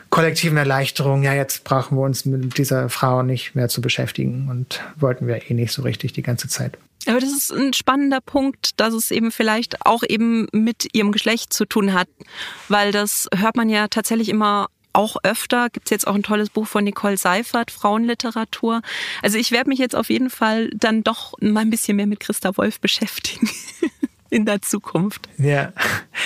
kollektiven 0.10 0.58
Erleichterung, 0.58 1.24
ja, 1.24 1.34
jetzt 1.34 1.64
brauchen 1.64 1.98
wir 1.98 2.02
uns 2.02 2.26
mit 2.26 2.58
dieser 2.58 2.90
Frau 2.90 3.22
nicht 3.22 3.56
mehr 3.56 3.70
zu 3.70 3.82
beschäftigen 3.82 4.48
und 4.50 4.82
wollten 4.96 5.28
wir 5.28 5.50
eh 5.50 5.54
nicht 5.54 5.72
so 5.72 5.84
richtig 5.84 6.14
die 6.14 6.24
ganze 6.24 6.48
Zeit. 6.48 6.78
Aber 7.06 7.20
das 7.20 7.32
ist 7.32 7.52
ein 7.52 7.74
spannender 7.74 8.22
Punkt, 8.22 8.80
dass 8.80 8.94
es 8.94 9.12
eben 9.12 9.32
vielleicht 9.32 9.86
auch 9.86 10.04
eben 10.08 10.48
mit 10.52 10.88
ihrem 10.94 11.12
Geschlecht 11.12 11.54
zu 11.54 11.66
tun 11.66 11.94
hat, 11.94 12.08
weil 12.70 12.92
das 12.92 13.28
hört 13.36 13.56
man 13.56 13.70
ja 13.70 13.88
tatsächlich 13.90 14.30
immer 14.30 14.68
auch 14.94 15.18
öfter. 15.24 15.70
Gibt 15.70 15.88
es 15.88 15.92
jetzt 15.92 16.08
auch 16.08 16.16
ein 16.16 16.24
tolles 16.24 16.50
Buch 16.50 16.68
von 16.68 16.84
Nicole 16.84 17.18
Seifert, 17.18 17.72
Frauenliteratur. 17.72 18.82
Also 19.22 19.38
ich 19.38 19.52
werde 19.52 19.70
mich 19.70 19.80
jetzt 19.80 19.96
auf 19.96 20.10
jeden 20.10 20.30
Fall 20.30 20.70
dann 20.74 21.04
doch 21.04 21.34
mal 21.42 21.62
ein 21.62 21.70
bisschen 21.70 21.98
mehr 21.98 22.08
mit 22.08 22.20
Christa 22.20 22.56
Wolf 22.58 22.80
beschäftigen. 22.80 23.50
in 24.34 24.46
der 24.48 24.64
Zukunft. 24.64 25.30
Ja, 25.38 25.72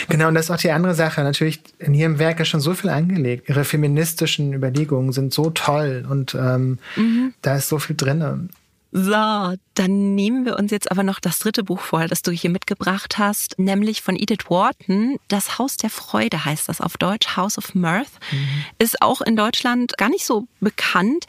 genau. 0.07 0.29
Und 0.29 0.35
das 0.35 0.45
ist 0.45 0.51
auch 0.51 0.57
die 0.57 0.71
andere 0.71 0.95
Sache. 0.95 1.21
Natürlich, 1.23 1.59
in 1.77 1.93
ihrem 1.93 2.19
Werk 2.19 2.39
ist 2.39 2.47
schon 2.47 2.61
so 2.61 2.73
viel 2.73 2.89
angelegt. 2.89 3.49
Ihre 3.49 3.65
feministischen 3.65 4.53
Überlegungen 4.53 5.11
sind 5.11 5.33
so 5.33 5.49
toll 5.49 6.05
und 6.09 6.33
ähm, 6.33 6.79
mhm. 6.95 7.33
da 7.41 7.57
ist 7.57 7.67
so 7.67 7.79
viel 7.79 7.97
drin. 7.97 8.49
So, 8.91 9.55
dann 9.77 10.15
nehmen 10.15 10.45
wir 10.45 10.57
uns 10.57 10.71
jetzt 10.71 10.89
aber 10.91 11.03
noch 11.03 11.19
das 11.19 11.37
dritte 11.37 11.63
Buch 11.63 11.81
vor, 11.81 12.07
das 12.07 12.23
du 12.23 12.31
hier 12.31 12.49
mitgebracht 12.49 13.19
hast, 13.19 13.59
nämlich 13.59 14.01
von 14.01 14.15
Edith 14.15 14.49
Wharton. 14.49 15.17
Das 15.27 15.59
Haus 15.59 15.77
der 15.77 15.91
Freude 15.91 16.45
heißt 16.45 16.67
das 16.67 16.81
auf 16.81 16.97
Deutsch, 16.97 17.37
House 17.37 17.59
of 17.59 17.75
Mirth. 17.75 18.09
Mhm. 18.31 18.65
Ist 18.79 19.01
auch 19.01 19.21
in 19.21 19.35
Deutschland 19.35 19.95
gar 19.97 20.09
nicht 20.09 20.25
so 20.25 20.47
bekannt, 20.61 21.25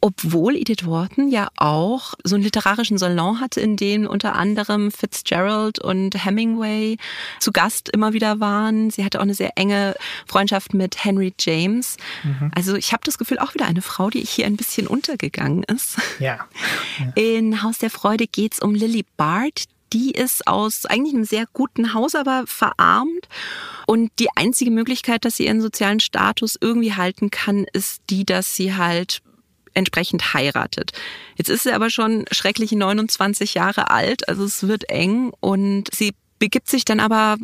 obwohl 0.00 0.56
Edith 0.56 0.84
Wharton 0.84 1.28
ja 1.28 1.48
auch 1.56 2.14
so 2.24 2.34
einen 2.34 2.42
literarischen 2.44 2.98
Salon 2.98 3.40
hatte, 3.40 3.60
in 3.60 3.76
dem 3.76 4.06
unter 4.06 4.34
anderem 4.34 4.90
Fitzgerald 4.90 5.78
und 5.78 6.24
Hemingway 6.24 6.96
zu 7.38 7.52
Gast 7.52 7.88
immer 7.88 8.14
wieder 8.14 8.40
waren. 8.40 8.90
Sie 8.90 9.04
hatte 9.04 9.18
auch 9.18 9.24
eine 9.24 9.34
sehr 9.34 9.52
enge 9.56 9.94
Freundschaft 10.26 10.74
mit 10.74 11.04
Henry 11.04 11.32
James. 11.38 11.98
Mhm. 12.24 12.50
Also 12.54 12.74
ich 12.74 12.92
habe 12.92 13.02
das 13.04 13.16
Gefühl, 13.16 13.38
auch 13.38 13.54
wieder 13.54 13.66
eine 13.66 13.82
Frau, 13.82 14.10
die 14.10 14.20
hier 14.20 14.46
ein 14.46 14.56
bisschen 14.56 14.88
untergegangen 14.88 15.62
ist. 15.62 15.98
Ja. 16.18 16.46
ja. 16.98 17.11
In 17.14 17.62
Haus 17.62 17.78
der 17.78 17.90
Freude 17.90 18.26
geht 18.26 18.54
es 18.54 18.60
um 18.60 18.74
Lily 18.74 19.04
Bart. 19.16 19.64
Die 19.92 20.12
ist 20.12 20.46
aus 20.46 20.86
eigentlich 20.86 21.14
einem 21.14 21.24
sehr 21.24 21.44
guten 21.52 21.92
Haus, 21.92 22.14
aber 22.14 22.44
verarmt. 22.46 23.28
Und 23.86 24.10
die 24.18 24.28
einzige 24.34 24.70
Möglichkeit, 24.70 25.24
dass 25.24 25.36
sie 25.36 25.46
ihren 25.46 25.60
sozialen 25.60 26.00
Status 26.00 26.56
irgendwie 26.58 26.94
halten 26.94 27.30
kann, 27.30 27.66
ist 27.72 28.00
die, 28.08 28.24
dass 28.24 28.56
sie 28.56 28.74
halt 28.74 29.20
entsprechend 29.74 30.34
heiratet. 30.34 30.92
Jetzt 31.36 31.50
ist 31.50 31.64
sie 31.64 31.72
aber 31.72 31.90
schon 31.90 32.24
schreckliche 32.30 32.76
29 32.76 33.54
Jahre 33.54 33.90
alt, 33.90 34.28
also 34.28 34.44
es 34.44 34.66
wird 34.66 34.88
eng 34.88 35.32
und 35.40 35.94
sie 35.94 36.12
begibt 36.42 36.68
sich 36.68 36.84
dann 36.84 36.98
aber 36.98 37.36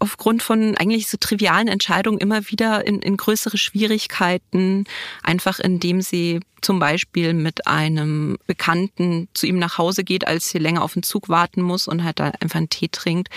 aufgrund 0.00 0.42
von 0.42 0.76
eigentlich 0.76 1.08
so 1.08 1.16
trivialen 1.18 1.66
Entscheidungen 1.66 2.18
immer 2.18 2.50
wieder 2.50 2.86
in, 2.86 2.98
in 2.98 3.16
größere 3.16 3.56
Schwierigkeiten, 3.56 4.84
einfach 5.22 5.60
indem 5.60 6.02
sie 6.02 6.40
zum 6.60 6.78
Beispiel 6.78 7.32
mit 7.32 7.66
einem 7.66 8.36
Bekannten 8.46 9.28
zu 9.32 9.46
ihm 9.46 9.58
nach 9.58 9.78
Hause 9.78 10.04
geht, 10.04 10.26
als 10.26 10.50
sie 10.50 10.58
länger 10.58 10.82
auf 10.82 10.92
den 10.92 11.02
Zug 11.02 11.30
warten 11.30 11.62
muss 11.62 11.88
und 11.88 12.04
halt 12.04 12.20
da 12.20 12.32
einfach 12.38 12.58
einen 12.58 12.68
Tee 12.68 12.88
trinkt. 12.88 13.30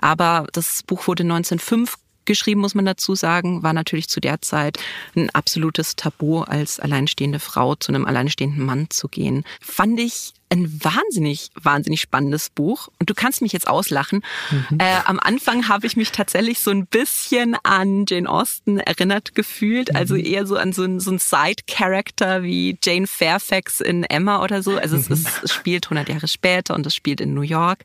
Aber 0.00 0.46
das 0.52 0.84
Buch 0.84 1.08
wurde 1.08 1.24
1905 1.24 1.96
geschrieben, 2.24 2.60
muss 2.60 2.76
man 2.76 2.84
dazu 2.84 3.16
sagen, 3.16 3.64
war 3.64 3.72
natürlich 3.72 4.08
zu 4.08 4.20
der 4.20 4.42
Zeit 4.42 4.78
ein 5.16 5.28
absolutes 5.30 5.96
Tabu, 5.96 6.42
als 6.42 6.78
alleinstehende 6.78 7.40
Frau 7.40 7.74
zu 7.74 7.90
einem 7.90 8.04
alleinstehenden 8.04 8.64
Mann 8.64 8.90
zu 8.90 9.08
gehen. 9.08 9.42
Fand 9.60 9.98
ich 9.98 10.34
ein 10.52 10.84
wahnsinnig, 10.84 11.50
wahnsinnig 11.60 12.02
spannendes 12.02 12.50
Buch. 12.50 12.88
Und 12.98 13.08
du 13.08 13.14
kannst 13.14 13.40
mich 13.40 13.52
jetzt 13.52 13.66
auslachen. 13.66 14.22
Mhm. 14.50 14.78
Äh, 14.78 14.98
am 15.06 15.18
Anfang 15.18 15.68
habe 15.68 15.86
ich 15.86 15.96
mich 15.96 16.12
tatsächlich 16.12 16.60
so 16.60 16.70
ein 16.70 16.86
bisschen 16.86 17.56
an 17.62 18.04
Jane 18.06 18.28
Austen 18.28 18.78
erinnert 18.78 19.34
gefühlt. 19.34 19.90
Mhm. 19.90 19.96
Also 19.96 20.14
eher 20.14 20.46
so 20.46 20.56
an 20.56 20.74
so 20.74 20.82
ein, 20.82 21.00
so 21.00 21.10
ein 21.10 21.18
Side-Character 21.18 22.42
wie 22.42 22.76
Jane 22.82 23.06
Fairfax 23.06 23.80
in 23.80 24.04
Emma 24.04 24.42
oder 24.44 24.62
so. 24.62 24.76
Also 24.76 24.96
mhm. 24.96 25.02
es, 25.02 25.10
ist, 25.10 25.42
es 25.42 25.54
spielt 25.54 25.86
100 25.86 26.10
Jahre 26.10 26.28
später 26.28 26.74
und 26.74 26.86
es 26.86 26.94
spielt 26.94 27.22
in 27.22 27.32
New 27.32 27.40
York. 27.40 27.84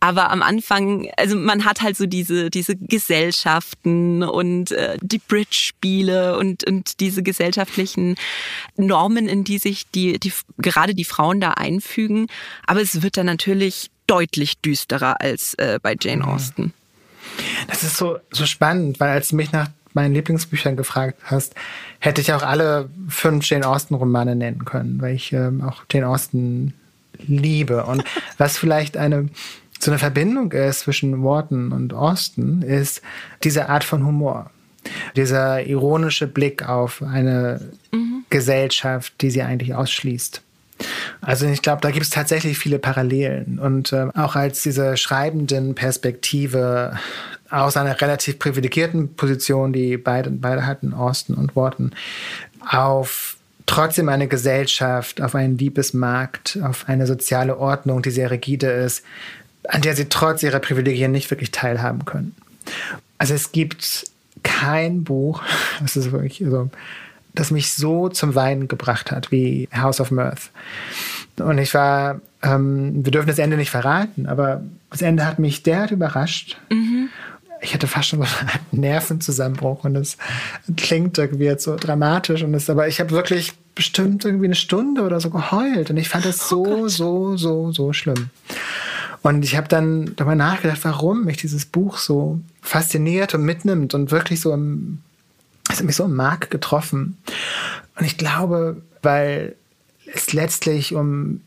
Aber 0.00 0.30
am 0.30 0.42
Anfang, 0.42 1.08
also 1.16 1.36
man 1.36 1.64
hat 1.64 1.80
halt 1.80 1.96
so 1.96 2.06
diese, 2.06 2.50
diese 2.50 2.74
Gesellschaften 2.76 4.24
und 4.24 4.72
äh, 4.72 4.98
die 5.00 5.18
Bridge-Spiele 5.18 6.36
und, 6.38 6.66
und 6.66 6.98
diese 7.00 7.22
gesellschaftlichen 7.22 8.16
Normen, 8.76 9.28
in 9.28 9.44
die 9.44 9.58
sich 9.58 9.86
die, 9.94 10.18
die, 10.18 10.32
gerade 10.58 10.94
die 10.94 11.04
Frauen 11.04 11.40
da 11.40 11.52
einfügen. 11.84 12.28
Aber 12.66 12.80
es 12.80 13.02
wird 13.02 13.16
dann 13.16 13.26
natürlich 13.26 13.90
deutlich 14.06 14.58
düsterer 14.58 15.20
als 15.20 15.54
äh, 15.54 15.78
bei 15.82 15.96
Jane 16.00 16.26
Austen. 16.26 16.72
Das 17.68 17.82
ist 17.82 17.96
so, 17.96 18.18
so 18.30 18.46
spannend, 18.46 19.00
weil 19.00 19.10
als 19.10 19.28
du 19.28 19.36
mich 19.36 19.52
nach 19.52 19.68
meinen 19.94 20.14
Lieblingsbüchern 20.14 20.76
gefragt 20.76 21.20
hast, 21.24 21.54
hätte 22.00 22.20
ich 22.20 22.32
auch 22.32 22.42
alle 22.42 22.90
fünf 23.08 23.48
Jane 23.48 23.66
Austen-Romane 23.66 24.36
nennen 24.36 24.64
können, 24.64 25.00
weil 25.00 25.14
ich 25.14 25.32
ähm, 25.32 25.62
auch 25.62 25.84
Jane 25.90 26.08
Austen 26.08 26.74
liebe. 27.18 27.84
Und 27.84 28.04
was 28.38 28.58
vielleicht 28.58 28.96
eine 28.96 29.28
so 29.80 29.90
eine 29.90 29.98
Verbindung 29.98 30.52
ist 30.52 30.80
zwischen 30.80 31.22
Wharton 31.22 31.72
und 31.72 31.92
Austen, 31.92 32.62
ist 32.62 33.02
diese 33.42 33.68
Art 33.68 33.84
von 33.84 34.06
Humor. 34.06 34.50
Dieser 35.14 35.66
ironische 35.66 36.26
Blick 36.26 36.66
auf 36.66 37.02
eine 37.02 37.60
mhm. 37.92 38.24
Gesellschaft, 38.30 39.12
die 39.20 39.30
sie 39.30 39.42
eigentlich 39.42 39.74
ausschließt. 39.74 40.43
Also 41.20 41.46
ich 41.46 41.62
glaube, 41.62 41.80
da 41.80 41.90
gibt 41.90 42.04
es 42.04 42.10
tatsächlich 42.10 42.58
viele 42.58 42.78
Parallelen. 42.78 43.58
Und 43.58 43.92
äh, 43.92 44.08
auch 44.14 44.36
als 44.36 44.62
diese 44.62 44.96
schreibenden 44.96 45.74
Perspektive 45.74 46.98
aus 47.50 47.76
einer 47.76 48.00
relativ 48.00 48.38
privilegierten 48.38 49.14
Position, 49.14 49.72
die 49.72 49.96
beide, 49.96 50.30
beide 50.30 50.66
hatten, 50.66 50.92
Austin 50.92 51.36
und 51.36 51.54
Wharton, 51.54 51.92
auf 52.68 53.36
trotzdem 53.66 54.08
eine 54.08 54.28
Gesellschaft, 54.28 55.22
auf 55.22 55.34
einen 55.34 55.56
Liebesmarkt, 55.56 56.58
auf 56.62 56.88
eine 56.88 57.06
soziale 57.06 57.58
Ordnung, 57.58 58.02
die 58.02 58.10
sehr 58.10 58.30
rigide 58.30 58.66
ist, 58.66 59.04
an 59.68 59.82
der 59.82 59.96
sie 59.96 60.06
trotz 60.06 60.42
ihrer 60.42 60.58
Privilegien 60.58 61.12
nicht 61.12 61.30
wirklich 61.30 61.50
teilhaben 61.50 62.04
können. 62.04 62.34
Also 63.18 63.34
es 63.34 63.52
gibt 63.52 64.04
kein 64.42 65.04
Buch, 65.04 65.42
das 65.80 65.96
ist 65.96 66.12
wirklich, 66.12 66.44
also, 66.44 66.70
das 67.34 67.50
mich 67.50 67.72
so 67.72 68.08
zum 68.08 68.34
Weinen 68.34 68.68
gebracht 68.68 69.10
hat 69.10 69.30
wie 69.30 69.68
House 69.74 70.00
of 70.00 70.10
Mirth. 70.10 70.50
Und 71.38 71.58
ich 71.58 71.74
war, 71.74 72.20
ähm, 72.42 73.04
wir 73.04 73.10
dürfen 73.10 73.26
das 73.26 73.38
Ende 73.38 73.56
nicht 73.56 73.70
verraten, 73.70 74.26
aber 74.26 74.62
das 74.90 75.02
Ende 75.02 75.26
hat 75.26 75.38
mich 75.38 75.62
derart 75.62 75.90
überrascht. 75.90 76.56
Mhm. 76.70 77.08
Ich 77.60 77.74
hatte 77.74 77.86
fast 77.86 78.08
schon 78.08 78.20
so 78.20 78.26
einen 78.72 78.80
Nervenzusammenbruch 78.82 79.84
und 79.84 79.96
es 79.96 80.16
klingt 80.76 81.18
irgendwie 81.18 81.44
jetzt 81.44 81.64
so 81.64 81.76
dramatisch 81.76 82.42
und 82.42 82.54
es, 82.54 82.68
aber 82.70 82.88
ich 82.88 83.00
habe 83.00 83.10
wirklich 83.10 83.52
bestimmt 83.74 84.24
irgendwie 84.24 84.46
eine 84.46 84.54
Stunde 84.54 85.02
oder 85.02 85.18
so 85.20 85.30
geheult 85.30 85.90
und 85.90 85.96
ich 85.96 86.08
fand 86.08 86.24
das 86.24 86.48
so, 86.48 86.64
oh 86.64 86.88
so, 86.88 87.36
so, 87.36 87.72
so 87.72 87.92
schlimm. 87.92 88.30
Und 89.22 89.42
ich 89.42 89.56
habe 89.56 89.68
dann 89.68 90.14
darüber 90.16 90.34
nachgedacht, 90.34 90.80
warum 90.82 91.24
mich 91.24 91.38
dieses 91.38 91.64
Buch 91.64 91.96
so 91.96 92.40
fasziniert 92.60 93.34
und 93.34 93.42
mitnimmt 93.42 93.94
und 93.94 94.10
wirklich 94.10 94.40
so 94.40 94.52
im, 94.52 94.98
es 95.74 95.80
hat 95.80 95.86
mich 95.86 95.96
so 95.96 96.04
im 96.04 96.14
Mark 96.14 96.50
getroffen. 96.50 97.18
Und 97.98 98.06
ich 98.06 98.16
glaube, 98.16 98.80
weil 99.02 99.56
es 100.12 100.32
letztlich 100.32 100.94
um 100.94 101.40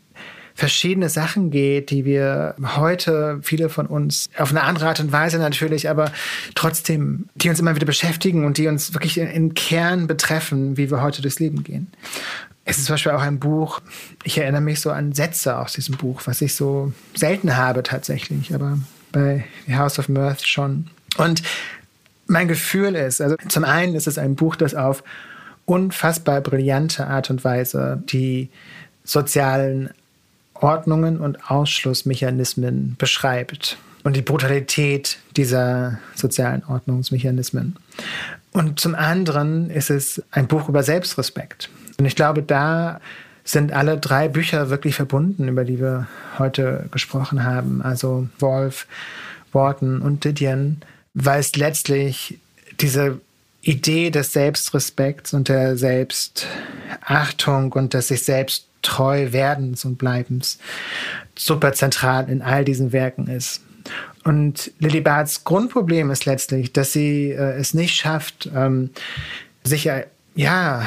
verschiedene 0.54 1.08
Sachen 1.08 1.50
geht, 1.50 1.90
die 1.90 2.04
wir 2.04 2.54
heute, 2.76 3.38
viele 3.42 3.68
von 3.68 3.86
uns, 3.86 4.28
auf 4.36 4.50
eine 4.50 4.64
andere 4.64 4.88
Art 4.88 5.00
und 5.00 5.12
Weise 5.12 5.38
natürlich, 5.38 5.88
aber 5.88 6.10
trotzdem, 6.54 7.28
die 7.36 7.48
uns 7.48 7.60
immer 7.60 7.76
wieder 7.76 7.86
beschäftigen 7.86 8.44
und 8.44 8.58
die 8.58 8.66
uns 8.66 8.92
wirklich 8.92 9.18
im 9.18 9.54
Kern 9.54 10.08
betreffen, 10.08 10.76
wie 10.76 10.90
wir 10.90 11.00
heute 11.00 11.22
durchs 11.22 11.38
Leben 11.38 11.62
gehen. 11.62 11.86
Es 12.64 12.76
ist 12.78 12.86
zum 12.86 12.94
Beispiel 12.94 13.12
auch 13.12 13.22
ein 13.22 13.38
Buch, 13.38 13.80
ich 14.24 14.36
erinnere 14.36 14.60
mich 14.60 14.80
so 14.80 14.90
an 14.90 15.12
Sätze 15.12 15.56
aus 15.56 15.74
diesem 15.74 15.96
Buch, 15.96 16.22
was 16.24 16.42
ich 16.42 16.54
so 16.54 16.92
selten 17.14 17.56
habe 17.56 17.82
tatsächlich, 17.82 18.52
aber 18.52 18.78
bei 19.12 19.44
The 19.68 19.76
House 19.76 19.98
of 19.98 20.08
Mirth 20.08 20.46
schon. 20.46 20.90
Und 21.16 21.42
mein 22.28 22.46
Gefühl 22.46 22.94
ist, 22.94 23.20
also 23.20 23.36
zum 23.48 23.64
einen 23.64 23.94
ist 23.94 24.06
es 24.06 24.18
ein 24.18 24.36
Buch, 24.36 24.54
das 24.54 24.74
auf 24.74 25.02
unfassbar 25.64 26.40
brillante 26.40 27.06
Art 27.06 27.30
und 27.30 27.42
Weise 27.44 28.02
die 28.06 28.48
sozialen 29.04 29.90
Ordnungen 30.54 31.18
und 31.18 31.50
Ausschlussmechanismen 31.50 32.96
beschreibt 32.98 33.78
und 34.04 34.16
die 34.16 34.22
Brutalität 34.22 35.18
dieser 35.36 35.98
sozialen 36.14 36.64
Ordnungsmechanismen. 36.64 37.76
Und 38.52 38.80
zum 38.80 38.94
anderen 38.94 39.70
ist 39.70 39.90
es 39.90 40.22
ein 40.30 40.46
Buch 40.46 40.68
über 40.68 40.82
Selbstrespekt. 40.82 41.70
Und 41.98 42.06
ich 42.06 42.16
glaube, 42.16 42.42
da 42.42 43.00
sind 43.44 43.72
alle 43.72 43.98
drei 43.98 44.28
Bücher 44.28 44.70
wirklich 44.70 44.94
verbunden, 44.94 45.48
über 45.48 45.64
die 45.64 45.80
wir 45.80 46.06
heute 46.38 46.86
gesprochen 46.90 47.44
haben. 47.44 47.82
Also 47.82 48.28
Wolf, 48.38 48.86
Wharton 49.52 50.00
und 50.02 50.24
Didion, 50.24 50.82
weil 51.14 51.40
es 51.40 51.56
letztlich 51.56 52.38
diese 52.80 53.20
Idee 53.62 54.10
des 54.10 54.32
Selbstrespekts 54.32 55.34
und 55.34 55.48
der 55.48 55.76
Selbstachtung 55.76 57.72
und 57.72 57.94
des 57.94 58.08
sich 58.08 58.24
selbst 58.24 58.66
treu 58.82 59.32
werdens 59.32 59.84
und 59.84 59.98
bleibens 59.98 60.58
super 61.36 61.72
zentral 61.72 62.28
in 62.30 62.42
all 62.42 62.64
diesen 62.64 62.92
Werken 62.92 63.26
ist. 63.26 63.60
Und 64.24 64.72
Lily 64.78 65.00
Barts 65.00 65.44
Grundproblem 65.44 66.10
ist 66.10 66.26
letztlich, 66.26 66.72
dass 66.72 66.92
sie 66.92 67.30
äh, 67.30 67.58
es 67.58 67.74
nicht 67.74 67.94
schafft, 67.94 68.50
ähm, 68.54 68.90
sich 69.64 69.90
ja 70.34 70.82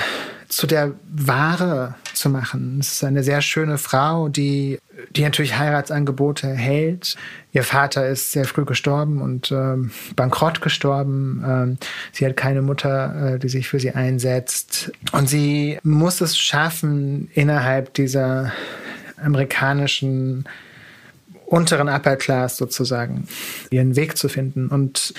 zu 0.51 0.67
der 0.67 0.93
Ware 1.09 1.95
zu 2.13 2.29
machen. 2.29 2.77
Es 2.81 2.93
ist 2.93 3.03
eine 3.05 3.23
sehr 3.23 3.41
schöne 3.41 3.77
Frau, 3.77 4.27
die, 4.27 4.79
die 5.15 5.23
natürlich 5.23 5.57
Heiratsangebote 5.57 6.47
hält. 6.47 7.15
Ihr 7.53 7.63
Vater 7.63 8.07
ist 8.07 8.33
sehr 8.33 8.43
früh 8.43 8.65
gestorben 8.65 9.21
und 9.21 9.51
ähm, 9.51 9.91
bankrott 10.17 10.61
gestorben. 10.61 11.41
Ähm, 11.47 11.77
sie 12.11 12.25
hat 12.25 12.35
keine 12.35 12.61
Mutter, 12.61 13.35
äh, 13.35 13.39
die 13.39 13.47
sich 13.47 13.69
für 13.69 13.79
sie 13.79 13.91
einsetzt. 13.91 14.91
Und 15.13 15.29
sie 15.29 15.79
muss 15.83 16.19
es 16.19 16.37
schaffen, 16.37 17.29
innerhalb 17.33 17.93
dieser 17.93 18.51
amerikanischen 19.23 20.43
unteren 21.45 21.87
Upper 21.87 22.17
Class 22.17 22.57
sozusagen 22.57 23.25
ihren 23.69 23.95
Weg 23.95 24.17
zu 24.17 24.27
finden. 24.27 24.67
Und 24.67 25.13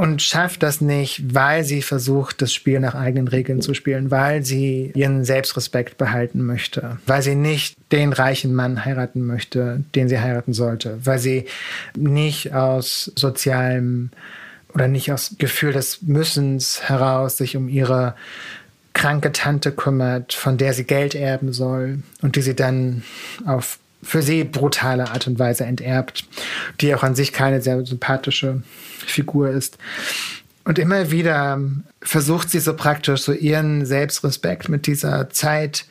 und 0.00 0.22
schafft 0.22 0.62
das 0.62 0.80
nicht, 0.80 1.34
weil 1.34 1.62
sie 1.62 1.82
versucht, 1.82 2.40
das 2.40 2.54
Spiel 2.54 2.80
nach 2.80 2.94
eigenen 2.94 3.28
Regeln 3.28 3.60
zu 3.60 3.74
spielen, 3.74 4.10
weil 4.10 4.42
sie 4.42 4.92
ihren 4.94 5.26
Selbstrespekt 5.26 5.98
behalten 5.98 6.42
möchte, 6.42 6.96
weil 7.06 7.20
sie 7.20 7.34
nicht 7.34 7.76
den 7.92 8.14
reichen 8.14 8.54
Mann 8.54 8.86
heiraten 8.86 9.26
möchte, 9.26 9.84
den 9.94 10.08
sie 10.08 10.18
heiraten 10.18 10.54
sollte, 10.54 10.98
weil 11.04 11.18
sie 11.18 11.44
nicht 11.94 12.54
aus 12.54 13.12
sozialem 13.14 14.08
oder 14.72 14.88
nicht 14.88 15.12
aus 15.12 15.34
Gefühl 15.36 15.74
des 15.74 16.00
Müssens 16.00 16.80
heraus 16.88 17.36
sich 17.36 17.58
um 17.58 17.68
ihre 17.68 18.14
kranke 18.94 19.32
Tante 19.32 19.70
kümmert, 19.70 20.32
von 20.32 20.56
der 20.56 20.72
sie 20.72 20.84
Geld 20.84 21.14
erben 21.14 21.52
soll 21.52 21.98
und 22.22 22.36
die 22.36 22.42
sie 22.42 22.56
dann 22.56 23.02
auf 23.44 23.78
für 24.02 24.22
sie 24.22 24.44
brutale 24.44 25.10
Art 25.10 25.26
und 25.26 25.38
Weise 25.38 25.64
enterbt, 25.64 26.24
die 26.80 26.94
auch 26.94 27.02
an 27.02 27.14
sich 27.14 27.32
keine 27.32 27.60
sehr 27.60 27.84
sympathische 27.84 28.62
Figur 29.06 29.50
ist. 29.50 29.78
Und 30.64 30.78
immer 30.78 31.10
wieder 31.10 31.60
versucht 32.02 32.50
sie 32.50 32.60
so 32.60 32.74
praktisch 32.74 33.22
so 33.22 33.32
ihren 33.32 33.86
Selbstrespekt 33.86 34.68
mit 34.68 34.86
dieser 34.86 35.30
Zeit 35.30 35.86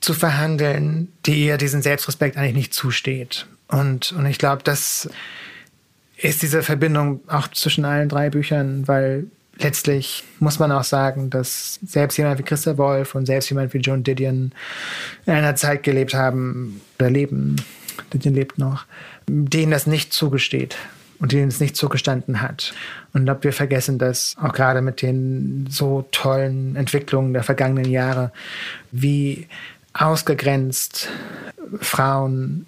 zu 0.00 0.14
verhandeln, 0.14 1.12
die 1.26 1.46
ihr 1.46 1.58
diesen 1.58 1.82
Selbstrespekt 1.82 2.36
eigentlich 2.36 2.54
nicht 2.54 2.74
zusteht. 2.74 3.46
Und, 3.68 4.12
und 4.12 4.26
ich 4.26 4.38
glaube, 4.38 4.62
das 4.64 5.08
ist 6.16 6.42
diese 6.42 6.62
Verbindung 6.62 7.20
auch 7.28 7.48
zwischen 7.48 7.84
allen 7.84 8.08
drei 8.08 8.30
Büchern, 8.30 8.86
weil 8.86 9.26
letztlich 9.58 10.24
muss 10.38 10.58
man 10.58 10.72
auch 10.72 10.84
sagen, 10.84 11.30
dass 11.30 11.78
selbst 11.84 12.16
jemand 12.16 12.38
wie 12.38 12.42
Christa 12.42 12.78
Wolf 12.78 13.14
und 13.14 13.26
selbst 13.26 13.50
jemand 13.50 13.72
wie 13.74 13.78
Joan 13.78 14.02
Didion 14.02 14.52
in 15.26 15.32
einer 15.32 15.56
Zeit 15.56 15.82
gelebt 15.82 16.14
haben 16.14 16.80
oder 16.98 17.10
leben, 17.10 17.56
Didion 18.12 18.34
lebt 18.34 18.58
noch, 18.58 18.86
denen 19.26 19.72
das 19.72 19.86
nicht 19.86 20.12
zugesteht 20.12 20.76
und 21.18 21.32
denen 21.32 21.48
es 21.48 21.60
nicht 21.60 21.76
zugestanden 21.76 22.42
hat. 22.42 22.74
Und 23.12 23.22
ich 23.22 23.26
glaube, 23.26 23.44
wir 23.44 23.52
vergessen 23.52 23.98
das 23.98 24.36
auch 24.42 24.52
gerade 24.52 24.82
mit 24.82 25.02
den 25.02 25.68
so 25.70 26.06
tollen 26.10 26.74
Entwicklungen 26.74 27.32
der 27.32 27.44
vergangenen 27.44 27.90
Jahre, 27.90 28.32
wie 28.90 29.46
ausgegrenzt 29.92 31.08
Frauen 31.80 32.66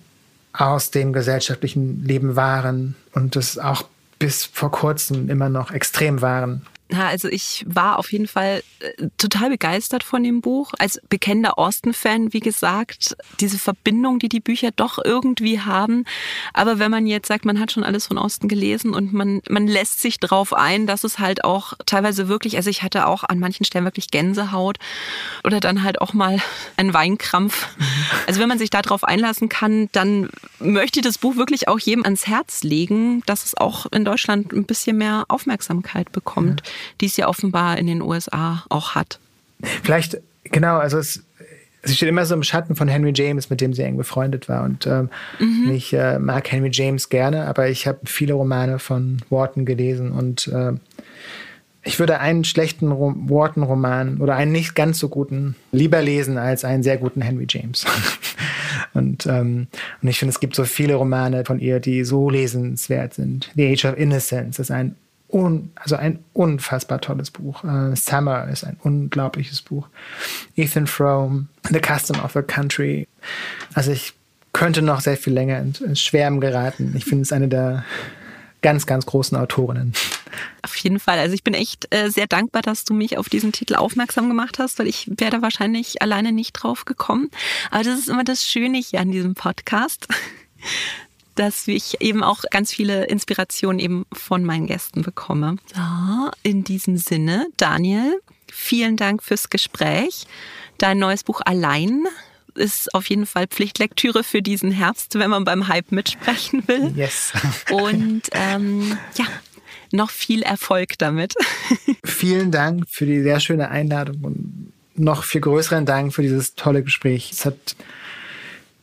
aus 0.53 0.91
dem 0.93 1.13
gesellschaftlichen 1.13 2.05
Leben 2.05 2.37
waren 2.37 2.95
und 3.13 3.35
es 3.35 3.59
auch 3.59 3.87
bis 4.21 4.45
vor 4.45 4.71
kurzem 4.71 5.29
immer 5.29 5.49
noch 5.49 5.73
extrem 5.73 6.23
waren. 6.23 6.63
Ja, 6.93 7.09
also 7.09 7.29
ich 7.29 7.65
war 7.67 7.99
auf 7.99 8.13
jeden 8.13 8.27
Fall 8.27 8.63
äh, 8.81 9.09
total 9.17 9.49
begeistert 9.49 10.05
von 10.05 10.23
dem 10.23 10.43
Buch. 10.43 10.75
Als 10.79 11.01
bekennender 11.09 11.59
Austin-Fan, 11.59 12.35
wie 12.35 12.41
gesagt, 12.41 13.17
diese 13.41 13.59
Verbindung, 13.59 14.19
die 14.19 14.29
die 14.29 14.41
Bücher 14.41 14.71
doch 14.71 14.99
irgendwie 15.03 15.61
haben. 15.61 16.05
Aber 16.53 16.79
wenn 16.79 16.91
man 16.91 17.07
jetzt 17.07 17.29
sagt, 17.29 17.47
man 17.47 17.59
hat 17.59 17.73
schon 17.73 17.85
alles 17.85 18.07
von 18.07 18.19
Austin 18.19 18.51
gelesen 18.51 18.93
und 18.93 19.15
man, 19.15 19.41
man 19.49 19.67
lässt 19.67 20.01
sich 20.01 20.21
drauf 20.21 20.53
ein, 20.53 20.87
dass 20.87 21.05
es 21.05 21.19
halt 21.19 21.43
auch 21.43 21.73
teilweise 21.87 22.29
wirklich, 22.29 22.57
also 22.57 22.69
ich 22.69 22.83
hatte 22.83 23.07
auch 23.07 23.25
an 23.25 23.39
manchen 23.39 23.65
Stellen 23.65 23.87
wirklich 23.87 24.11
Gänsehaut 24.11 24.77
oder 25.43 25.61
dann 25.61 25.85
halt 25.85 26.03
auch 26.03 26.13
mal 26.13 26.39
einen 26.77 26.93
Weinkrampf. 26.93 27.67
Also 28.27 28.41
wenn 28.41 28.49
man 28.49 28.59
sich 28.59 28.69
darauf 28.69 29.05
einlassen 29.05 29.49
kann, 29.49 29.89
dann 29.93 30.29
möchte 30.59 31.01
ich 31.01 31.05
das 31.05 31.17
Buch 31.17 31.37
wirklich 31.37 31.67
auch 31.67 31.79
jedem 31.79 32.05
ans 32.05 32.27
Herz 32.27 32.63
legen, 32.63 33.23
dass 33.25 33.47
es 33.47 33.57
auch 33.57 33.87
in 33.91 34.05
Deutschland 34.05 34.53
ein 34.53 34.67
bisschen 34.67 34.99
mehr 34.99 35.25
Aufmerksamkeit 35.29 36.13
bekommt. 36.13 36.61
Ja 36.63 36.74
die 37.01 37.07
es 37.07 37.17
ja 37.17 37.29
offenbar 37.29 37.79
in 37.79 37.87
den 37.87 38.03
USA 38.03 38.65
auch 38.69 38.95
hat. 38.95 39.19
Vielleicht, 39.83 40.19
genau, 40.45 40.79
also 40.79 40.99
es, 40.99 41.23
sie 41.85 41.95
steht 41.95 42.09
immer 42.09 42.27
so 42.27 42.35
im 42.35 42.43
Schatten 42.43 42.77
von 42.77 42.89
Henry 42.89 43.13
James, 43.15 43.51
mit 43.51 43.61
dem 43.61 43.73
sie 43.75 43.83
eng 43.83 43.97
befreundet 43.97 44.49
war. 44.49 44.65
Und 44.65 44.87
ähm, 44.87 45.11
mhm. 45.39 45.71
ich 45.73 45.93
äh, 45.93 46.19
mag 46.19 46.51
Henry 46.51 46.71
James 46.73 47.09
gerne, 47.09 47.47
aber 47.47 47.69
ich 47.69 47.87
habe 47.87 48.01
viele 48.05 48.35
Romane 48.35 48.79
von 48.79 49.19
Wharton 49.31 49.65
gelesen 49.65 50.13
und 50.13 50.49
äh, 50.49 50.73
ich 51.87 51.99
würde 51.99 52.19
einen 52.19 52.45
schlechten 52.45 52.91
Wharton-Roman 52.91 54.17
oder 54.17 54.37
einen 54.37 54.53
nicht 54.53 54.75
ganz 54.75 54.99
so 54.99 55.11
guten 55.11 55.55
lieber 55.71 56.01
lesen 56.01 56.39
als 56.39 56.65
einen 56.65 56.83
sehr 56.83 56.97
guten 56.97 57.21
Henry 57.21 57.47
James. 57.49 57.85
und, 58.95 59.27
ähm, 59.27 59.67
und 60.01 60.09
ich 60.09 60.19
finde, 60.19 60.31
es 60.31 60.41
gibt 60.41 60.57
so 60.57 60.65
viele 60.65 60.95
Romane 60.95 61.45
von 61.45 61.61
ihr, 61.61 61.81
die 61.81 62.05
so 62.05 62.31
lesenswert 62.31 63.13
sind. 63.13 63.51
The 63.55 63.71
Age 63.71 63.85
of 63.85 63.99
Innocence 63.99 64.59
ist 64.59 64.71
ein 64.71 64.97
un, 65.35 65.73
also 65.75 65.97
ein 65.97 66.25
unfassbar 66.33 67.01
tolles 67.01 67.31
Buch. 67.31 67.65
Uh, 67.65 67.95
Summer 67.97 68.49
ist 68.49 68.65
ein 68.65 68.79
unglaubliches 68.83 69.61
Buch. 69.63 69.89
Ethan 70.55 70.87
Frome, 70.87 71.47
The 71.71 71.81
Custom 71.81 72.21
of 72.21 72.37
a 72.37 72.43
Country. 72.43 73.09
Also 73.75 73.91
ich 73.91 74.15
könnte 74.53 74.81
noch 74.81 75.01
sehr 75.01 75.17
viel 75.17 75.33
länger 75.33 75.59
ins, 75.59 75.81
ins 75.81 76.01
Schwärmen 76.01 76.41
geraten. 76.41 76.95
Ich 76.97 77.05
finde 77.05 77.23
es 77.23 77.33
eine 77.33 77.49
der 77.49 77.85
ganz, 78.63 78.87
ganz 78.87 79.05
großen 79.05 79.37
Autorinnen. 79.37 79.93
Auf 80.63 80.77
jeden 80.77 81.01
Fall. 81.01 81.19
Also 81.19 81.35
ich 81.35 81.43
bin 81.43 81.53
echt 81.53 81.93
äh, 81.93 82.09
sehr 82.09 82.27
dankbar, 82.27 82.63
dass 82.63 82.85
du 82.85 82.95
mich 82.95 83.19
auf 83.19 83.29
diesen 83.29 83.53
Titel 83.53 83.75
aufmerksam 83.75 84.29
gemacht 84.29 84.59
hast, 84.59 84.79
weil 84.79 84.87
ich 84.87 85.11
wäre 85.19 85.33
da 85.33 85.43
wahrscheinlich 85.43 86.01
alleine 86.01 86.33
nicht 86.33 86.53
drauf 86.53 86.85
gekommen. 86.85 87.31
Aber 87.71 87.83
das 87.83 87.99
ist 87.99 88.09
immer 88.09 88.25
das 88.25 88.45
Schöne 88.45 88.79
hier 88.79 89.01
an 89.01 89.11
diesem 89.11 89.35
Podcast 89.35 90.07
dass 91.35 91.67
ich 91.69 92.01
eben 92.01 92.23
auch 92.23 92.43
ganz 92.51 92.73
viele 92.73 93.05
Inspirationen 93.05 93.79
eben 93.79 94.07
von 94.13 94.45
meinen 94.45 94.67
Gästen 94.67 95.03
bekomme. 95.03 95.57
So, 95.75 96.31
in 96.43 96.65
diesem 96.65 96.97
Sinne, 96.97 97.47
Daniel, 97.57 98.21
vielen 98.51 98.97
Dank 98.97 99.23
fürs 99.23 99.51
Gespräch. 99.51 100.27
Dein 100.79 100.99
neues 100.99 101.25
Buch 101.25 101.41
Allein 101.45 102.05
ist 102.55 102.95
auf 102.95 103.09
jeden 103.09 103.27
Fall 103.27 103.47
Pflichtlektüre 103.49 104.23
für 104.23 104.43
diesen 104.43 104.71
Herbst, 104.71 105.19
wenn 105.19 105.31
man 105.31 105.45
beim 105.45 105.69
Hype 105.69 105.91
mitsprechen 105.91 106.63
will. 106.67 106.93
Yes. 106.95 107.33
Und 107.71 108.23
ähm, 108.33 108.97
ja, 109.17 109.27
noch 109.91 110.11
viel 110.11 110.43
Erfolg 110.43 110.99
damit. 110.99 111.35
Vielen 112.05 112.51
Dank 112.51 112.85
für 112.89 113.07
die 113.07 113.23
sehr 113.23 113.41
schöne 113.41 113.71
Einladung 113.71 114.23
und 114.23 114.73
noch 114.97 115.25
viel 115.25 115.41
größeren 115.41 115.87
Dank 115.87 116.13
für 116.13 116.23
dieses 116.23 116.55
tolle 116.55 116.83
Gespräch. 116.83 117.31
Es 117.33 117.45
hat 117.45 117.77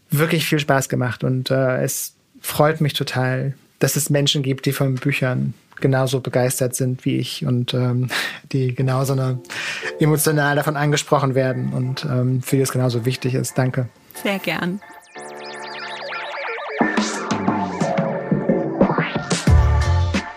wirklich 0.10 0.46
viel 0.46 0.60
Spaß 0.60 0.90
gemacht 0.90 1.24
und 1.24 1.52
äh, 1.52 1.84
es 1.84 2.16
freut 2.42 2.82
mich 2.82 2.94
total, 2.94 3.54
dass 3.80 3.96
es 3.96 4.10
Menschen 4.10 4.44
gibt, 4.44 4.66
die 4.66 4.74
von 4.74 4.96
Büchern 4.96 5.54
genauso 5.80 6.20
begeistert 6.20 6.76
sind 6.76 7.06
wie 7.06 7.18
ich 7.18 7.46
und 7.46 7.74
ähm, 7.74 8.10
die 8.52 8.76
genauso 8.76 9.40
emotional 10.00 10.56
davon 10.56 10.78
angesprochen 10.78 11.36
werden 11.36 11.74
und 11.74 12.06
ähm, 12.06 12.42
für 12.42 12.56
die 12.56 12.62
es 12.62 12.72
genauso 12.72 13.06
wichtig 13.06 13.34
ist. 13.34 13.58
Danke. 13.58 13.90
Sehr 14.22 14.40
gern. 14.40 14.80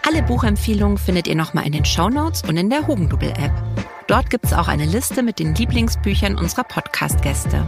Alle 0.06 0.22
Buchempfehlungen 0.22 0.96
findet 0.96 1.26
ihr 1.26 1.34
nochmal 1.34 1.66
in 1.66 1.72
den 1.72 1.84
Show 1.84 2.08
Notes 2.08 2.42
und 2.42 2.56
in 2.56 2.70
der 2.70 2.86
Hugendubel-App. 2.86 3.73
Dort 4.14 4.30
gibt 4.30 4.44
es 4.44 4.52
auch 4.52 4.68
eine 4.68 4.84
Liste 4.84 5.24
mit 5.24 5.40
den 5.40 5.56
Lieblingsbüchern 5.56 6.38
unserer 6.38 6.62
Podcast-Gäste. 6.62 7.66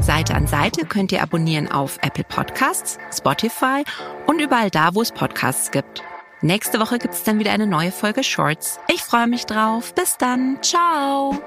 Seite 0.00 0.34
an 0.34 0.46
Seite 0.46 0.86
könnt 0.86 1.12
ihr 1.12 1.22
abonnieren 1.22 1.70
auf 1.70 1.98
Apple 2.00 2.24
Podcasts, 2.24 2.96
Spotify 3.14 3.84
und 4.26 4.40
überall 4.40 4.70
da, 4.70 4.94
wo 4.94 5.02
es 5.02 5.12
Podcasts 5.12 5.70
gibt. 5.70 6.02
Nächste 6.40 6.80
Woche 6.80 6.98
gibt 6.98 7.12
es 7.12 7.22
dann 7.22 7.38
wieder 7.38 7.52
eine 7.52 7.66
neue 7.66 7.92
Folge 7.92 8.24
Shorts. 8.24 8.80
Ich 8.90 9.02
freue 9.02 9.26
mich 9.26 9.44
drauf. 9.44 9.92
Bis 9.94 10.16
dann. 10.16 10.56
Ciao. 10.62 11.38